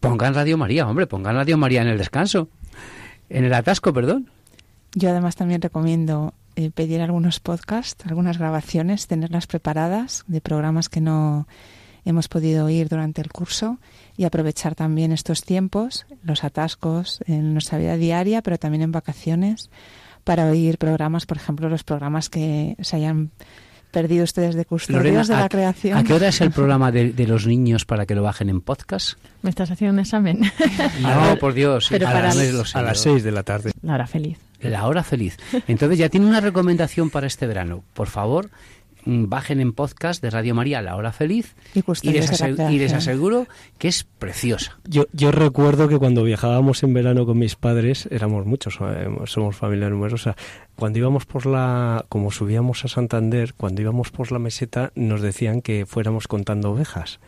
Pongan 0.00 0.34
Radio 0.34 0.58
María, 0.58 0.88
hombre, 0.88 1.06
pongan 1.06 1.36
Radio 1.36 1.56
María 1.56 1.82
en 1.82 1.88
el 1.88 1.98
descanso, 1.98 2.48
en 3.30 3.44
el 3.44 3.54
atasco, 3.54 3.92
perdón. 3.92 4.30
Yo 4.94 5.10
además 5.10 5.36
también 5.36 5.62
recomiendo 5.62 6.34
eh, 6.56 6.70
pedir 6.70 7.00
algunos 7.00 7.38
podcasts, 7.38 8.04
algunas 8.06 8.38
grabaciones, 8.38 9.06
tenerlas 9.06 9.46
preparadas 9.46 10.24
de 10.26 10.40
programas 10.40 10.88
que 10.88 11.00
no 11.00 11.46
hemos 12.04 12.28
podido 12.28 12.66
oír 12.66 12.88
durante 12.88 13.20
el 13.20 13.30
curso 13.30 13.78
y 14.16 14.24
aprovechar 14.24 14.74
también 14.74 15.12
estos 15.12 15.42
tiempos, 15.42 16.06
los 16.22 16.42
atascos 16.42 17.20
en 17.26 17.52
nuestra 17.52 17.78
vida 17.78 17.96
diaria, 17.96 18.42
pero 18.42 18.58
también 18.58 18.82
en 18.82 18.92
vacaciones, 18.92 19.70
para 20.26 20.46
oír 20.46 20.76
programas, 20.76 21.24
por 21.24 21.36
ejemplo, 21.36 21.68
los 21.68 21.84
programas 21.84 22.28
que 22.28 22.74
se 22.80 22.96
hayan 22.96 23.30
perdido 23.92 24.24
ustedes 24.24 24.56
de 24.56 24.64
custodios 24.64 25.28
de 25.28 25.36
la 25.36 25.48
creación. 25.48 25.96
¿A 25.96 26.02
qué 26.02 26.14
hora 26.14 26.26
es 26.28 26.40
el 26.40 26.50
programa 26.58 26.90
de, 26.90 27.26
los 27.28 27.46
niños 27.46 27.84
para 27.84 28.06
que 28.06 28.16
lo 28.16 28.24
bajen 28.24 28.48
en 28.48 28.60
podcast? 28.60 29.18
¿Me 29.42 29.50
estás 29.50 29.70
haciendo 29.70 29.94
un 29.94 30.00
examen? 30.00 30.40
no, 31.00 31.36
por 31.38 31.54
Dios. 31.54 31.92
a, 31.92 31.98
las, 31.98 32.74
a 32.74 32.82
las 32.82 32.98
seis 32.98 33.22
de 33.22 33.30
la 33.30 33.44
tarde. 33.44 33.70
La 33.82 33.94
hora 33.94 34.08
feliz. 34.08 34.36
La 34.60 34.88
hora 34.88 35.04
feliz. 35.04 35.36
Entonces 35.68 35.96
ya 35.96 36.08
tiene 36.08 36.26
una 36.26 36.40
recomendación 36.40 37.08
para 37.08 37.28
este 37.28 37.46
verano. 37.46 37.84
Por 37.94 38.08
favor, 38.08 38.50
bajen 39.06 39.60
en 39.60 39.72
podcast 39.72 40.20
de 40.22 40.30
Radio 40.30 40.54
María 40.54 40.82
La 40.82 40.96
Hora 40.96 41.12
Feliz 41.12 41.54
y, 42.02 42.10
les, 42.10 42.92
aseguro 42.92 43.46
que 43.78 43.88
es 43.88 44.04
preciosa. 44.04 44.78
Yo, 44.84 45.06
yo 45.12 45.30
recuerdo 45.32 45.88
que 45.88 45.98
cuando 45.98 46.24
viajábamos 46.24 46.82
en 46.82 46.92
verano 46.92 47.24
con 47.24 47.38
mis 47.38 47.54
padres, 47.56 48.08
éramos 48.10 48.46
muchos, 48.46 48.78
eh, 48.80 49.08
somos 49.24 49.56
familia 49.56 49.88
numerosa, 49.88 50.36
cuando 50.76 50.98
íbamos 50.98 51.26
por 51.26 51.46
la, 51.46 52.04
como 52.08 52.30
subíamos 52.30 52.84
a 52.84 52.88
Santander, 52.88 53.54
cuando 53.54 53.80
íbamos 53.80 54.10
por 54.10 54.30
la 54.30 54.38
meseta 54.38 54.92
nos 54.94 55.22
decían 55.22 55.62
que 55.62 55.86
fuéramos 55.86 56.28
contando 56.28 56.70
ovejas. 56.70 57.18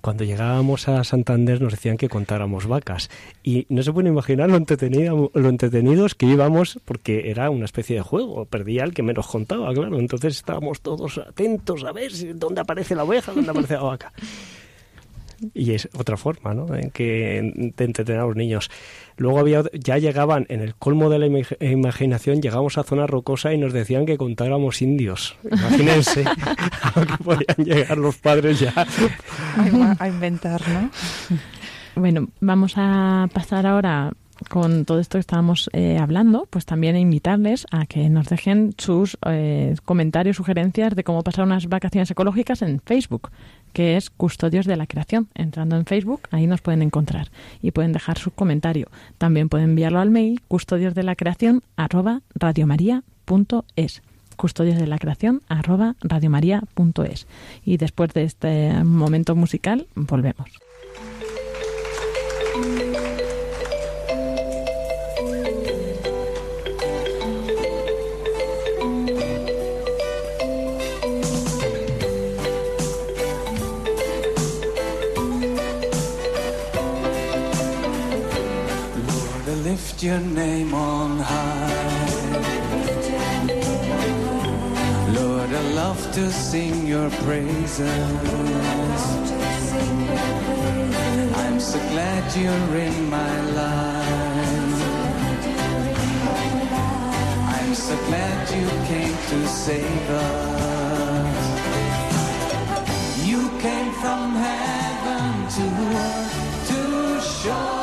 Cuando 0.00 0.24
llegábamos 0.24 0.88
a 0.88 1.04
Santander 1.04 1.60
nos 1.60 1.72
decían 1.72 1.96
que 1.96 2.08
contáramos 2.08 2.66
vacas. 2.66 3.10
Y 3.42 3.66
no 3.68 3.82
se 3.82 3.92
puede 3.92 4.08
imaginar 4.08 4.50
lo, 4.50 4.56
entretenido, 4.56 5.30
lo 5.34 5.48
entretenidos 5.48 6.14
que 6.14 6.26
íbamos 6.26 6.80
porque 6.84 7.30
era 7.30 7.48
una 7.50 7.64
especie 7.64 7.96
de 7.96 8.02
juego. 8.02 8.44
Perdía 8.46 8.84
el 8.84 8.92
que 8.92 9.02
menos 9.02 9.26
contaba, 9.26 9.72
claro. 9.72 9.98
Entonces 9.98 10.36
estábamos 10.36 10.80
todos 10.80 11.18
atentos 11.18 11.84
a 11.84 11.92
ver 11.92 12.12
dónde 12.34 12.60
aparece 12.60 12.94
la 12.94 13.04
oveja, 13.04 13.32
dónde 13.32 13.50
aparece 13.50 13.74
la 13.74 13.82
vaca. 13.82 14.12
Y 15.54 15.72
es 15.72 15.88
otra 15.96 16.16
forma, 16.16 16.54
¿no? 16.54 16.74
En 16.74 16.90
que 16.90 17.72
de 17.76 17.84
entretener 17.84 18.20
a 18.20 18.26
los 18.26 18.36
niños. 18.36 18.70
Luego 19.16 19.38
había, 19.38 19.62
ya 19.72 19.98
llegaban, 19.98 20.46
en 20.48 20.60
el 20.60 20.74
colmo 20.74 21.08
de 21.08 21.18
la 21.18 21.26
imaginación, 21.60 22.42
llegamos 22.42 22.78
a 22.78 22.82
zona 22.82 23.06
rocosa 23.06 23.52
y 23.52 23.58
nos 23.58 23.72
decían 23.72 24.06
que 24.06 24.18
contáramos 24.18 24.82
indios. 24.82 25.36
Imagínense 25.50 26.24
a 26.26 26.92
lo 27.00 27.06
que 27.06 27.24
podían 27.24 27.56
llegar 27.64 27.98
los 27.98 28.16
padres 28.16 28.60
ya. 28.60 28.72
A 29.98 30.08
inventar, 30.08 30.60
¿no? 30.68 30.90
Bueno, 31.94 32.28
vamos 32.40 32.74
a 32.76 33.28
pasar 33.32 33.66
ahora 33.66 34.12
con 34.50 34.84
todo 34.84 35.00
esto 35.00 35.16
que 35.16 35.20
estábamos 35.20 35.70
eh, 35.72 35.98
hablando, 35.98 36.46
pues 36.50 36.66
también 36.66 36.96
invitarles 36.96 37.66
a 37.70 37.86
que 37.86 38.08
nos 38.08 38.28
dejen 38.28 38.74
sus 38.76 39.16
eh, 39.26 39.74
comentarios, 39.84 40.36
sugerencias 40.36 40.94
de 40.94 41.04
cómo 41.04 41.22
pasar 41.22 41.44
unas 41.44 41.66
vacaciones 41.68 42.10
ecológicas 42.10 42.62
en 42.62 42.80
Facebook, 42.80 43.30
que 43.76 43.98
es 43.98 44.08
Custodios 44.08 44.64
de 44.64 44.74
la 44.74 44.86
Creación. 44.86 45.28
Entrando 45.34 45.76
en 45.76 45.84
Facebook, 45.84 46.22
ahí 46.30 46.46
nos 46.46 46.62
pueden 46.62 46.80
encontrar 46.80 47.28
y 47.60 47.72
pueden 47.72 47.92
dejar 47.92 48.16
su 48.16 48.30
comentario. 48.30 48.88
También 49.18 49.50
pueden 49.50 49.68
enviarlo 49.68 50.00
al 50.00 50.08
mail 50.10 50.40
custodios 50.48 50.94
de 50.94 51.02
la 51.02 51.14
creación 51.14 51.62
arroba 51.76 52.22
radiomaria.es 52.34 54.02
custodios 54.36 54.78
de 54.78 54.86
la 54.86 54.98
creación 54.98 55.42
arroba 55.48 55.94
radiomaria.es 56.00 57.26
y 57.66 57.76
después 57.76 58.14
de 58.14 58.22
este 58.22 58.82
momento 58.82 59.36
musical 59.36 59.86
volvemos. 59.94 60.48
Lift 79.96 80.04
your 80.04 80.20
name 80.20 80.74
on 80.74 81.18
high. 81.18 82.26
Lord, 85.14 85.50
I 85.50 85.62
love 85.74 86.12
to 86.12 86.30
sing 86.30 86.86
your 86.86 87.10
praises. 87.24 87.80
I'm 91.36 91.60
so 91.60 91.78
glad 91.78 92.36
you're 92.36 92.76
in 92.76 93.10
my 93.10 93.40
life. 93.52 94.82
I'm 97.58 97.74
so 97.74 97.96
glad 98.08 98.50
you 98.50 98.68
came 98.86 99.16
to 99.30 99.46
save 99.46 100.10
us. 100.10 101.46
You 103.24 103.48
came 103.60 103.92
from 104.02 104.34
heaven 104.34 105.48
to 105.56 105.62
earth 105.96 106.68
to 106.68 107.20
show 107.20 107.75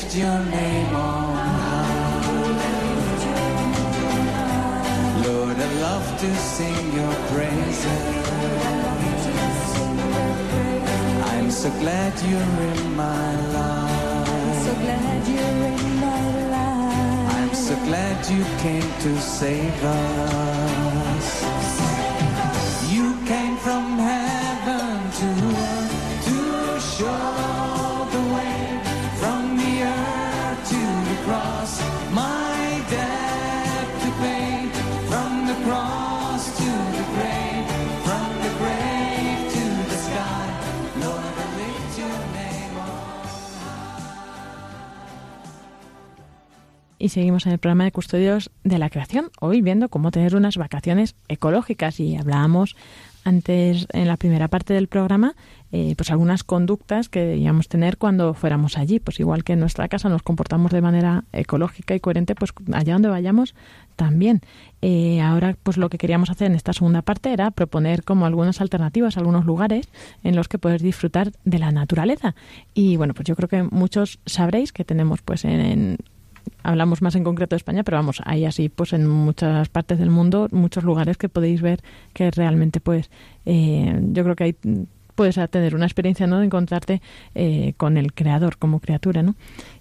lift 0.00 0.16
your 0.16 0.38
name 0.44 0.94
on 0.94 1.36
high. 1.36 2.22
Lord, 5.26 5.56
I 5.56 5.72
love 5.80 6.20
to 6.20 6.36
sing 6.36 6.92
your 6.94 7.14
praises. 7.32 8.28
I'm 11.32 11.50
so 11.50 11.70
glad 11.80 12.12
you're 12.28 12.60
in 12.72 12.96
my 12.96 13.36
life. 13.58 14.64
So 14.64 14.74
glad 14.74 15.28
you're 15.28 15.64
in 15.72 15.96
my 16.00 16.30
life. 16.56 17.34
I'm 17.36 17.54
so 17.54 17.74
glad 17.84 18.16
you 18.30 18.44
came 18.58 18.92
to 19.04 19.20
save 19.20 19.84
us. 19.84 21.39
Seguimos 47.10 47.44
en 47.46 47.52
el 47.52 47.58
programa 47.58 47.84
de 47.84 47.92
Custodios 47.92 48.50
de 48.64 48.78
la 48.78 48.88
Creación, 48.88 49.30
hoy 49.40 49.60
viendo 49.60 49.88
cómo 49.88 50.10
tener 50.10 50.34
unas 50.36 50.56
vacaciones 50.56 51.16
ecológicas. 51.28 52.00
Y 52.00 52.16
hablábamos 52.16 52.76
antes, 53.24 53.86
en 53.92 54.08
la 54.08 54.16
primera 54.16 54.48
parte 54.48 54.72
del 54.72 54.88
programa, 54.88 55.34
eh, 55.72 55.94
pues 55.96 56.10
algunas 56.10 56.42
conductas 56.42 57.08
que 57.08 57.20
debíamos 57.20 57.68
tener 57.68 57.98
cuando 57.98 58.32
fuéramos 58.32 58.78
allí. 58.78 58.98
Pues 58.98 59.20
igual 59.20 59.44
que 59.44 59.52
en 59.52 59.60
nuestra 59.60 59.88
casa 59.88 60.08
nos 60.08 60.22
comportamos 60.22 60.70
de 60.70 60.80
manera 60.80 61.24
ecológica 61.32 61.94
y 61.94 62.00
coherente, 62.00 62.34
pues 62.34 62.52
allá 62.72 62.94
donde 62.94 63.08
vayamos 63.08 63.54
también. 63.96 64.40
Eh, 64.80 65.20
ahora, 65.20 65.56
pues 65.62 65.76
lo 65.76 65.90
que 65.90 65.98
queríamos 65.98 66.30
hacer 66.30 66.46
en 66.46 66.54
esta 66.54 66.72
segunda 66.72 67.02
parte 67.02 67.32
era 67.32 67.50
proponer 67.50 68.04
como 68.04 68.24
algunas 68.24 68.60
alternativas, 68.60 69.18
algunos 69.18 69.44
lugares 69.44 69.88
en 70.24 70.36
los 70.36 70.48
que 70.48 70.58
poder 70.58 70.80
disfrutar 70.80 71.32
de 71.44 71.58
la 71.58 71.72
naturaleza. 71.72 72.34
Y 72.72 72.96
bueno, 72.96 73.12
pues 73.12 73.26
yo 73.26 73.36
creo 73.36 73.48
que 73.48 73.62
muchos 73.64 74.20
sabréis 74.24 74.72
que 74.72 74.84
tenemos 74.84 75.20
pues 75.22 75.44
en, 75.44 75.60
en 75.60 75.98
hablamos 76.62 77.02
más 77.02 77.14
en 77.14 77.24
concreto 77.24 77.54
de 77.54 77.58
España, 77.58 77.82
pero 77.82 77.96
vamos, 77.96 78.22
hay 78.24 78.44
así 78.44 78.68
pues 78.68 78.92
en 78.92 79.06
muchas 79.06 79.68
partes 79.68 79.98
del 79.98 80.10
mundo 80.10 80.48
muchos 80.50 80.84
lugares 80.84 81.16
que 81.16 81.28
podéis 81.28 81.62
ver 81.62 81.80
que 82.12 82.30
realmente 82.30 82.80
pues 82.80 83.10
eh, 83.46 83.98
yo 84.12 84.22
creo 84.24 84.36
que 84.36 84.44
hay 84.44 84.56
puedes 85.20 85.38
tener 85.50 85.74
una 85.74 85.84
experiencia 85.84 86.26
no 86.26 86.38
de 86.38 86.46
encontrarte 86.46 87.02
eh, 87.34 87.74
con 87.76 87.98
el 87.98 88.14
creador 88.14 88.56
como 88.56 88.80
criatura, 88.80 89.22
¿no? 89.22 89.34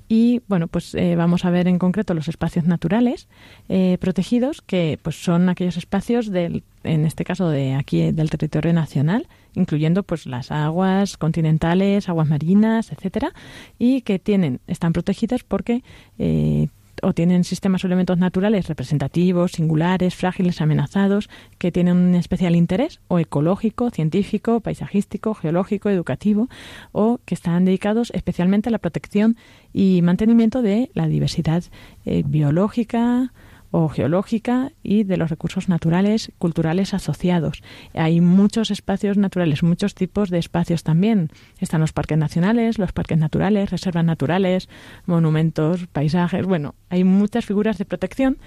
Y 0.10 0.42
bueno, 0.50 0.68
pues 0.68 0.94
eh, 0.96 1.16
vamos 1.16 1.46
a 1.46 1.50
ver 1.50 1.70
en 1.70 1.80
concreto 1.80 2.14
los 2.14 2.28
espacios 2.28 2.66
naturales 2.66 3.30
eh, 3.70 3.98
protegidos, 4.02 4.62
que 4.62 5.00
pues 5.02 5.24
son 5.24 5.48
aquellos 5.48 5.78
espacios 5.78 6.30
del, 6.30 6.64
en 6.84 7.06
este 7.06 7.24
caso 7.24 7.48
de 7.48 7.76
aquí 7.76 8.12
del 8.12 8.30
territorio 8.30 8.74
nacional, 8.74 9.28
incluyendo 9.56 10.04
pues 10.04 10.26
las 10.26 10.52
aguas 10.52 11.18
continentales, 11.18 12.10
aguas 12.10 12.28
marinas, 12.28 12.92
etcétera, 12.92 13.34
y 13.78 14.02
que 14.02 14.20
tienen 14.20 14.60
están 14.68 14.94
protegidas 14.94 15.44
porque 15.44 15.84
eh, 16.18 16.68
o 17.02 17.14
tienen 17.14 17.44
sistemas 17.44 17.84
o 17.84 17.88
elementos 17.88 18.18
naturales 18.18 18.68
representativos, 18.68 19.54
singulares, 19.54 20.16
frágiles, 20.16 20.62
amenazados, 20.62 21.30
que 21.58 21.72
tienen 21.72 21.98
un 21.98 22.16
especial 22.16 22.56
interés, 22.56 23.00
o 23.08 23.20
ecológico, 23.20 23.90
científico, 23.90 24.60
paisajístico, 24.60 25.34
geológico, 25.34 25.90
educativo, 25.90 26.50
o 26.92 27.20
que 27.26 27.36
están 27.36 27.66
dedicados 27.66 28.12
especialmente 28.14 28.70
a 28.70 28.72
la 28.72 28.80
protección 28.80 29.38
y 29.74 30.02
mantenimiento 30.02 30.62
de 30.62 30.90
la 30.94 31.08
diversidad 31.08 31.64
eh, 32.06 32.24
biológica, 32.26 33.32
o 33.72 33.90
geológica 33.90 34.72
y 34.84 35.04
de 35.04 35.18
los 35.18 35.30
recursos 35.30 35.70
naturales, 35.70 36.32
culturales 36.38 36.94
asociados. 36.94 37.62
Hay 37.94 38.22
muchos 38.22 38.72
espacios 38.72 39.18
naturales, 39.18 39.64
muchos 39.64 39.96
tipos 39.96 40.30
de 40.30 40.40
espacios 40.40 40.84
también. 40.84 41.30
Están 41.60 41.82
los 41.82 41.94
parques 41.94 42.18
nacionales, 42.18 42.80
los 42.80 42.92
parques 42.92 43.18
naturales, 43.18 43.70
reservas 43.70 44.06
naturales, 44.06 44.70
monumentos, 45.06 45.88
paisajes. 45.88 46.46
Bueno, 46.46 46.76
hay 46.90 47.04
muchas 47.04 47.46
figuras 47.46 47.78
de 47.78 47.86
protección, 47.86 48.38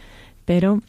pero 0.45 0.83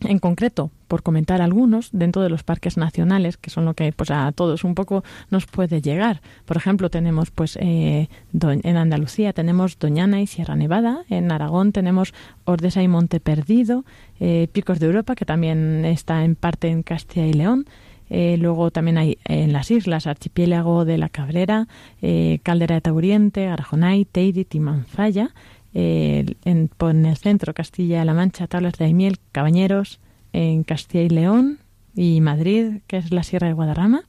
en 0.00 0.18
concreto, 0.18 0.70
por 0.86 1.02
comentar 1.02 1.42
algunos, 1.42 1.90
dentro 1.92 2.22
de 2.22 2.30
los 2.30 2.42
parques 2.42 2.76
nacionales, 2.76 3.36
que 3.36 3.50
son 3.50 3.64
lo 3.64 3.74
que 3.74 3.92
pues 3.92 4.10
a 4.10 4.30
todos 4.32 4.64
un 4.64 4.74
poco 4.74 5.02
nos 5.30 5.46
puede 5.46 5.80
llegar. 5.82 6.22
Por 6.44 6.56
ejemplo, 6.56 6.90
tenemos 6.90 7.30
pues 7.30 7.58
eh, 7.60 8.08
en 8.40 8.76
Andalucía 8.76 9.32
tenemos 9.32 9.78
Doñana 9.78 10.20
y 10.20 10.26
Sierra 10.26 10.56
Nevada, 10.56 11.04
en 11.08 11.30
Aragón 11.32 11.72
tenemos 11.72 12.14
Ordesa 12.44 12.82
y 12.82 12.88
Monte 12.88 13.20
Perdido, 13.20 13.84
eh, 14.20 14.48
Picos 14.52 14.78
de 14.78 14.86
Europa, 14.86 15.14
que 15.14 15.24
también 15.24 15.84
está 15.84 16.24
en 16.24 16.36
parte 16.36 16.68
en 16.68 16.82
Castilla 16.82 17.26
y 17.26 17.32
León, 17.32 17.66
eh, 18.10 18.36
luego 18.38 18.70
también 18.70 18.98
hay 18.98 19.18
en 19.24 19.52
las 19.52 19.70
islas 19.70 20.06
Archipiélago 20.06 20.84
de 20.84 20.98
la 20.98 21.08
Cabrera, 21.08 21.68
eh, 22.00 22.40
Caldera 22.42 22.76
de 22.76 22.80
Tauriente, 22.80 23.48
Arajonay, 23.48 24.04
Teide 24.04 24.46
y 24.50 24.60
Manfaya. 24.60 25.34
Eh, 25.74 26.24
en, 26.44 26.70
en, 26.80 27.06
el 27.06 27.16
centro 27.16 27.54
Castilla-La 27.54 28.14
Mancha, 28.14 28.46
Tablas 28.46 28.74
de 28.74 28.86
Aimiel, 28.86 29.18
Cabañeros, 29.32 30.00
en 30.32 30.64
Castilla 30.64 31.04
y 31.04 31.08
León 31.08 31.58
y 31.94 32.20
Madrid, 32.20 32.80
que 32.86 32.96
es 32.96 33.12
la 33.12 33.22
Sierra 33.22 33.48
de 33.48 33.54
Guadarrama, 33.54 34.02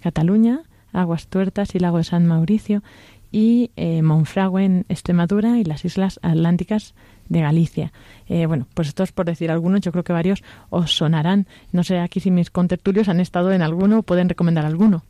Cataluña, 0.00 0.62
Aguas 0.92 1.28
Tuertas 1.28 1.74
y 1.74 1.78
Lago 1.78 1.98
de 1.98 2.04
San 2.04 2.26
Mauricio 2.26 2.82
y 3.32 3.70
eh, 3.76 4.02
Monfragüe 4.02 4.64
en 4.64 4.86
Extremadura 4.88 5.58
y 5.58 5.64
las 5.64 5.84
Islas 5.84 6.18
Atlánticas 6.22 6.94
de 7.28 7.40
Galicia. 7.40 7.92
Eh, 8.28 8.46
bueno, 8.46 8.66
pues 8.74 8.88
esto 8.88 9.02
es 9.04 9.12
por 9.12 9.26
decir 9.26 9.50
algunos, 9.50 9.80
yo 9.82 9.92
creo 9.92 10.04
que 10.04 10.12
varios 10.12 10.42
os 10.68 10.96
sonarán. 10.96 11.46
No 11.72 11.84
sé 11.84 11.98
aquí 11.98 12.20
si 12.20 12.30
mis 12.30 12.50
contertulios 12.50 13.08
han 13.08 13.20
estado 13.20 13.52
en 13.52 13.62
alguno 13.62 14.00
o 14.00 14.02
pueden 14.02 14.28
recomendar 14.28 14.66
alguno. 14.66 15.04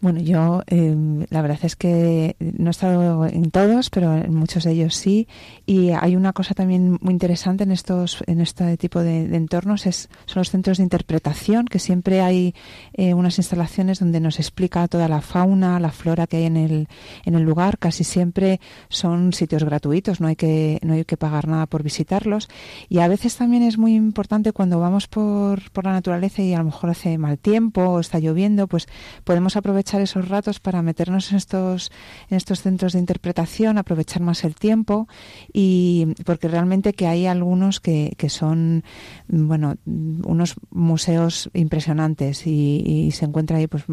Bueno, 0.00 0.20
yo 0.20 0.62
eh, 0.66 0.94
la 1.30 1.40
verdad 1.40 1.58
es 1.62 1.74
que 1.74 2.36
no 2.38 2.68
he 2.68 2.70
estado 2.70 3.26
en 3.26 3.50
todos, 3.50 3.88
pero 3.88 4.14
en 4.14 4.34
muchos 4.34 4.64
de 4.64 4.72
ellos 4.72 4.94
sí. 4.94 5.26
Y 5.64 5.90
hay 5.90 6.16
una 6.16 6.34
cosa 6.34 6.52
también 6.52 6.98
muy 7.00 7.12
interesante 7.12 7.64
en 7.64 7.72
estos, 7.72 8.22
en 8.26 8.42
este 8.42 8.76
tipo 8.76 9.00
de, 9.00 9.24
entornos 9.34 9.86
es 9.86 10.10
son 10.26 10.40
los 10.40 10.50
centros 10.50 10.76
de 10.78 10.82
interpretación, 10.84 11.64
que 11.64 11.78
siempre 11.78 12.20
hay 12.20 12.54
eh, 12.92 13.14
unas 13.14 13.38
instalaciones 13.38 13.98
donde 13.98 14.20
nos 14.20 14.38
explica 14.38 14.86
toda 14.86 15.08
la 15.08 15.22
fauna, 15.22 15.80
la 15.80 15.90
flora 15.90 16.26
que 16.26 16.38
hay 16.38 16.44
en 16.44 16.58
el, 16.58 16.88
en 17.24 17.34
el 17.34 17.42
lugar. 17.42 17.78
Casi 17.78 18.04
siempre 18.04 18.60
son 18.90 19.32
sitios 19.32 19.64
gratuitos, 19.64 20.20
no 20.20 20.28
hay 20.28 20.36
que 20.36 20.78
no 20.82 20.92
hay 20.92 21.06
que 21.06 21.16
pagar 21.16 21.48
nada 21.48 21.64
por 21.64 21.82
visitarlos. 21.82 22.48
Y 22.90 22.98
a 22.98 23.08
veces 23.08 23.36
también 23.36 23.62
es 23.62 23.78
muy 23.78 23.94
importante 23.94 24.52
cuando 24.52 24.78
vamos 24.78 25.08
por, 25.08 25.70
por 25.70 25.84
la 25.86 25.92
naturaleza 25.92 26.42
y 26.42 26.52
a 26.52 26.58
lo 26.58 26.64
mejor 26.64 26.90
hace 26.90 27.16
mal 27.16 27.38
tiempo 27.38 27.80
o 27.80 28.00
está 28.00 28.18
lloviendo, 28.18 28.66
pues 28.66 28.88
podemos 29.24 29.56
aprovechar 29.56 29.85
aprovechar 29.86 30.00
esos 30.00 30.28
ratos 30.28 30.58
para 30.58 30.82
meternos 30.82 31.30
en 31.30 31.36
estos, 31.36 31.92
en 32.28 32.36
estos 32.36 32.60
centros 32.62 32.92
de 32.92 32.98
interpretación, 32.98 33.78
aprovechar 33.78 34.20
más 34.20 34.42
el 34.44 34.54
tiempo 34.56 35.06
y 35.52 36.08
porque 36.24 36.48
realmente 36.48 36.92
que 36.92 37.06
hay 37.06 37.26
algunos 37.26 37.78
que, 37.78 38.14
que 38.16 38.28
son, 38.28 38.82
bueno, 39.28 39.76
unos 39.86 40.56
museos 40.70 41.50
impresionantes 41.54 42.46
y, 42.46 43.10
se 43.12 43.24
encuentra 43.24 43.58
ahí, 43.58 43.68
pues, 43.68 43.84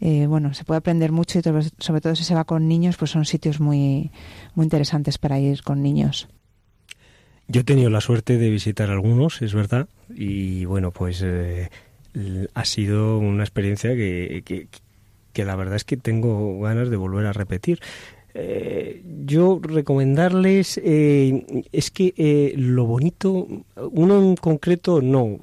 eh, 0.00 0.26
bueno, 0.26 0.52
se 0.52 0.64
puede 0.64 0.78
aprender 0.78 1.12
mucho 1.12 1.38
y 1.38 1.42
sobre 1.78 2.00
todo 2.00 2.16
si 2.16 2.24
se 2.24 2.34
va 2.34 2.44
con 2.44 2.66
niños, 2.66 2.96
pues 2.96 3.12
son 3.12 3.24
sitios 3.24 3.60
muy, 3.60 4.10
muy 4.54 4.64
interesantes 4.64 5.18
para 5.18 5.38
ir 5.38 5.62
con 5.62 5.80
niños. 5.82 6.28
Yo 7.46 7.60
he 7.60 7.64
tenido 7.64 7.90
la 7.90 8.00
suerte 8.00 8.36
de 8.36 8.50
visitar 8.50 8.90
algunos, 8.90 9.42
es 9.42 9.54
verdad, 9.54 9.88
y 10.14 10.64
bueno, 10.64 10.90
pues 10.90 11.22
eh, 11.24 11.68
ha 12.54 12.64
sido 12.64 13.18
una 13.18 13.44
experiencia 13.44 13.94
que, 13.94 14.68
que 15.32 15.44
la 15.44 15.56
verdad 15.56 15.76
es 15.76 15.84
que 15.84 15.96
tengo 15.96 16.60
ganas 16.60 16.90
de 16.90 16.96
volver 16.96 17.26
a 17.26 17.32
repetir. 17.32 17.80
Eh, 18.32 19.02
yo 19.24 19.60
recomendarles 19.60 20.80
eh, 20.82 21.64
es 21.72 21.90
que 21.90 22.14
eh, 22.16 22.54
lo 22.56 22.84
bonito, 22.86 23.46
uno 23.92 24.22
en 24.22 24.36
concreto 24.36 25.00
no. 25.02 25.38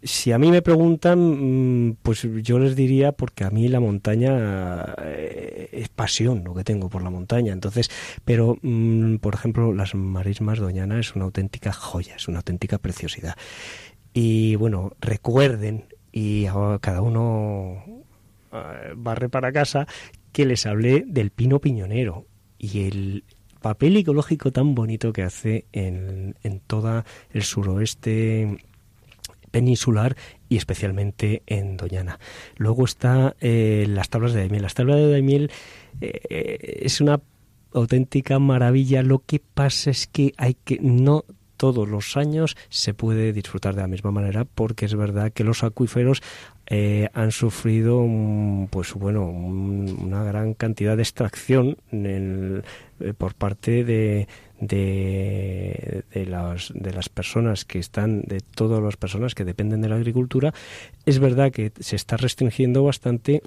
Si 0.00 0.30
a 0.30 0.38
mí 0.38 0.52
me 0.52 0.62
preguntan, 0.62 1.96
pues 2.02 2.22
yo 2.42 2.60
les 2.60 2.76
diría 2.76 3.10
porque 3.10 3.42
a 3.42 3.50
mí 3.50 3.66
la 3.66 3.80
montaña 3.80 4.94
es 5.72 5.88
pasión 5.88 6.44
lo 6.44 6.54
que 6.54 6.62
tengo 6.62 6.88
por 6.88 7.02
la 7.02 7.10
montaña. 7.10 7.52
Entonces, 7.52 7.90
pero 8.24 8.58
mm, 8.62 9.16
por 9.16 9.34
ejemplo, 9.34 9.72
las 9.74 9.96
marismas 9.96 10.60
Doñana 10.60 11.00
es 11.00 11.16
una 11.16 11.24
auténtica 11.24 11.72
joya, 11.72 12.14
es 12.14 12.28
una 12.28 12.38
auténtica 12.38 12.78
preciosidad. 12.78 13.34
Y 14.14 14.54
bueno, 14.54 14.92
recuerden 15.00 15.84
y 16.12 16.46
cada 16.80 17.02
uno 17.02 17.97
barre 18.96 19.28
para 19.28 19.52
casa 19.52 19.86
que 20.32 20.46
les 20.46 20.66
hablé 20.66 21.04
del 21.06 21.30
pino 21.30 21.60
piñonero 21.60 22.26
y 22.58 22.86
el 22.86 23.24
papel 23.60 23.96
ecológico 23.96 24.52
tan 24.52 24.74
bonito 24.74 25.12
que 25.12 25.22
hace 25.22 25.66
en, 25.72 26.36
en 26.42 26.60
todo 26.60 27.04
el 27.32 27.42
suroeste 27.42 28.58
peninsular 29.50 30.16
y 30.48 30.56
especialmente 30.56 31.42
en 31.46 31.76
Doñana. 31.76 32.18
Luego 32.56 32.84
está 32.84 33.34
eh, 33.40 33.86
las 33.88 34.08
tablas 34.10 34.32
de 34.32 34.40
Daimiel. 34.40 34.62
Las 34.62 34.74
tablas 34.74 34.96
de 34.96 35.10
Daimiel 35.10 35.50
eh, 36.00 36.80
es 36.82 37.00
una 37.00 37.20
auténtica 37.72 38.38
maravilla. 38.38 39.02
Lo 39.02 39.20
que 39.20 39.40
pasa 39.40 39.90
es 39.90 40.06
que 40.06 40.32
hay 40.36 40.54
que 40.54 40.78
no 40.80 41.24
todos 41.56 41.88
los 41.88 42.16
años 42.16 42.56
se 42.68 42.94
puede 42.94 43.32
disfrutar 43.32 43.74
de 43.74 43.82
la 43.82 43.88
misma 43.88 44.12
manera 44.12 44.44
porque 44.44 44.84
es 44.86 44.94
verdad 44.94 45.32
que 45.32 45.42
los 45.42 45.64
acuíferos 45.64 46.22
eh, 46.70 47.08
han 47.14 47.30
sufrido 47.32 47.98
un- 48.00 48.68
pues 48.70 48.92
bueno 48.94 49.26
un- 49.26 49.96
una 50.02 50.22
gran 50.22 50.52
cantidad 50.54 50.96
de 50.96 51.02
extracción 51.02 51.76
en 51.90 52.06
el- 52.06 52.62
eh, 53.00 53.14
por 53.16 53.34
parte 53.34 53.84
de 53.84 54.28
de, 54.60 56.04
las 56.92 57.08
personas 57.08 57.64
que 57.64 57.78
están 57.78 58.22
de 58.22 58.40
todas 58.40 58.82
las 58.82 58.96
personas 58.96 59.36
que 59.36 59.44
dependen 59.44 59.80
de 59.80 59.88
la 59.88 59.94
agricultura 59.94 60.52
es 61.06 61.20
verdad 61.20 61.52
que 61.52 61.70
se 61.78 61.94
está 61.94 62.16
restringiendo 62.16 62.82
bastante 62.82 63.40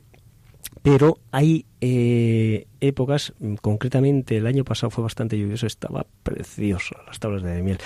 pero 0.84 1.18
hay 1.32 1.66
eh, 1.82 2.66
épocas, 2.80 3.34
concretamente 3.62 4.38
el 4.38 4.48
año 4.48 4.64
pasado 4.64 4.90
fue 4.90 5.04
bastante 5.04 5.38
lluvioso, 5.38 5.68
estaba 5.68 6.06
precioso 6.24 6.96
las 7.08 7.20
tablas 7.20 7.44
de 7.44 7.62
miel. 7.62 7.78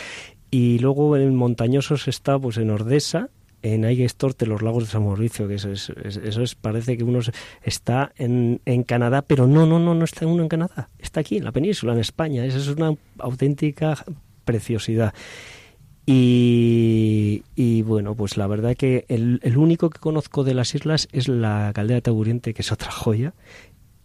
Y 0.51 0.77
luego 0.79 1.17
en 1.17 1.35
montañosos 1.35 2.07
está 2.07 2.37
pues 2.37 2.57
en 2.57 2.69
Ordesa, 2.69 3.29
en 3.73 3.83
Aigestorte, 3.85 4.45
los 4.45 4.61
lagos 4.61 4.83
de 4.85 4.89
San 4.91 5.03
Mauricio, 5.05 5.47
que 5.47 5.55
eso 5.55 5.71
es, 5.71 5.89
es- 6.03 6.17
eso 6.17 6.41
es- 6.43 6.55
parece 6.55 6.97
que 6.97 7.03
uno 7.03 7.19
está 7.63 8.11
en, 8.17 8.61
en 8.65 8.83
Canadá, 8.83 9.21
pero 9.23 9.47
no, 9.47 9.65
no, 9.65 9.79
no, 9.79 9.95
no 9.95 10.03
está 10.05 10.27
uno 10.27 10.43
en 10.43 10.49
Canadá, 10.49 10.89
está 10.99 11.21
aquí 11.21 11.37
en 11.37 11.45
la 11.45 11.51
península, 11.51 11.93
en 11.93 11.99
España, 11.99 12.45
esa 12.45 12.57
es 12.59 12.67
una 12.67 12.93
auténtica 13.19 14.03
preciosidad. 14.45 15.13
Y, 16.07 17.43
y, 17.55 17.81
bueno, 17.81 18.13
pues 18.13 18.37
la 18.37 18.45
verdad 18.45 18.75
que 18.75 19.05
el, 19.07 19.39
el 19.41 19.57
único 19.57 19.89
que 19.89 19.99
conozco 19.99 20.43
de 20.43 20.53
las 20.53 20.75
islas 20.75 21.07
es 21.11 21.27
la 21.27 21.71
caldera 21.73 21.99
Taburiente, 22.01 22.53
que 22.53 22.61
es 22.61 22.71
otra 22.71 22.91
joya. 22.91 23.33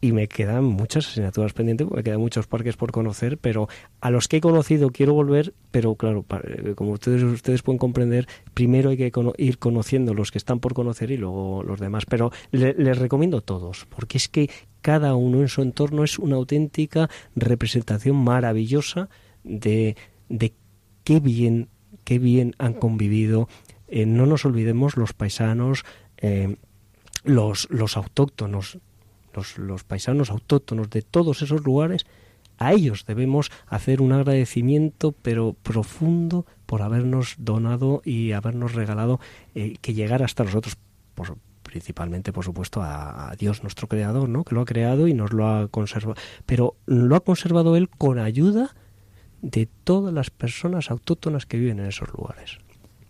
Y 0.02 0.12
me 0.12 0.28
quedan 0.28 0.64
muchas 0.64 1.08
asignaturas 1.08 1.52
pendientes, 1.52 1.86
me 1.90 2.02
quedan 2.02 2.20
muchos 2.20 2.46
parques 2.46 2.74
por 2.74 2.90
conocer, 2.90 3.36
pero 3.36 3.68
a 4.00 4.10
los 4.10 4.28
que 4.28 4.38
he 4.38 4.40
conocido 4.40 4.88
quiero 4.90 5.12
volver, 5.12 5.52
pero 5.70 5.94
claro, 5.94 6.24
eh, 6.44 6.72
como 6.74 6.92
ustedes, 6.92 7.22
ustedes 7.22 7.60
pueden 7.62 7.78
comprender, 7.78 8.26
primero 8.54 8.88
hay 8.88 8.96
que 8.96 9.12
ir 9.36 9.58
conociendo 9.58 10.14
los 10.14 10.30
que 10.30 10.38
están 10.38 10.58
por 10.58 10.72
conocer 10.72 11.10
y 11.10 11.18
luego 11.18 11.62
los 11.64 11.80
demás. 11.80 12.06
Pero 12.06 12.32
le- 12.50 12.72
les 12.74 12.96
recomiendo 12.96 13.42
todos, 13.42 13.86
porque 13.94 14.16
es 14.16 14.28
que 14.28 14.48
cada 14.80 15.14
uno 15.14 15.40
en 15.42 15.48
su 15.48 15.60
entorno 15.60 16.02
es 16.02 16.18
una 16.18 16.36
auténtica 16.36 17.10
representación 17.36 18.16
maravillosa 18.16 19.10
de, 19.44 19.96
de 20.30 20.54
qué 21.04 21.20
bien, 21.20 21.68
qué 22.04 22.18
bien 22.18 22.54
han 22.56 22.72
convivido. 22.72 23.48
Eh, 23.88 24.06
no 24.06 24.24
nos 24.24 24.46
olvidemos 24.46 24.96
los 24.96 25.12
paisanos, 25.12 25.84
eh, 26.16 26.56
los, 27.24 27.68
los 27.70 27.98
autóctonos, 27.98 28.78
los, 29.58 29.84
paisanos 29.84 30.30
autóctonos 30.30 30.90
de 30.90 31.02
todos 31.02 31.42
esos 31.42 31.64
lugares, 31.64 32.06
a 32.58 32.72
ellos 32.72 33.04
debemos 33.06 33.50
hacer 33.66 34.02
un 34.02 34.12
agradecimiento, 34.12 35.12
pero 35.22 35.54
profundo, 35.62 36.44
por 36.66 36.82
habernos 36.82 37.34
donado 37.38 38.02
y 38.04 38.32
habernos 38.32 38.74
regalado 38.74 39.18
eh, 39.54 39.76
que 39.80 39.94
llegara 39.94 40.24
hasta 40.26 40.44
nosotros, 40.44 40.76
por- 41.14 41.38
principalmente, 41.62 42.32
por 42.32 42.44
supuesto, 42.44 42.82
a, 42.82 43.30
a 43.30 43.36
Dios, 43.36 43.62
nuestro 43.62 43.86
creador, 43.88 44.28
¿no? 44.28 44.44
que 44.44 44.54
lo 44.54 44.60
ha 44.60 44.64
creado 44.66 45.06
y 45.08 45.14
nos 45.14 45.32
lo 45.32 45.46
ha 45.48 45.68
conservado. 45.68 46.20
Pero 46.44 46.74
lo 46.86 47.14
ha 47.16 47.20
conservado 47.20 47.76
él 47.76 47.88
con 47.88 48.18
ayuda 48.18 48.74
de 49.40 49.68
todas 49.84 50.12
las 50.12 50.30
personas 50.30 50.90
autóctonas 50.90 51.46
que 51.46 51.58
viven 51.58 51.78
en 51.78 51.86
esos 51.86 52.12
lugares. 52.12 52.58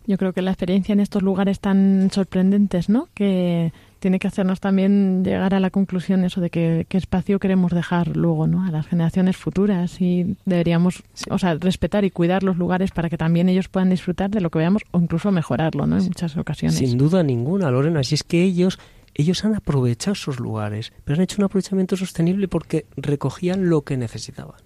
Yo 0.07 0.17
creo 0.17 0.31
que 0.33 0.41
la 0.41 0.51
experiencia 0.51 0.93
en 0.93 0.99
estos 0.99 1.21
lugares 1.23 1.59
tan 1.59 2.09
sorprendentes, 2.11 2.87
¿no? 2.87 3.09
Que 3.13 3.73
tiene 4.01 4.17
que 4.17 4.27
hacernos 4.27 4.59
también 4.59 5.23
llegar 5.23 5.53
a 5.53 5.59
la 5.59 5.69
conclusión 5.69 6.25
eso 6.25 6.41
de 6.41 6.49
que 6.49 6.87
qué 6.89 6.97
espacio 6.97 7.39
queremos 7.39 7.71
dejar 7.71 8.17
luego, 8.17 8.47
¿no? 8.47 8.65
A 8.65 8.71
las 8.71 8.87
generaciones 8.87 9.37
futuras 9.37 10.01
y 10.01 10.35
deberíamos, 10.43 11.03
o 11.29 11.37
sea, 11.37 11.53
respetar 11.53 12.03
y 12.03 12.09
cuidar 12.09 12.41
los 12.41 12.57
lugares 12.57 12.89
para 12.89 13.09
que 13.09 13.17
también 13.17 13.47
ellos 13.47 13.69
puedan 13.69 13.91
disfrutar 13.91 14.31
de 14.31 14.41
lo 14.41 14.49
que 14.49 14.57
veamos 14.57 14.81
o 14.89 14.99
incluso 14.99 15.31
mejorarlo, 15.31 15.85
¿no? 15.85 15.99
En 15.99 16.03
muchas 16.03 16.35
ocasiones. 16.35 16.79
Sin 16.79 16.97
duda 16.97 17.21
ninguna, 17.21 17.69
Lorena. 17.69 18.03
Si 18.03 18.15
es 18.15 18.23
que 18.23 18.41
ellos, 18.41 18.79
ellos 19.13 19.45
han 19.45 19.53
aprovechado 19.53 20.13
esos 20.13 20.39
lugares, 20.39 20.91
pero 21.05 21.17
han 21.17 21.23
hecho 21.23 21.35
un 21.37 21.45
aprovechamiento 21.45 21.95
sostenible 21.95 22.47
porque 22.47 22.87
recogían 22.97 23.69
lo 23.69 23.83
que 23.83 23.97
necesitaban. 23.97 24.59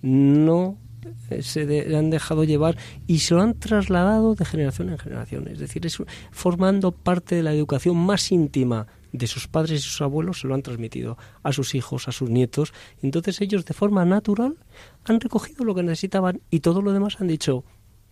No 0.00 0.78
se 1.40 1.66
de- 1.66 1.96
han 1.96 2.10
dejado 2.10 2.44
llevar 2.44 2.76
y 3.06 3.18
se 3.20 3.34
lo 3.34 3.42
han 3.42 3.54
trasladado 3.58 4.34
de 4.34 4.44
generación 4.44 4.90
en 4.90 4.98
generación. 4.98 5.48
Es 5.48 5.58
decir, 5.58 5.84
es 5.86 5.98
formando 6.30 6.92
parte 6.92 7.34
de 7.34 7.42
la 7.42 7.52
educación 7.52 7.96
más 7.96 8.30
íntima 8.32 8.86
de 9.12 9.26
sus 9.26 9.48
padres 9.48 9.80
y 9.80 9.82
sus 9.82 10.00
abuelos, 10.02 10.40
se 10.40 10.48
lo 10.48 10.54
han 10.54 10.62
transmitido 10.62 11.16
a 11.42 11.52
sus 11.52 11.74
hijos, 11.74 12.08
a 12.08 12.12
sus 12.12 12.28
nietos. 12.28 12.72
Entonces 13.02 13.40
ellos, 13.40 13.64
de 13.64 13.72
forma 13.74 14.04
natural, 14.04 14.56
han 15.04 15.20
recogido 15.20 15.64
lo 15.64 15.74
que 15.74 15.82
necesitaban 15.82 16.40
y 16.50 16.60
todo 16.60 16.82
lo 16.82 16.92
demás 16.92 17.16
han 17.20 17.28
dicho, 17.28 17.64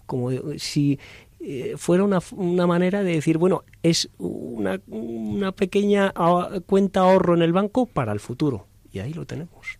como 0.07 0.30
si 0.57 0.99
eh, 1.40 1.74
fuera 1.76 2.03
una, 2.03 2.20
una 2.32 2.66
manera 2.66 3.03
de 3.03 3.12
decir, 3.12 3.36
bueno, 3.36 3.62
es 3.82 4.09
una, 4.18 4.80
una 4.86 5.53
pequeña 5.53 6.12
ah, 6.16 6.61
cuenta 6.64 7.01
ahorro 7.01 7.34
en 7.34 7.42
el 7.42 7.53
banco 7.53 7.84
para 7.86 8.12
el 8.12 8.20
futuro. 8.20 8.66
Y 8.90 9.01
ahí 9.01 9.12
lo 9.12 9.26
tenemos. 9.26 9.78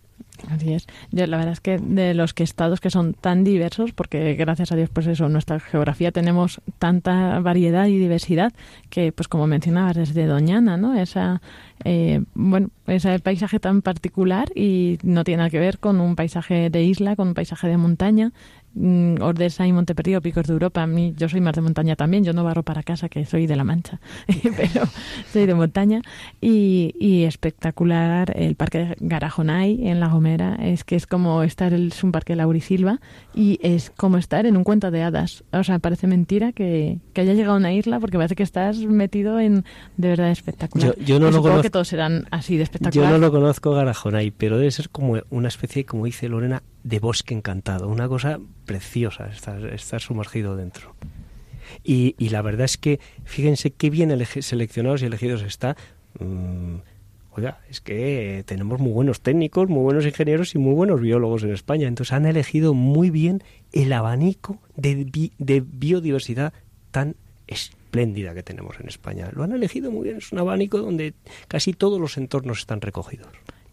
Así 0.49 0.73
es. 0.73 0.87
Yo, 1.11 1.25
la 1.27 1.37
verdad 1.37 1.53
es 1.53 1.59
que 1.59 1.77
de 1.77 2.13
los 2.13 2.33
que 2.33 2.43
estados 2.43 2.79
que 2.79 2.89
son 2.89 3.13
tan 3.13 3.43
diversos, 3.43 3.91
porque 3.91 4.33
gracias 4.35 4.71
a 4.71 4.75
Dios, 4.75 4.89
pues 4.91 5.07
eso, 5.07 5.25
en 5.25 5.33
nuestra 5.33 5.59
geografía 5.59 6.11
tenemos 6.11 6.61
tanta 6.79 7.39
variedad 7.39 7.87
y 7.87 7.97
diversidad 7.97 8.53
que, 8.89 9.11
pues 9.11 9.27
como 9.27 9.47
mencionabas, 9.47 9.95
desde 9.95 10.25
Doñana, 10.25 10.77
¿no? 10.77 10.95
Esa, 10.95 11.41
eh, 11.83 12.21
bueno, 12.33 12.69
ese 12.87 13.19
paisaje 13.19 13.59
tan 13.59 13.81
particular 13.81 14.49
y 14.55 14.97
no 15.03 15.23
tiene 15.23 15.37
nada 15.37 15.49
que 15.49 15.59
ver 15.59 15.79
con 15.79 15.99
un 15.99 16.15
paisaje 16.15 16.69
de 16.69 16.83
isla, 16.83 17.15
con 17.15 17.29
un 17.29 17.33
paisaje 17.33 17.67
de 17.67 17.77
montaña. 17.77 18.31
Mm, 18.79 19.21
Ordesa 19.21 19.65
y 19.65 19.73
Monteperdido, 19.73 20.21
picos 20.21 20.45
de 20.45 20.53
Europa. 20.53 20.83
A 20.83 20.87
mí, 20.87 21.13
yo 21.17 21.27
soy 21.29 21.41
más 21.41 21.53
de 21.55 21.61
montaña 21.61 21.95
también. 21.95 22.23
Yo 22.23 22.33
no 22.33 22.43
barro 22.43 22.61
para 22.63 22.83
casa, 22.83 23.09
que 23.09 23.25
soy 23.25 23.47
de 23.47 23.55
La 23.55 23.63
Mancha, 23.63 23.99
pero 24.55 24.85
soy 25.33 25.45
de 25.47 25.55
montaña. 25.55 26.01
Y, 26.41 26.93
y 26.99 27.23
espectacular 27.23 28.33
el 28.37 28.55
parque 28.55 28.77
de 28.79 28.95
Garajonay 28.99 29.87
en 29.87 29.99
La 29.99 30.07
Gomera. 30.09 30.55
Es 30.61 30.83
que 30.83 30.95
es 30.95 31.07
como 31.07 31.43
estar, 31.43 31.73
el- 31.73 31.87
es 31.87 32.03
un 32.03 32.11
parque 32.11 32.33
de 32.33 32.37
Laurisilva 32.37 32.99
y 33.33 33.59
es 33.63 33.89
como 33.89 34.17
estar 34.17 34.45
en 34.45 34.55
un 34.57 34.63
cuento 34.63 34.91
de 34.91 35.01
hadas. 35.03 35.43
O 35.51 35.63
sea, 35.63 35.79
parece 35.79 36.05
mentira 36.07 36.51
que, 36.51 36.99
que 37.13 37.21
haya 37.21 37.33
llegado 37.33 37.55
a 37.55 37.57
una 37.57 37.73
isla 37.73 37.99
porque 37.99 38.17
parece 38.17 38.35
que 38.35 38.43
estás 38.43 38.77
metido 38.79 39.39
en 39.39 39.65
de 39.97 40.09
verdad 40.09 40.29
espectacular. 40.29 40.95
Yo- 40.99 41.03
yo 41.05 41.19
no 41.19 41.31
lo 41.31 41.41
conozco. 41.41 41.61
que 41.63 41.69
todos 41.69 41.87
serán 41.87 42.27
así 42.31 42.53
de 42.53 42.59
Yo 42.59 42.63
espectacular. 42.63 43.11
no 43.11 43.17
lo 43.17 43.31
conozco 43.31 43.71
Garajonay, 43.71 44.31
pero 44.31 44.57
debe 44.57 44.69
ser 44.71 44.89
como 44.89 45.15
una 45.31 45.47
especie, 45.47 45.85
como 45.85 46.05
dice 46.05 46.29
Lorena, 46.29 46.61
de 46.87 46.99
bosque 46.99 47.33
encantado. 47.33 47.89
Una 47.89 48.07
cosa 48.07 48.39
preciosa 48.65 49.27
estar, 49.27 49.65
estar 49.73 50.01
sumergido 50.01 50.55
dentro. 50.55 50.95
Y, 51.83 52.15
la 52.29 52.41
verdad 52.41 52.63
es 52.63 52.77
que, 52.77 53.01
fíjense 53.25 53.71
qué 53.71 53.89
bien 53.89 54.17
seleccionados 54.25 55.01
y 55.01 55.05
elegidos 55.05 55.41
está. 55.41 55.75
Mm, 56.17 56.77
oiga, 57.31 57.59
es 57.69 57.81
que 57.81 58.43
tenemos 58.47 58.79
muy 58.79 58.93
buenos 58.93 59.19
técnicos, 59.19 59.67
muy 59.67 59.83
buenos 59.83 60.05
ingenieros 60.05 60.55
y 60.55 60.59
muy 60.59 60.73
buenos 60.73 61.01
biólogos 61.01 61.43
en 61.43 61.51
España. 61.51 61.89
Entonces 61.89 62.13
han 62.13 62.25
elegido 62.25 62.73
muy 62.73 63.09
bien 63.09 63.43
el 63.73 63.91
abanico 63.91 64.59
de, 64.77 65.31
de 65.37 65.61
biodiversidad 65.61 66.53
tan 66.91 67.17
espléndida 67.47 68.33
que 68.33 68.43
tenemos 68.43 68.79
en 68.79 68.87
España. 68.87 69.29
Lo 69.33 69.43
han 69.43 69.51
elegido 69.51 69.91
muy 69.91 70.05
bien. 70.05 70.17
Es 70.17 70.31
un 70.31 70.39
abanico 70.39 70.77
donde 70.77 71.15
casi 71.49 71.73
todos 71.73 71.99
los 71.99 72.17
entornos 72.17 72.59
están 72.59 72.79
recogidos. 72.79 73.27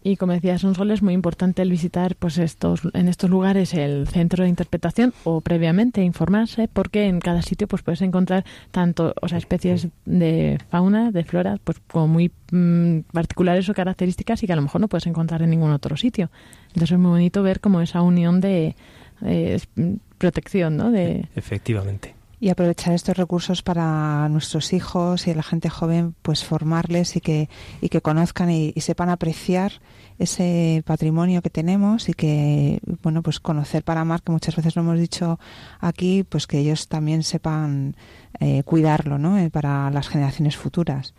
Y 0.05 0.17
como 0.17 0.33
decía 0.33 0.59
Sol, 0.59 0.91
es 0.91 1.01
muy 1.01 1.15
importante 1.15 1.63
el 1.63 1.71
visitar 1.71 2.15
pues 2.15 2.37
estos 2.37 2.81
en 2.93 3.07
estos 3.07 3.27
lugares 3.27 3.73
el 3.73 4.07
centro 4.07 4.43
de 4.43 4.49
interpretación 4.51 5.15
o 5.23 5.41
previamente 5.41 6.03
informarse 6.03 6.67
porque 6.71 7.07
en 7.07 7.19
cada 7.19 7.41
sitio 7.41 7.67
pues 7.67 7.81
puedes 7.81 8.03
encontrar 8.03 8.45
tanto 8.69 9.15
o 9.19 9.27
sea 9.27 9.39
especies 9.39 9.87
de 10.05 10.59
fauna, 10.69 11.09
de 11.09 11.23
flora, 11.23 11.57
pues 11.63 11.81
como 11.87 12.07
muy 12.07 12.31
mm, 12.51 12.99
particulares 13.13 13.67
o 13.67 13.73
características 13.73 14.43
y 14.43 14.45
que 14.45 14.53
a 14.53 14.57
lo 14.57 14.61
mejor 14.61 14.79
no 14.79 14.89
puedes 14.89 15.07
encontrar 15.07 15.41
en 15.41 15.49
ningún 15.49 15.71
otro 15.71 15.97
sitio. 15.97 16.29
Entonces 16.67 16.91
es 16.91 16.99
muy 16.99 17.09
bonito 17.09 17.41
ver 17.41 17.59
como 17.59 17.81
esa 17.81 18.03
unión 18.03 18.41
de 18.41 18.75
eh, 19.23 19.59
protección, 20.19 20.77
¿no? 20.77 20.91
De 20.91 21.29
Efectivamente. 21.35 22.14
Y 22.39 22.49
aprovechar 22.49 22.93
estos 22.93 23.15
recursos 23.17 23.61
para 23.61 24.27
nuestros 24.29 24.73
hijos 24.73 25.27
y 25.27 25.33
la 25.33 25.43
gente 25.43 25.69
joven 25.69 26.15
pues 26.21 26.43
formarles 26.43 27.15
y 27.15 27.21
que 27.21 27.49
y 27.81 27.89
que 27.89 28.01
conozcan 28.01 28.49
y, 28.51 28.73
sepan 28.77 29.09
apreciar 29.09 29.73
ese 30.19 30.83
patrimonio 30.85 31.41
que 31.41 31.49
tenemos 31.49 32.09
y 32.09 32.13
que 32.13 32.79
bueno 33.03 33.21
pues 33.21 33.39
conocer 33.39 33.83
para 33.83 34.01
amar 34.01 34.21
que 34.21 34.31
muchas 34.31 34.55
veces 34.55 34.75
lo 34.75 34.81
hemos 34.81 34.99
dicho 34.99 35.39
aquí 35.79 36.23
pues 36.23 36.45
que 36.47 36.59
ellos 36.59 36.87
también 36.87 37.23
sepan 37.23 37.95
eh, 38.39 38.63
cuidarlo 38.63 39.17
no 39.17 39.37
Eh, 39.37 39.49
para 39.49 39.89
las 39.91 40.07
generaciones 40.09 40.55
futuras. 40.57 41.13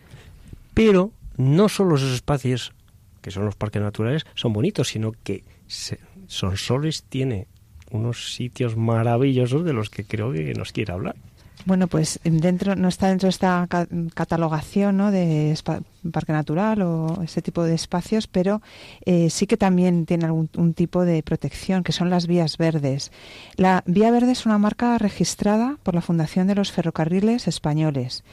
Pero 0.73 1.11
no 1.37 1.69
solo 1.69 1.95
esos 1.95 2.13
espacios, 2.13 2.73
que 3.21 3.31
son 3.31 3.45
los 3.45 3.55
parques 3.55 3.81
naturales, 3.81 4.25
son 4.35 4.53
bonitos, 4.53 4.87
sino 4.89 5.11
que 5.23 5.43
se- 5.67 5.99
Sonsoles 6.27 7.03
tiene 7.03 7.47
unos 7.91 8.33
sitios 8.35 8.75
maravillosos 8.77 9.63
de 9.63 9.73
los 9.73 9.89
que 9.89 10.03
creo 10.03 10.31
que 10.31 10.53
nos 10.53 10.71
quiere 10.71 10.93
hablar. 10.93 11.15
Bueno, 11.65 11.87
pues 11.87 12.19
dentro 12.23 12.75
no 12.77 12.87
está 12.87 13.09
dentro 13.09 13.25
de 13.27 13.31
esta 13.31 13.65
ca- 13.67 13.87
catalogación 14.13 14.95
¿no? 14.95 15.11
de 15.11 15.57
parque 16.13 16.31
natural 16.31 16.81
o 16.83 17.21
ese 17.23 17.41
tipo 17.41 17.63
de 17.63 17.73
espacios, 17.75 18.27
pero 18.27 18.61
eh, 19.05 19.29
sí 19.29 19.47
que 19.47 19.57
también 19.57 20.05
tiene 20.05 20.25
algún 20.25 20.49
un 20.55 20.73
tipo 20.73 21.03
de 21.03 21.23
protección, 21.23 21.83
que 21.83 21.91
son 21.91 22.09
las 22.09 22.25
vías 22.27 22.57
verdes. 22.57 23.11
La 23.57 23.83
vía 23.85 24.11
verde 24.11 24.31
es 24.31 24.45
una 24.45 24.57
marca 24.57 24.97
registrada 24.97 25.77
por 25.83 25.93
la 25.95 26.01
Fundación 26.01 26.47
de 26.47 26.55
los 26.55 26.71
Ferrocarriles 26.71 27.47
Españoles 27.49 28.23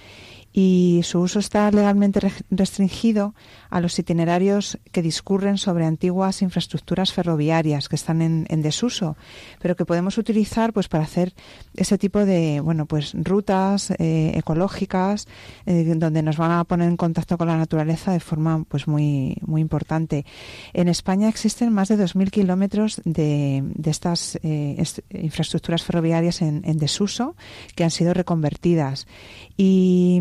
y 0.56 1.00
su 1.02 1.18
uso 1.18 1.40
está 1.40 1.68
legalmente 1.72 2.20
re- 2.20 2.32
restringido 2.48 3.34
a 3.70 3.80
los 3.80 3.98
itinerarios 3.98 4.78
que 4.92 5.02
discurren 5.02 5.58
sobre 5.58 5.84
antiguas 5.84 6.42
infraestructuras 6.42 7.12
ferroviarias 7.12 7.88
que 7.88 7.96
están 7.96 8.22
en, 8.22 8.62
desuso, 8.62 9.16
pero 9.60 9.74
que 9.74 9.84
podemos 9.84 10.16
utilizar 10.16 10.72
pues 10.72 10.86
para 10.86 11.02
hacer 11.02 11.34
ese 11.74 11.98
tipo 11.98 12.24
de 12.24 12.60
bueno 12.60 12.86
pues 12.86 13.12
rutas 13.14 13.90
eh, 13.98 14.30
ecológicas 14.36 15.26
eh, 15.66 15.92
donde 15.96 16.22
nos 16.22 16.36
van 16.36 16.52
a 16.52 16.62
poner 16.62 16.88
en 16.88 16.96
contacto 16.96 17.36
con 17.36 17.48
la 17.48 17.56
naturaleza 17.56 18.12
de 18.12 18.20
forma 18.20 18.62
pues 18.68 18.86
muy 18.86 19.36
muy 19.44 19.60
importante. 19.60 20.24
En 20.72 20.86
España 20.86 21.28
existen 21.28 21.72
más 21.72 21.88
de 21.88 21.98
2.000 21.98 22.30
kilómetros 22.30 23.02
de, 23.04 23.64
de 23.74 23.90
estas 23.90 24.36
eh, 24.44 24.76
est- 24.78 25.00
infraestructuras 25.10 25.82
ferroviarias 25.82 26.42
en, 26.42 26.62
en 26.64 26.78
desuso 26.78 27.34
que 27.74 27.82
han 27.82 27.90
sido 27.90 28.14
reconvertidas 28.14 29.08
y, 29.56 30.20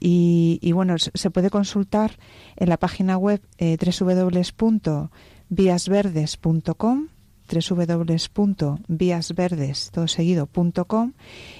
y- 0.00 0.58
y, 0.62 0.72
bueno 0.72 0.96
se 0.98 1.30
puede 1.30 1.50
consultar 1.50 2.18
en 2.56 2.68
la 2.68 2.76
página 2.76 3.16
web 3.16 3.40
eh, 3.58 3.76
seguido.com 10.08 11.12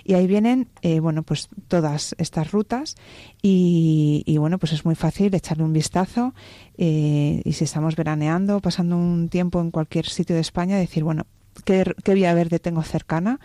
y 0.04 0.14
ahí 0.14 0.26
vienen 0.26 0.68
eh, 0.82 1.00
bueno 1.00 1.22
pues 1.22 1.48
todas 1.68 2.14
estas 2.18 2.50
rutas 2.52 2.94
y, 3.42 4.22
y, 4.26 4.38
bueno 4.38 4.58
pues 4.58 4.72
es 4.72 4.84
muy 4.84 4.94
fácil 4.94 5.34
echarle 5.34 5.64
un 5.64 5.72
vistazo 5.74 6.34
eh, 6.78 7.42
y 7.44 7.52
si 7.52 7.64
estamos 7.64 7.96
veraneando 7.96 8.60
pasando 8.60 8.96
un 8.96 9.28
tiempo 9.28 9.60
en 9.60 9.70
cualquier 9.70 10.06
sitio 10.06 10.34
de 10.34 10.40
España 10.40 10.78
decir 10.78 11.04
bueno 11.04 11.26
qué, 11.64 11.84
qué 12.02 12.14
vía 12.14 12.34
verde 12.34 12.58
tengo 12.58 12.82
cercana. 12.82 13.40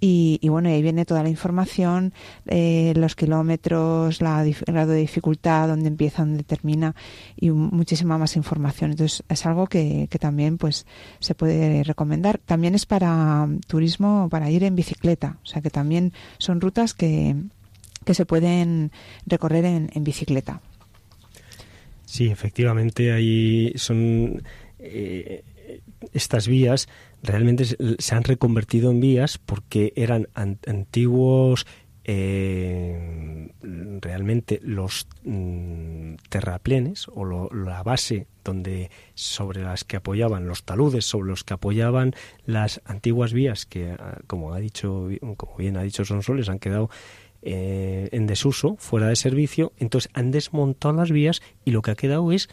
Y, 0.00 0.38
bueno 0.48 0.68
ahí 0.68 0.82
viene 0.82 1.04
toda 1.04 1.22
la 1.22 1.28
información 1.28 2.12
eh, 2.46 2.92
los 2.96 3.14
kilómetros 3.14 4.20
la 4.20 4.44
el 4.44 4.54
grado 4.66 4.92
de 4.92 4.98
dificultad 4.98 5.68
dónde 5.68 5.88
empieza 5.88 6.24
dónde 6.24 6.44
termina 6.44 6.94
y 7.36 7.50
muchísima 7.50 8.18
más 8.18 8.36
información. 8.36 8.92
Entonces 8.92 9.24
es 9.28 9.46
algo 9.46 9.66
que, 9.66 10.08
que 10.10 10.18
también 10.18 10.58
pues 10.58 10.86
se 11.18 11.34
puede 11.34 11.82
recomendar. 11.84 12.38
También 12.38 12.74
es 12.74 12.86
para 12.86 13.46
mm, 13.46 13.60
turismo 13.60 14.28
para 14.30 14.50
ir 14.50 14.64
en 14.64 14.76
bicicleta. 14.76 15.38
O 15.42 15.46
sea 15.46 15.62
que 15.62 15.70
también 15.70 16.12
son 16.38 16.60
rutas 16.60 16.94
que 16.94 17.36
que 18.04 18.14
se 18.14 18.24
pueden 18.24 18.92
recorrer 19.26 19.64
en, 19.64 19.90
en 19.92 20.04
bicicleta. 20.04 20.60
Sí, 22.06 22.28
efectivamente, 22.28 23.12
ahí 23.12 23.72
son 23.74 24.40
eh, 24.78 25.42
estas 26.12 26.46
vías 26.48 26.88
realmente 27.22 27.64
se 27.98 28.14
han 28.14 28.24
reconvertido 28.24 28.90
en 28.90 29.00
vías 29.00 29.38
porque 29.38 29.92
eran 29.96 30.28
an- 30.34 30.58
antiguos 30.66 31.66
eh, 32.08 33.50
realmente 34.00 34.60
los 34.62 35.08
mm, 35.24 36.14
terraplenes 36.28 37.08
o 37.08 37.24
lo- 37.24 37.50
la 37.52 37.82
base 37.82 38.26
donde 38.44 38.90
sobre 39.14 39.62
las 39.62 39.84
que 39.84 39.96
apoyaban 39.96 40.46
los 40.46 40.62
taludes 40.64 41.04
sobre 41.04 41.28
los 41.28 41.42
que 41.44 41.54
apoyaban 41.54 42.14
las 42.44 42.80
antiguas 42.84 43.32
vías 43.32 43.66
que 43.66 43.90
ah, 43.98 44.18
como 44.26 44.54
ha 44.54 44.58
dicho 44.60 45.08
como 45.36 45.56
bien 45.56 45.76
ha 45.76 45.82
dicho 45.82 46.04
Sonsoles 46.04 46.48
han 46.48 46.58
quedado 46.60 46.90
eh, 47.42 48.08
en 48.12 48.26
desuso, 48.26 48.76
fuera 48.78 49.08
de 49.08 49.14
servicio, 49.16 49.72
entonces 49.76 50.10
han 50.14 50.30
desmontado 50.32 50.94
las 50.94 51.10
vías 51.12 51.42
y 51.64 51.70
lo 51.70 51.80
que 51.82 51.92
ha 51.92 51.94
quedado 51.94 52.32
es, 52.32 52.48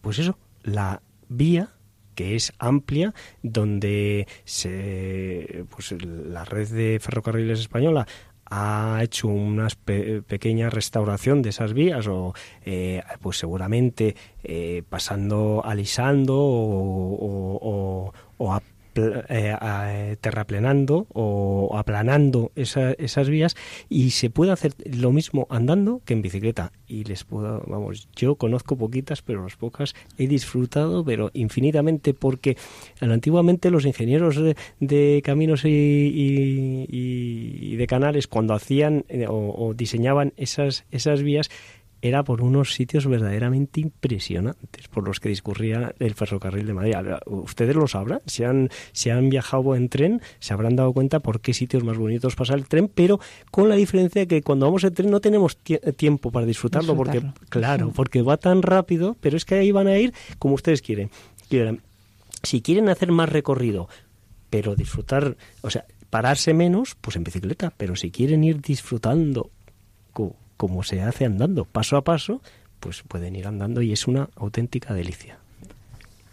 pues 0.00 0.18
eso, 0.18 0.38
la 0.64 1.02
vía 1.28 1.70
que 2.18 2.34
es 2.34 2.52
amplia, 2.58 3.14
donde 3.44 4.26
se, 4.44 5.64
pues 5.70 5.94
la 6.02 6.44
red 6.44 6.66
de 6.68 6.98
ferrocarriles 7.00 7.60
española 7.60 8.08
ha 8.50 8.98
hecho 9.04 9.28
una 9.28 9.68
pe- 9.84 10.22
pequeña 10.22 10.68
restauración 10.68 11.42
de 11.42 11.50
esas 11.50 11.74
vías 11.74 12.08
o 12.08 12.34
eh, 12.64 13.02
pues 13.22 13.38
seguramente 13.38 14.16
eh, 14.42 14.82
pasando 14.88 15.62
alisando 15.64 16.34
o, 16.36 17.14
o- 17.14 17.58
o- 17.62 18.12
o 18.38 18.60
eh, 19.28 19.56
eh, 19.60 20.16
terraplenando 20.20 21.06
o 21.12 21.76
aplanando 21.78 22.52
esa- 22.56 22.92
esas 22.92 23.28
vías 23.28 23.56
y 23.88 24.10
se 24.10 24.30
puede 24.30 24.52
hacer 24.52 24.72
lo 24.84 25.12
mismo 25.12 25.46
andando 25.50 26.00
que 26.04 26.14
en 26.14 26.22
bicicleta. 26.22 26.72
Y 26.86 27.04
les 27.04 27.24
puedo 27.24 27.62
vamos 27.66 28.08
yo 28.16 28.36
conozco 28.36 28.76
poquitas 28.76 29.22
pero 29.22 29.42
las 29.42 29.56
pocas 29.56 29.94
he 30.18 30.26
disfrutado 30.26 31.04
pero 31.04 31.30
infinitamente 31.34 32.14
porque 32.14 32.56
antiguamente 33.00 33.70
los 33.70 33.84
ingenieros 33.86 34.40
de, 34.80 35.22
caminos 35.24 35.62
y 35.64 37.76
de 37.76 37.86
canales 37.86 38.26
cuando 38.26 38.54
hacían 38.54 39.04
eh, 39.08 39.26
o, 39.28 39.54
o 39.56 39.74
diseñaban 39.74 40.32
esas 40.36 40.84
esas 40.90 41.22
vías 41.22 41.50
era 42.00 42.22
por 42.22 42.42
unos 42.42 42.74
sitios 42.74 43.06
verdaderamente 43.06 43.80
impresionantes 43.80 44.86
por 44.88 45.06
los 45.06 45.18
que 45.20 45.28
discurría 45.28 45.94
el 45.98 46.14
ferrocarril 46.14 46.66
de 46.66 46.74
Madrid. 46.74 46.94
Ustedes 47.26 47.74
lo 47.74 47.88
sabrán, 47.88 48.20
si 48.26 48.44
han, 48.44 48.70
si 48.92 49.10
han 49.10 49.28
viajado 49.30 49.74
en 49.74 49.88
tren, 49.88 50.22
se 50.38 50.52
habrán 50.54 50.76
dado 50.76 50.92
cuenta 50.92 51.20
por 51.20 51.40
qué 51.40 51.52
sitios 51.54 51.82
más 51.84 51.98
bonitos 51.98 52.36
pasa 52.36 52.54
el 52.54 52.66
tren, 52.68 52.88
pero 52.94 53.18
con 53.50 53.68
la 53.68 53.74
diferencia 53.74 54.20
de 54.22 54.26
que 54.28 54.42
cuando 54.42 54.66
vamos 54.66 54.84
en 54.84 54.94
tren 54.94 55.10
no 55.10 55.20
tenemos 55.20 55.58
tie- 55.64 55.94
tiempo 55.96 56.30
para 56.30 56.46
disfrutarlo, 56.46 56.92
Disfrutarlo, 56.94 57.32
porque, 57.34 57.48
claro, 57.50 57.86
sí. 57.86 57.92
porque 57.96 58.22
va 58.22 58.36
tan 58.36 58.62
rápido, 58.62 59.16
pero 59.20 59.36
es 59.36 59.44
que 59.44 59.56
ahí 59.56 59.72
van 59.72 59.88
a 59.88 59.98
ir 59.98 60.12
como 60.38 60.54
ustedes 60.54 60.82
quieren. 60.82 61.10
quieran. 61.48 61.80
Si 62.44 62.62
quieren 62.62 62.88
hacer 62.88 63.10
más 63.10 63.28
recorrido, 63.28 63.88
pero 64.50 64.76
disfrutar, 64.76 65.36
o 65.62 65.70
sea, 65.70 65.84
pararse 66.10 66.54
menos, 66.54 66.94
pues 67.00 67.16
en 67.16 67.24
bicicleta, 67.24 67.72
pero 67.76 67.96
si 67.96 68.10
quieren 68.12 68.44
ir 68.44 68.60
disfrutando 68.62 69.50
como 70.58 70.82
se 70.82 71.00
hace 71.00 71.24
andando, 71.24 71.64
paso 71.64 71.96
a 71.96 72.04
paso, 72.04 72.42
pues 72.80 73.02
pueden 73.08 73.34
ir 73.34 73.46
andando 73.46 73.80
y 73.80 73.92
es 73.92 74.06
una 74.06 74.28
auténtica 74.36 74.92
delicia. 74.92 75.38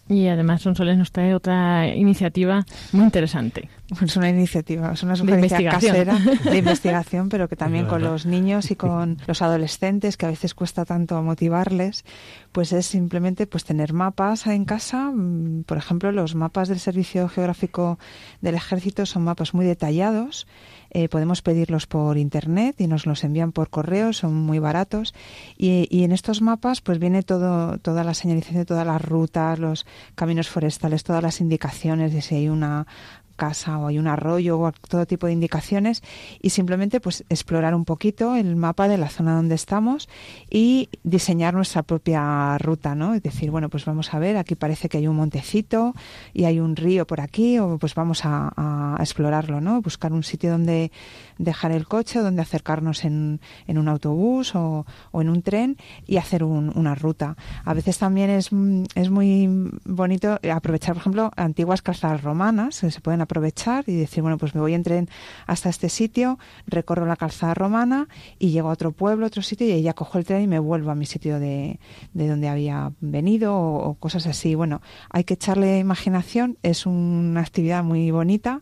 Y 0.08 0.28
además 0.28 0.62
Sonsoles 0.62 0.98
nos 0.98 1.12
trae 1.12 1.34
otra 1.34 1.88
iniciativa 1.88 2.66
muy 2.92 3.06
interesante. 3.06 3.70
Es 4.02 4.18
una 4.18 4.30
iniciativa, 4.30 4.94
es 4.94 5.04
una 5.04 5.16
sugerencia 5.16 5.70
casera 5.70 6.18
de 6.44 6.58
investigación, 6.64 7.30
pero 7.30 7.48
que 7.48 7.56
también 7.56 7.86
con 7.86 8.02
los 8.02 8.26
niños 8.26 8.72
y 8.72 8.76
con 8.76 9.18
los 9.28 9.42
adolescentes, 9.42 10.18
que 10.18 10.26
a 10.26 10.30
veces 10.30 10.54
cuesta 10.56 10.86
tanto 10.86 11.22
motivarles, 11.22 12.04
pues 12.52 12.74
es 12.74 12.88
simplemente 12.88 13.46
pues 13.46 13.64
tener 13.64 13.94
mapas 13.94 14.48
en 14.48 14.66
casa. 14.66 15.12
mm, 15.14 15.64
Por 15.66 15.78
ejemplo, 15.78 16.12
los 16.12 16.34
mapas 16.36 16.68
del 16.68 16.80
Servicio 16.80 17.30
Geográfico 17.30 18.00
del 18.42 18.56
Ejército 18.56 19.06
son 19.06 19.24
mapas 19.24 19.54
muy 19.54 19.66
detallados. 19.66 20.48
eh, 20.92 21.10
podemos 21.10 21.42
pedirlos 21.42 21.88
por 21.88 22.18
internet 22.18 22.80
y 22.80 22.88
nos 22.88 23.06
los 23.06 23.24
envían 23.26 23.52
por 23.52 23.70
correo, 23.70 24.14
son 24.14 24.34
muy 24.34 24.60
baratos. 24.60 25.14
Y, 25.58 25.88
y 25.92 26.06
en 26.06 26.14
estos 26.14 26.42
mapas 26.42 26.80
pues 26.80 27.00
viene 27.00 27.22
todo, 27.22 27.78
toda 27.80 28.04
la 28.06 28.14
señalización 28.14 28.60
de 28.60 28.66
todas 28.66 28.88
las 28.88 29.02
rutas, 29.02 29.60
los 29.60 29.86
caminos 30.16 30.48
forestales, 30.48 31.04
todas 31.04 31.22
las 31.22 31.42
indicaciones 31.42 32.14
de 32.14 32.22
si 32.22 32.36
hay 32.36 32.48
una 32.50 32.88
casa 33.36 33.78
o 33.78 33.88
hay 33.88 34.00
un 34.00 34.08
arroyo 34.08 34.60
o 34.60 34.72
todo 34.72 35.06
tipo 35.06 35.28
de 35.28 35.34
indicaciones 35.34 36.02
y 36.42 36.50
simplemente 36.50 37.00
pues 37.00 37.24
explorar 37.30 37.76
un 37.76 37.86
poquito 37.86 38.36
el 38.36 38.56
mapa 38.56 38.88
de 38.88 38.98
la 38.98 39.10
zona 39.10 39.36
donde 39.36 39.56
estamos 39.56 40.10
y 40.50 40.90
diseñar 41.04 41.54
nuestra 41.54 41.84
propia 41.84 42.58
ruta, 42.58 42.96
¿no? 42.96 43.14
Es 43.14 43.24
decir, 43.24 43.52
bueno, 43.52 43.70
pues 43.70 43.86
vamos 43.86 44.14
a 44.14 44.20
ver, 44.20 44.38
aquí 44.38 44.56
parece 44.56 44.90
que 44.90 44.98
hay 44.98 45.08
un 45.08 45.16
montecito 45.16 45.94
y 46.34 46.46
hay 46.46 46.60
un 46.60 46.76
río 46.76 47.06
por 47.06 47.22
aquí 47.22 47.60
o 47.60 47.78
pues 47.78 47.96
vamos 47.96 48.26
a, 48.26 48.54
a 48.56 48.98
explorarlo, 49.00 49.62
¿no? 49.62 49.82
Buscar 49.82 50.14
un 50.14 50.24
sitio 50.24 50.52
donde 50.52 50.92
dejar 51.38 51.72
el 51.72 51.88
coche, 51.88 52.20
donde 52.20 52.42
acercarnos 52.42 53.04
en, 53.06 53.42
en 53.68 53.78
un 53.78 53.88
autobús 53.88 54.56
o, 54.56 54.86
o 55.12 55.22
en 55.22 55.30
un 55.30 55.42
tren 55.42 55.78
y 56.06 56.18
hacer 56.18 56.44
un- 56.44 56.72
una 56.76 56.96
ruta. 56.96 57.36
A 57.64 57.74
veces 57.74 57.98
también 57.98 58.30
es, 58.30 58.52
mm, 58.52 58.84
es 58.96 59.10
muy 59.10 59.48
bonito 59.86 60.40
aprovechar, 60.52 60.94
por 60.94 61.02
ejemplo, 61.02 61.32
antiguas 61.36 61.82
calzadas 61.82 62.24
romanas 62.24 62.80
que 62.82 62.92
se 62.92 63.02
pueden 63.02 63.22
aprovechar 63.22 63.84
y 63.88 63.96
decir, 63.96 64.22
bueno, 64.22 64.38
pues 64.38 64.56
me 64.56 64.62
voy 64.62 64.74
en 64.74 64.84
tren 64.84 65.10
hasta 65.48 65.70
este 65.70 65.90
sitio, 65.90 66.40
recorro 66.68 67.06
la 67.06 67.16
calzada 67.16 67.54
romana 67.54 68.08
y 68.40 68.52
llego 68.52 68.70
a 68.70 68.74
otro 68.74 68.92
pueblo, 68.92 69.26
otro 69.26 69.42
sitio 69.42 69.68
y 69.68 69.72
ahí 69.72 69.82
ya 69.82 69.94
cojo 69.94 70.18
el 70.18 70.26
tren 70.26 70.42
y 70.44 70.48
me 70.48 70.60
vuelvo 70.60 70.92
a 70.92 70.96
mi 70.96 71.06
sitio 71.06 71.40
de, 71.40 71.80
de 72.14 72.28
donde 72.28 72.48
había 72.50 72.92
venido 73.02 73.56
o, 73.56 73.90
o 73.90 73.94
cosas 73.96 74.28
así. 74.28 74.56
Bueno, 74.56 74.82
hay 75.10 75.24
que 75.24 75.34
echarle 75.36 75.80
imaginación, 75.80 76.58
es 76.64 76.86
una 76.86 77.42
actividad 77.42 77.84
muy 77.84 78.12
bonita 78.12 78.62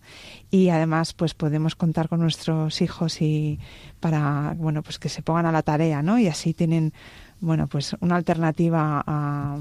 y 0.53 0.69
además 0.69 1.13
pues 1.13 1.33
podemos 1.33 1.75
contar 1.75 2.07
con 2.09 2.19
nuestros 2.19 2.79
hijos 2.83 3.23
y 3.23 3.59
para 3.99 4.53
bueno 4.55 4.83
pues 4.83 4.99
que 4.99 5.09
se 5.09 5.23
pongan 5.23 5.47
a 5.47 5.51
la 5.51 5.63
tarea 5.63 6.03
no 6.03 6.19
y 6.19 6.27
así 6.27 6.53
tienen 6.53 6.93
bueno 7.41 7.65
pues 7.65 7.95
una 8.01 8.15
alternativa 8.17 9.03
a 9.07 9.57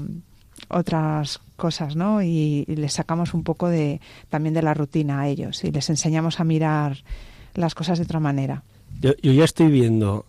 otras 0.69 1.39
cosas 1.55 1.95
no 1.95 2.21
y, 2.21 2.63
les 2.67 2.93
sacamos 2.93 3.33
un 3.33 3.43
poco 3.43 3.69
de 3.69 4.01
también 4.29 4.53
de 4.53 4.61
la 4.61 4.75
rutina 4.75 5.21
a 5.21 5.27
ellos 5.27 5.63
y 5.63 5.71
les 5.71 5.89
enseñamos 5.89 6.39
a 6.39 6.43
mirar 6.43 6.97
las 7.55 7.73
cosas 7.73 7.97
de 7.97 8.03
otra 8.05 8.19
manera. 8.19 8.61
Yo, 9.01 9.13
yo 9.23 9.31
ya 9.33 9.45
estoy 9.45 9.69
viendo 9.71 10.25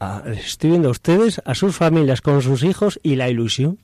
a- 0.00 0.22
estoy 0.26 0.70
viendo 0.70 0.88
a 0.88 0.92
ustedes, 0.92 1.42
a 1.44 1.54
sus 1.54 1.76
familias 1.76 2.22
con 2.22 2.40
sus 2.40 2.64
hijos 2.64 2.98
y 3.02 3.16
la 3.16 3.28
ilusión 3.28 3.78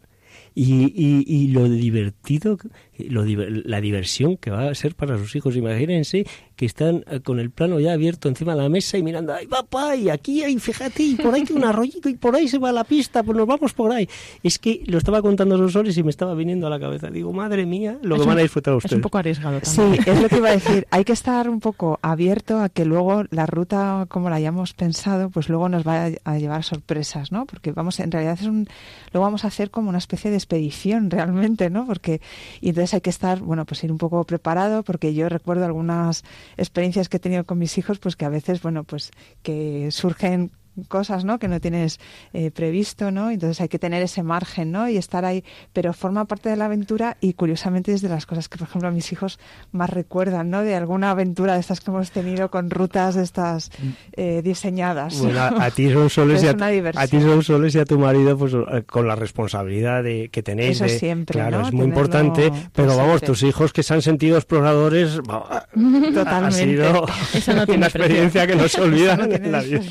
y, 0.55 0.87
y, 0.97 1.25
y 1.27 1.49
lo 1.49 1.69
divertido, 1.69 2.59
lo, 2.99 3.25
diver- 3.25 3.63
la 3.65 3.81
diversión 3.81 4.37
que 4.37 4.51
va 4.51 4.69
a 4.71 4.75
ser 4.75 4.95
para 4.95 5.19
sus 5.19 5.35
hijos. 5.37 5.57
Imagínense 5.57 6.27
que 6.57 6.65
están 6.67 7.05
eh, 7.11 7.21
con 7.21 7.39
el 7.39 7.51
plano 7.51 7.79
ya 7.81 7.93
abierto 7.93 8.29
encima 8.29 8.55
de 8.57 8.63
la 8.63 8.69
mesa 8.69 8.97
y 8.97 9.03
mirando, 9.03 9.35
ay 9.35 9.47
papá, 9.47 9.95
y 9.97 10.09
aquí 10.09 10.43
hay, 10.43 10.59
fíjate, 10.59 11.03
y 11.03 11.15
por 11.17 11.35
ahí 11.35 11.45
hay 11.49 11.55
un 11.57 11.65
arroyito 11.65 12.09
y 12.09 12.15
por 12.15 12.35
ahí 12.35 12.49
se 12.49 12.59
va 12.59 12.73
la 12.73 12.85
pista, 12.85 13.23
pues 13.23 13.37
nos 13.37 13.47
vamos 13.47 13.73
por 13.75 13.93
ahí. 13.93 14.09
Es 14.43 14.59
que 14.59 14.83
lo 14.87 14.97
estaba 14.99 15.21
contando 15.23 15.55
a 15.55 15.59
los 15.59 15.73
soles 15.73 15.97
y 15.99 16.03
me 16.03 16.11
estaba 16.11 16.35
viniendo 16.35 16.67
a 16.67 16.71
la 16.71 16.81
cabeza. 16.81 17.11
Digo, 17.11 17.33
madre 17.33 17.67
mía, 17.67 17.99
lo 18.03 18.15
Es 18.15 18.21
que 18.21 18.23
un- 18.23 18.29
van 18.29 18.39
a 18.39 18.43
disfrutar 18.43 18.73
Es 18.75 18.79
ustedes. 18.79 18.97
un 18.97 19.03
poco 19.03 19.19
arriesgado 19.19 19.61
Sí, 19.63 19.77
también. 19.77 20.03
es 20.07 20.23
lo 20.23 20.29
que 20.29 20.37
iba 20.37 20.49
a 20.49 20.53
decir. 20.53 20.87
Hay 20.91 21.05
que 21.05 21.13
estar 21.13 21.49
un 21.51 21.61
poco 21.61 21.99
abierto 22.03 22.59
a 22.61 22.69
que 22.71 22.85
luego 22.87 23.25
la 23.31 23.45
ruta, 23.47 24.07
como 24.09 24.31
la 24.31 24.37
hayamos 24.37 24.73
pensado, 24.73 25.29
pues 25.31 25.49
luego 25.49 25.69
nos 25.69 25.87
va 25.87 26.07
a, 26.07 26.11
a 26.25 26.39
llevar 26.39 26.63
sorpresas, 26.65 27.33
¿no? 27.33 27.45
Porque 27.47 27.73
vamos, 27.73 28.01
en 28.01 28.11
realidad 28.11 28.39
es 28.41 28.47
un, 28.47 28.67
lo 29.13 29.21
vamos 29.21 29.45
a 29.45 29.49
hacer 29.49 29.71
como 29.71 29.91
una 29.91 29.99
especie 29.99 30.31
de 30.31 30.37
expedición 30.37 31.11
realmente, 31.11 31.69
¿no? 31.71 31.87
Porque 31.87 32.21
y 32.61 32.71
entonces 32.71 32.86
hay 32.95 33.01
que 33.01 33.11
estar, 33.11 33.41
bueno, 33.41 33.65
pues 33.65 33.83
ir 33.85 33.93
un 33.93 33.99
poco 33.99 34.25
preparado, 34.25 34.83
porque 34.83 35.15
yo 35.15 35.29
recuerdo 35.29 35.65
algunas 35.65 36.25
experiencias 36.57 37.09
que 37.09 37.19
he 37.19 37.21
tenido 37.21 37.45
con 37.45 37.59
mis 37.59 37.79
hijos, 37.79 37.99
pues 37.99 38.17
que 38.17 38.25
a 38.25 38.29
veces, 38.29 38.63
bueno, 38.63 38.85
pues 38.85 39.11
que 39.43 39.91
surgen 39.91 40.53
cosas 40.89 41.25
no 41.25 41.39
que 41.39 41.49
no 41.49 41.61
tienes 41.61 41.99
eh, 42.33 42.51
previsto 42.51 43.11
no 43.11 43.31
entonces 43.31 43.61
hay 43.61 43.69
que 43.69 43.79
tener 43.79 44.03
ese 44.03 44.23
margen 44.23 44.73
no 44.73 44.89
y 44.89 44.97
estar 44.97 45.25
ahí. 45.25 45.45
Pero 45.73 45.93
forma 45.93 46.25
parte 46.27 46.49
de 46.49 46.57
la 46.57 46.67
aventura 46.67 47.17
y 47.21 47.33
curiosamente 47.35 47.93
es 47.93 48.03
de 48.03 48.09
las 48.09 48.27
cosas 48.27 48.49
que 48.49 48.59
por 48.59 48.69
ejemplo 48.69 48.91
mis 48.93 49.11
hijos 49.13 49.39
más 49.73 49.91
recuerdan 49.91 50.51
no 50.51 50.63
de 50.63 50.75
alguna 50.75 51.11
aventura 51.11 51.55
de 51.55 51.61
estas 51.61 51.81
que 51.81 51.91
hemos 51.91 52.11
tenido 52.11 52.51
con 52.51 52.71
rutas 52.71 53.15
de 53.15 53.23
estas 53.23 53.71
eh, 54.13 54.43
diseñadas. 54.43 55.19
Bueno, 55.21 55.41
a, 55.41 55.65
a 55.67 55.71
ti 55.73 55.91
son 55.93 56.11
soles 56.11 56.43
Es 56.43 56.45
y 56.45 56.49
a, 56.49 56.91
a 57.01 57.07
ti 57.07 57.21
son 57.21 57.43
soles 57.43 57.75
y 57.75 57.79
a 57.79 57.85
tu 57.85 57.99
marido 57.99 58.37
pues 58.37 58.53
eh, 58.55 58.83
con 58.85 59.07
la 59.09 59.17
responsabilidad 59.17 60.03
de 60.03 60.29
que 60.31 60.43
tenéis 60.43 60.77
Eso 60.77 60.85
de- 60.85 60.99
siempre, 60.99 61.35
claro 61.41 61.61
¿no? 61.61 61.67
es 61.69 61.73
muy 61.73 61.83
Tenerlo 61.87 61.87
importante 62.03 62.53
pero 62.73 62.97
vamos 62.97 63.23
tus 63.23 63.43
hijos 63.43 63.73
que 63.73 63.83
se 63.83 63.95
han 63.95 64.03
sentido 64.03 64.37
exploradores 64.37 65.17
Totalmente. 65.17 66.29
ha 66.31 66.51
sido 66.51 67.07
Eso 67.35 67.55
no 67.55 67.65
tiene 67.67 67.79
una 67.79 67.87
experiencia 67.87 68.47
que 68.47 68.57
no 68.57 68.69
se 68.69 68.81
olvida 68.81 69.17
no 69.17 69.25
en 69.25 69.53
la 69.53 69.61
vida. 69.63 69.83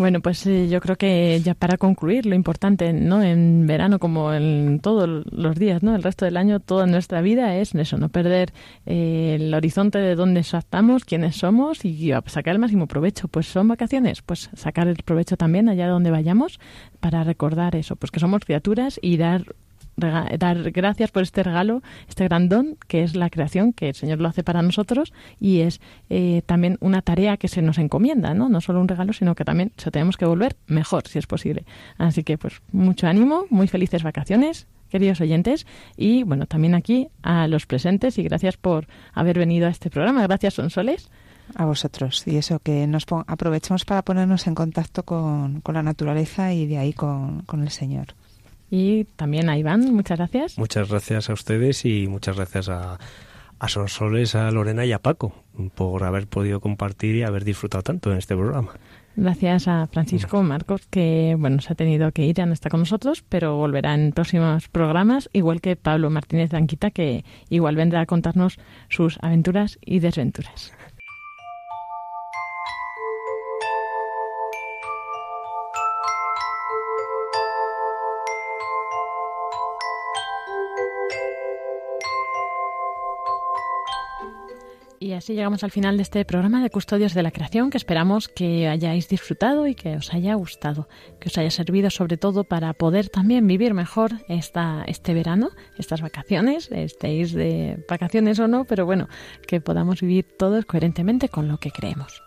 Bueno, 0.00 0.20
pues 0.22 0.44
yo 0.44 0.80
creo 0.80 0.96
que 0.96 1.42
ya 1.44 1.54
para 1.54 1.76
concluir, 1.76 2.24
lo 2.24 2.34
importante, 2.34 2.90
¿no? 2.94 3.22
En 3.22 3.66
verano 3.66 3.98
como 3.98 4.32
en 4.32 4.80
todos 4.80 5.26
los 5.30 5.56
días, 5.56 5.82
¿no? 5.82 5.94
El 5.94 6.02
resto 6.02 6.24
del 6.24 6.38
año, 6.38 6.58
toda 6.58 6.86
nuestra 6.86 7.20
vida 7.20 7.54
es 7.56 7.74
eso, 7.74 7.98
no 7.98 8.08
perder 8.08 8.54
eh, 8.86 9.36
el 9.38 9.52
horizonte 9.52 9.98
de 9.98 10.14
dónde 10.14 10.40
estamos, 10.40 11.04
quiénes 11.04 11.36
somos 11.36 11.84
y 11.84 12.12
sacar 12.28 12.54
el 12.54 12.60
máximo 12.60 12.86
provecho. 12.86 13.28
Pues 13.28 13.46
son 13.46 13.68
vacaciones, 13.68 14.22
pues 14.22 14.48
sacar 14.54 14.88
el 14.88 14.96
provecho 15.04 15.36
también 15.36 15.68
allá 15.68 15.86
donde 15.86 16.10
vayamos 16.10 16.60
para 17.00 17.22
recordar 17.22 17.76
eso, 17.76 17.94
pues 17.94 18.10
que 18.10 18.20
somos 18.20 18.42
criaturas 18.42 18.98
y 19.02 19.18
dar 19.18 19.54
dar 20.00 20.70
gracias 20.72 21.10
por 21.10 21.22
este 21.22 21.42
regalo, 21.42 21.82
este 22.08 22.24
gran 22.24 22.48
don 22.48 22.76
que 22.88 23.02
es 23.02 23.14
la 23.14 23.30
creación, 23.30 23.72
que 23.72 23.90
el 23.90 23.94
Señor 23.94 24.20
lo 24.20 24.28
hace 24.28 24.42
para 24.42 24.62
nosotros 24.62 25.12
y 25.38 25.60
es 25.60 25.80
eh, 26.08 26.42
también 26.46 26.76
una 26.80 27.02
tarea 27.02 27.36
que 27.36 27.48
se 27.48 27.62
nos 27.62 27.78
encomienda, 27.78 28.34
¿no? 28.34 28.48
No 28.48 28.60
solo 28.60 28.80
un 28.80 28.88
regalo, 28.88 29.12
sino 29.12 29.34
que 29.34 29.44
también 29.44 29.72
se 29.76 29.90
tenemos 29.90 30.16
que 30.16 30.24
volver 30.24 30.56
mejor, 30.66 31.06
si 31.06 31.18
es 31.18 31.26
posible. 31.26 31.64
Así 31.98 32.24
que, 32.24 32.38
pues, 32.38 32.62
mucho 32.72 33.06
ánimo, 33.06 33.44
muy 33.50 33.68
felices 33.68 34.02
vacaciones, 34.02 34.66
queridos 34.88 35.20
oyentes, 35.20 35.66
y 35.96 36.22
bueno, 36.24 36.46
también 36.46 36.74
aquí 36.74 37.08
a 37.22 37.46
los 37.48 37.66
presentes 37.66 38.18
y 38.18 38.22
gracias 38.22 38.56
por 38.56 38.86
haber 39.12 39.38
venido 39.38 39.66
a 39.66 39.70
este 39.70 39.90
programa. 39.90 40.26
Gracias, 40.26 40.54
Sonsoles. 40.54 41.10
a 41.56 41.64
vosotros 41.64 42.22
y 42.28 42.36
eso 42.36 42.60
que 42.60 42.86
nos 42.86 43.06
aprovechemos 43.26 43.84
para 43.84 44.02
ponernos 44.02 44.46
en 44.46 44.54
contacto 44.54 45.02
con, 45.02 45.60
con 45.62 45.74
la 45.74 45.82
naturaleza 45.82 46.52
y 46.52 46.66
de 46.66 46.78
ahí 46.78 46.92
con, 46.92 47.42
con 47.42 47.62
el 47.62 47.70
Señor 47.70 48.14
Y 48.70 49.04
también 49.16 49.48
a 49.48 49.58
Iván, 49.58 49.92
muchas 49.94 50.18
gracias. 50.18 50.58
muchas 50.58 50.88
gracias 50.88 51.28
a 51.28 51.32
ustedes 51.32 51.84
y 51.84 52.06
muchas 52.06 52.36
gracias 52.36 52.68
a 52.68 52.98
a 53.60 53.68
Sonsoles, 53.68 54.34
a 54.34 54.50
Lorena 54.50 54.84
y 54.86 54.92
a 54.92 54.98
Paco 54.98 55.34
por 55.74 56.02
haber 56.04 56.26
podido 56.26 56.60
compartir 56.60 57.14
y 57.16 57.22
haber 57.22 57.44
disfrutado 57.44 57.82
tanto 57.82 58.10
en 58.10 58.18
este 58.18 58.34
programa. 58.34 58.72
Gracias 59.16 59.68
a 59.68 59.86
Francisco 59.88 60.42
Marcos, 60.42 60.86
que 60.88 61.36
bueno, 61.38 61.60
se 61.60 61.72
ha 61.72 61.76
tenido 61.76 62.10
que 62.12 62.24
ir, 62.24 62.34
ya 62.34 62.46
no 62.46 62.54
está 62.54 62.70
con 62.70 62.80
nosotros, 62.80 63.22
pero 63.28 63.56
volverá 63.56 63.94
en 63.94 64.12
próximos 64.12 64.68
programas, 64.68 65.28
igual 65.34 65.60
que 65.60 65.76
Pablo 65.76 66.08
Martínez 66.08 66.50
Danquita, 66.50 66.90
que 66.90 67.24
igual 67.50 67.76
vendrá 67.76 68.00
a 68.00 68.06
contarnos 68.06 68.58
sus 68.88 69.18
aventuras 69.20 69.78
y 69.84 69.98
desventuras. 69.98 70.72
Y 85.02 85.14
así 85.14 85.32
llegamos 85.32 85.64
al 85.64 85.70
final 85.70 85.96
de 85.96 86.02
este 86.02 86.26
programa 86.26 86.62
de 86.62 86.68
Custodios 86.68 87.14
de 87.14 87.22
la 87.22 87.30
Creación 87.30 87.70
que 87.70 87.78
esperamos 87.78 88.28
que 88.28 88.68
hayáis 88.68 89.08
disfrutado 89.08 89.66
y 89.66 89.74
que 89.74 89.96
os 89.96 90.12
haya 90.12 90.34
gustado, 90.34 90.90
que 91.18 91.30
os 91.30 91.38
haya 91.38 91.50
servido 91.50 91.88
sobre 91.88 92.18
todo 92.18 92.44
para 92.44 92.74
poder 92.74 93.08
también 93.08 93.46
vivir 93.46 93.72
mejor 93.72 94.10
esta, 94.28 94.84
este 94.86 95.14
verano, 95.14 95.52
estas 95.78 96.02
vacaciones, 96.02 96.70
estéis 96.70 97.32
de 97.32 97.82
vacaciones 97.88 98.38
o 98.40 98.46
no, 98.46 98.66
pero 98.66 98.84
bueno, 98.84 99.08
que 99.46 99.62
podamos 99.62 100.02
vivir 100.02 100.26
todos 100.38 100.66
coherentemente 100.66 101.30
con 101.30 101.48
lo 101.48 101.56
que 101.56 101.70
creemos. 101.70 102.22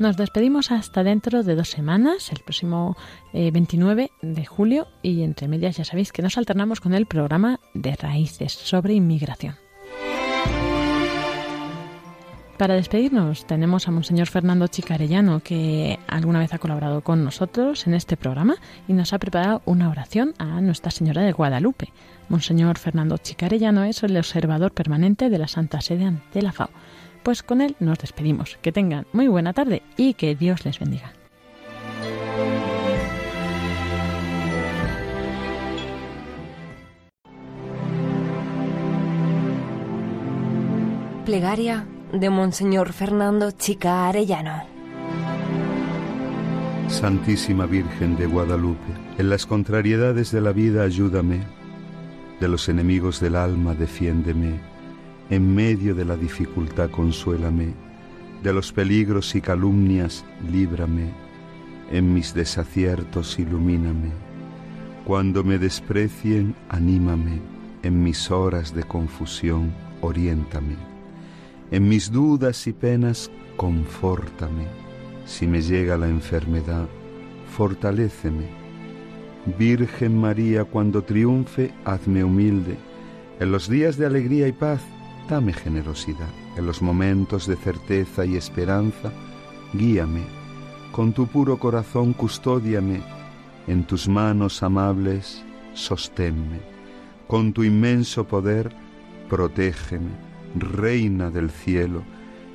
Nos 0.00 0.16
despedimos 0.16 0.70
hasta 0.70 1.04
dentro 1.04 1.42
de 1.42 1.54
dos 1.54 1.68
semanas, 1.68 2.32
el 2.32 2.38
próximo 2.38 2.96
eh, 3.34 3.50
29 3.50 4.10
de 4.22 4.46
julio, 4.46 4.88
y 5.02 5.20
entre 5.20 5.46
medias 5.46 5.76
ya 5.76 5.84
sabéis 5.84 6.10
que 6.10 6.22
nos 6.22 6.38
alternamos 6.38 6.80
con 6.80 6.94
el 6.94 7.04
programa 7.04 7.60
de 7.74 7.94
Raíces 7.96 8.50
sobre 8.54 8.94
inmigración. 8.94 9.56
Para 12.56 12.76
despedirnos 12.76 13.46
tenemos 13.46 13.88
a 13.88 13.90
Monseñor 13.90 14.28
Fernando 14.28 14.68
Chicarellano, 14.68 15.40
que 15.40 15.98
alguna 16.08 16.38
vez 16.38 16.54
ha 16.54 16.58
colaborado 16.58 17.02
con 17.02 17.22
nosotros 17.22 17.86
en 17.86 17.92
este 17.92 18.16
programa 18.16 18.56
y 18.88 18.94
nos 18.94 19.12
ha 19.12 19.18
preparado 19.18 19.60
una 19.66 19.90
oración 19.90 20.32
a 20.38 20.62
Nuestra 20.62 20.90
Señora 20.90 21.20
de 21.20 21.32
Guadalupe. 21.32 21.92
Monseñor 22.30 22.78
Fernando 22.78 23.18
Chicarellano 23.18 23.84
es 23.84 24.02
el 24.02 24.16
observador 24.16 24.72
permanente 24.72 25.28
de 25.28 25.38
la 25.38 25.48
Santa 25.48 25.82
Sede 25.82 26.06
ante 26.06 26.40
la 26.40 26.52
FAO. 26.52 26.70
Pues 27.22 27.42
con 27.42 27.60
él 27.60 27.76
nos 27.80 27.98
despedimos. 27.98 28.58
Que 28.62 28.72
tengan 28.72 29.06
muy 29.12 29.28
buena 29.28 29.52
tarde 29.52 29.82
y 29.96 30.14
que 30.14 30.34
Dios 30.34 30.64
les 30.64 30.78
bendiga. 30.78 31.12
Plegaria 41.24 41.86
de 42.12 42.28
Monseñor 42.28 42.92
Fernando 42.92 43.52
Chica 43.52 44.08
Arellano. 44.08 44.64
Santísima 46.88 47.66
Virgen 47.66 48.16
de 48.16 48.26
Guadalupe, 48.26 48.92
en 49.16 49.30
las 49.30 49.46
contrariedades 49.46 50.32
de 50.32 50.40
la 50.40 50.50
vida 50.50 50.82
ayúdame, 50.82 51.40
de 52.40 52.48
los 52.48 52.68
enemigos 52.68 53.20
del 53.20 53.36
alma 53.36 53.74
defiéndeme, 53.74 54.58
en 55.30 55.54
medio 55.54 55.94
de 55.94 56.04
la 56.04 56.16
dificultad 56.16 56.90
consuélame, 56.90 57.72
de 58.42 58.52
los 58.52 58.72
peligros 58.72 59.34
y 59.34 59.40
calumnias 59.40 60.24
líbrame, 60.50 61.10
en 61.90 62.12
mis 62.12 62.34
desaciertos 62.34 63.38
ilumíname, 63.38 64.10
cuando 65.04 65.44
me 65.44 65.58
desprecien 65.58 66.54
anímame, 66.68 67.40
en 67.82 68.02
mis 68.02 68.30
horas 68.30 68.74
de 68.74 68.82
confusión 68.82 69.72
oriéntame, 70.00 70.76
en 71.70 71.88
mis 71.88 72.10
dudas 72.10 72.66
y 72.66 72.72
penas 72.72 73.30
confórtame, 73.56 74.66
si 75.26 75.46
me 75.46 75.62
llega 75.62 75.96
la 75.96 76.08
enfermedad, 76.08 76.88
fortaléceme. 77.56 78.48
Virgen 79.58 80.20
María, 80.20 80.64
cuando 80.64 81.02
triunfe, 81.02 81.72
hazme 81.84 82.24
humilde. 82.24 82.76
En 83.38 83.52
los 83.52 83.68
días 83.68 83.96
de 83.96 84.06
alegría 84.06 84.48
y 84.48 84.52
paz, 84.52 84.80
dame 85.30 85.52
generosidad. 85.52 86.28
En 86.56 86.66
los 86.66 86.82
momentos 86.82 87.46
de 87.46 87.56
certeza 87.56 88.26
y 88.26 88.36
esperanza, 88.36 89.12
guíame. 89.72 90.24
Con 90.92 91.12
tu 91.12 91.26
puro 91.26 91.58
corazón 91.58 92.12
custódiame. 92.12 93.00
En 93.66 93.84
tus 93.84 94.08
manos 94.08 94.62
amables, 94.62 95.42
sosténme. 95.72 96.60
Con 97.28 97.52
tu 97.52 97.62
inmenso 97.62 98.26
poder, 98.26 98.74
protégeme. 99.28 100.10
Reina 100.56 101.30
del 101.30 101.50
cielo, 101.50 102.02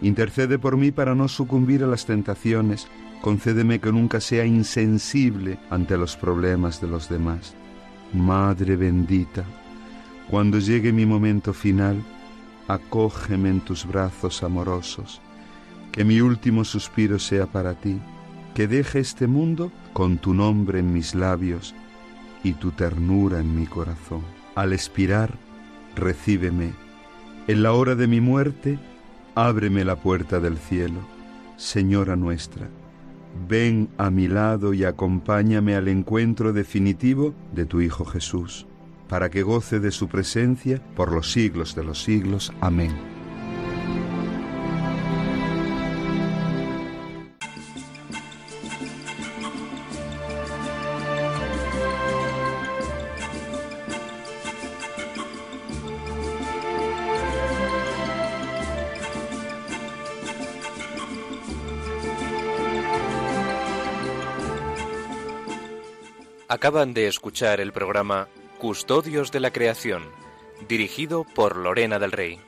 Intercede 0.01 0.59
por 0.59 0.78
mí 0.78 0.91
para 0.91 1.15
no 1.15 1.28
sucumbir 1.28 1.84
a 1.84 1.88
las 1.88 2.05
tentaciones. 2.05 2.88
Concédeme 3.21 3.80
que 3.80 3.91
nunca 3.91 4.19
sea 4.19 4.45
insensible 4.45 5.57
ante 5.69 5.97
los 5.97 6.15
problemas 6.17 6.82
de 6.82 6.88
los 6.88 7.09
demás. 7.09 7.55
Madre 8.13 8.76
bendita, 8.76 9.43
cuando 10.30 10.59
llegue 10.59 10.91
mi 10.91 11.05
momento 11.05 11.53
final, 11.53 12.03
acógeme 12.68 13.49
en 13.49 13.61
tus 13.61 13.86
brazos 13.86 14.43
amorosos. 14.43 15.22
que 15.95 16.03
mi 16.03 16.20
último 16.20 16.66
suspiro 16.66 17.20
sea 17.20 17.45
para 17.45 17.74
ti, 17.74 18.01
que 18.53 18.68
deje 18.68 18.99
este 18.99 19.28
mundo 19.28 19.72
con 19.93 20.18
tu 20.18 20.34
nombre 20.34 20.80
en 20.80 20.91
mis 20.91 21.16
labios 21.16 21.74
y 22.43 22.51
tu 22.51 22.72
ternura 22.72 23.39
en 23.39 23.57
mi 23.57 23.66
corazón. 23.66 24.22
Al 24.55 24.74
expirar, 24.74 25.38
recíbeme. 25.95 26.74
En 27.47 27.63
la 27.63 27.72
hora 27.72 27.95
de 27.95 28.07
mi 28.07 28.20
muerte, 28.20 28.78
ábreme 29.36 29.86
la 29.86 29.95
puerta 29.95 30.41
del 30.41 30.57
cielo. 30.57 30.99
Señora 31.55 32.18
nuestra, 32.18 32.68
ven 33.47 33.88
a 33.97 34.09
mi 34.09 34.28
lado 34.28 34.74
y 34.74 34.84
acompáñame 34.84 35.78
al 35.78 35.88
encuentro 35.88 36.51
definitivo 36.51 37.34
de 37.53 37.66
tu 37.66 37.80
Hijo 37.80 38.03
Jesús, 38.03 38.68
para 39.08 39.30
que 39.30 39.43
goce 39.43 39.80
de 39.80 39.91
su 39.91 40.08
presencia 40.08 40.82
por 40.95 41.12
los 41.12 41.32
siglos 41.32 41.76
de 41.76 41.84
los 41.84 42.03
siglos. 42.03 42.51
Amén. 42.62 43.16
Acaban 66.47 66.93
de 66.93 67.08
escuchar 67.08 67.60
el 67.60 67.74
programa 67.74 68.30
Custodios 68.58 69.34
de 69.34 69.41
la 69.41 69.51
Creación, 69.51 70.03
dirigido 70.70 71.26
por 71.26 71.58
Lorena 71.58 71.99
del 71.99 72.14
Rey. 72.14 72.39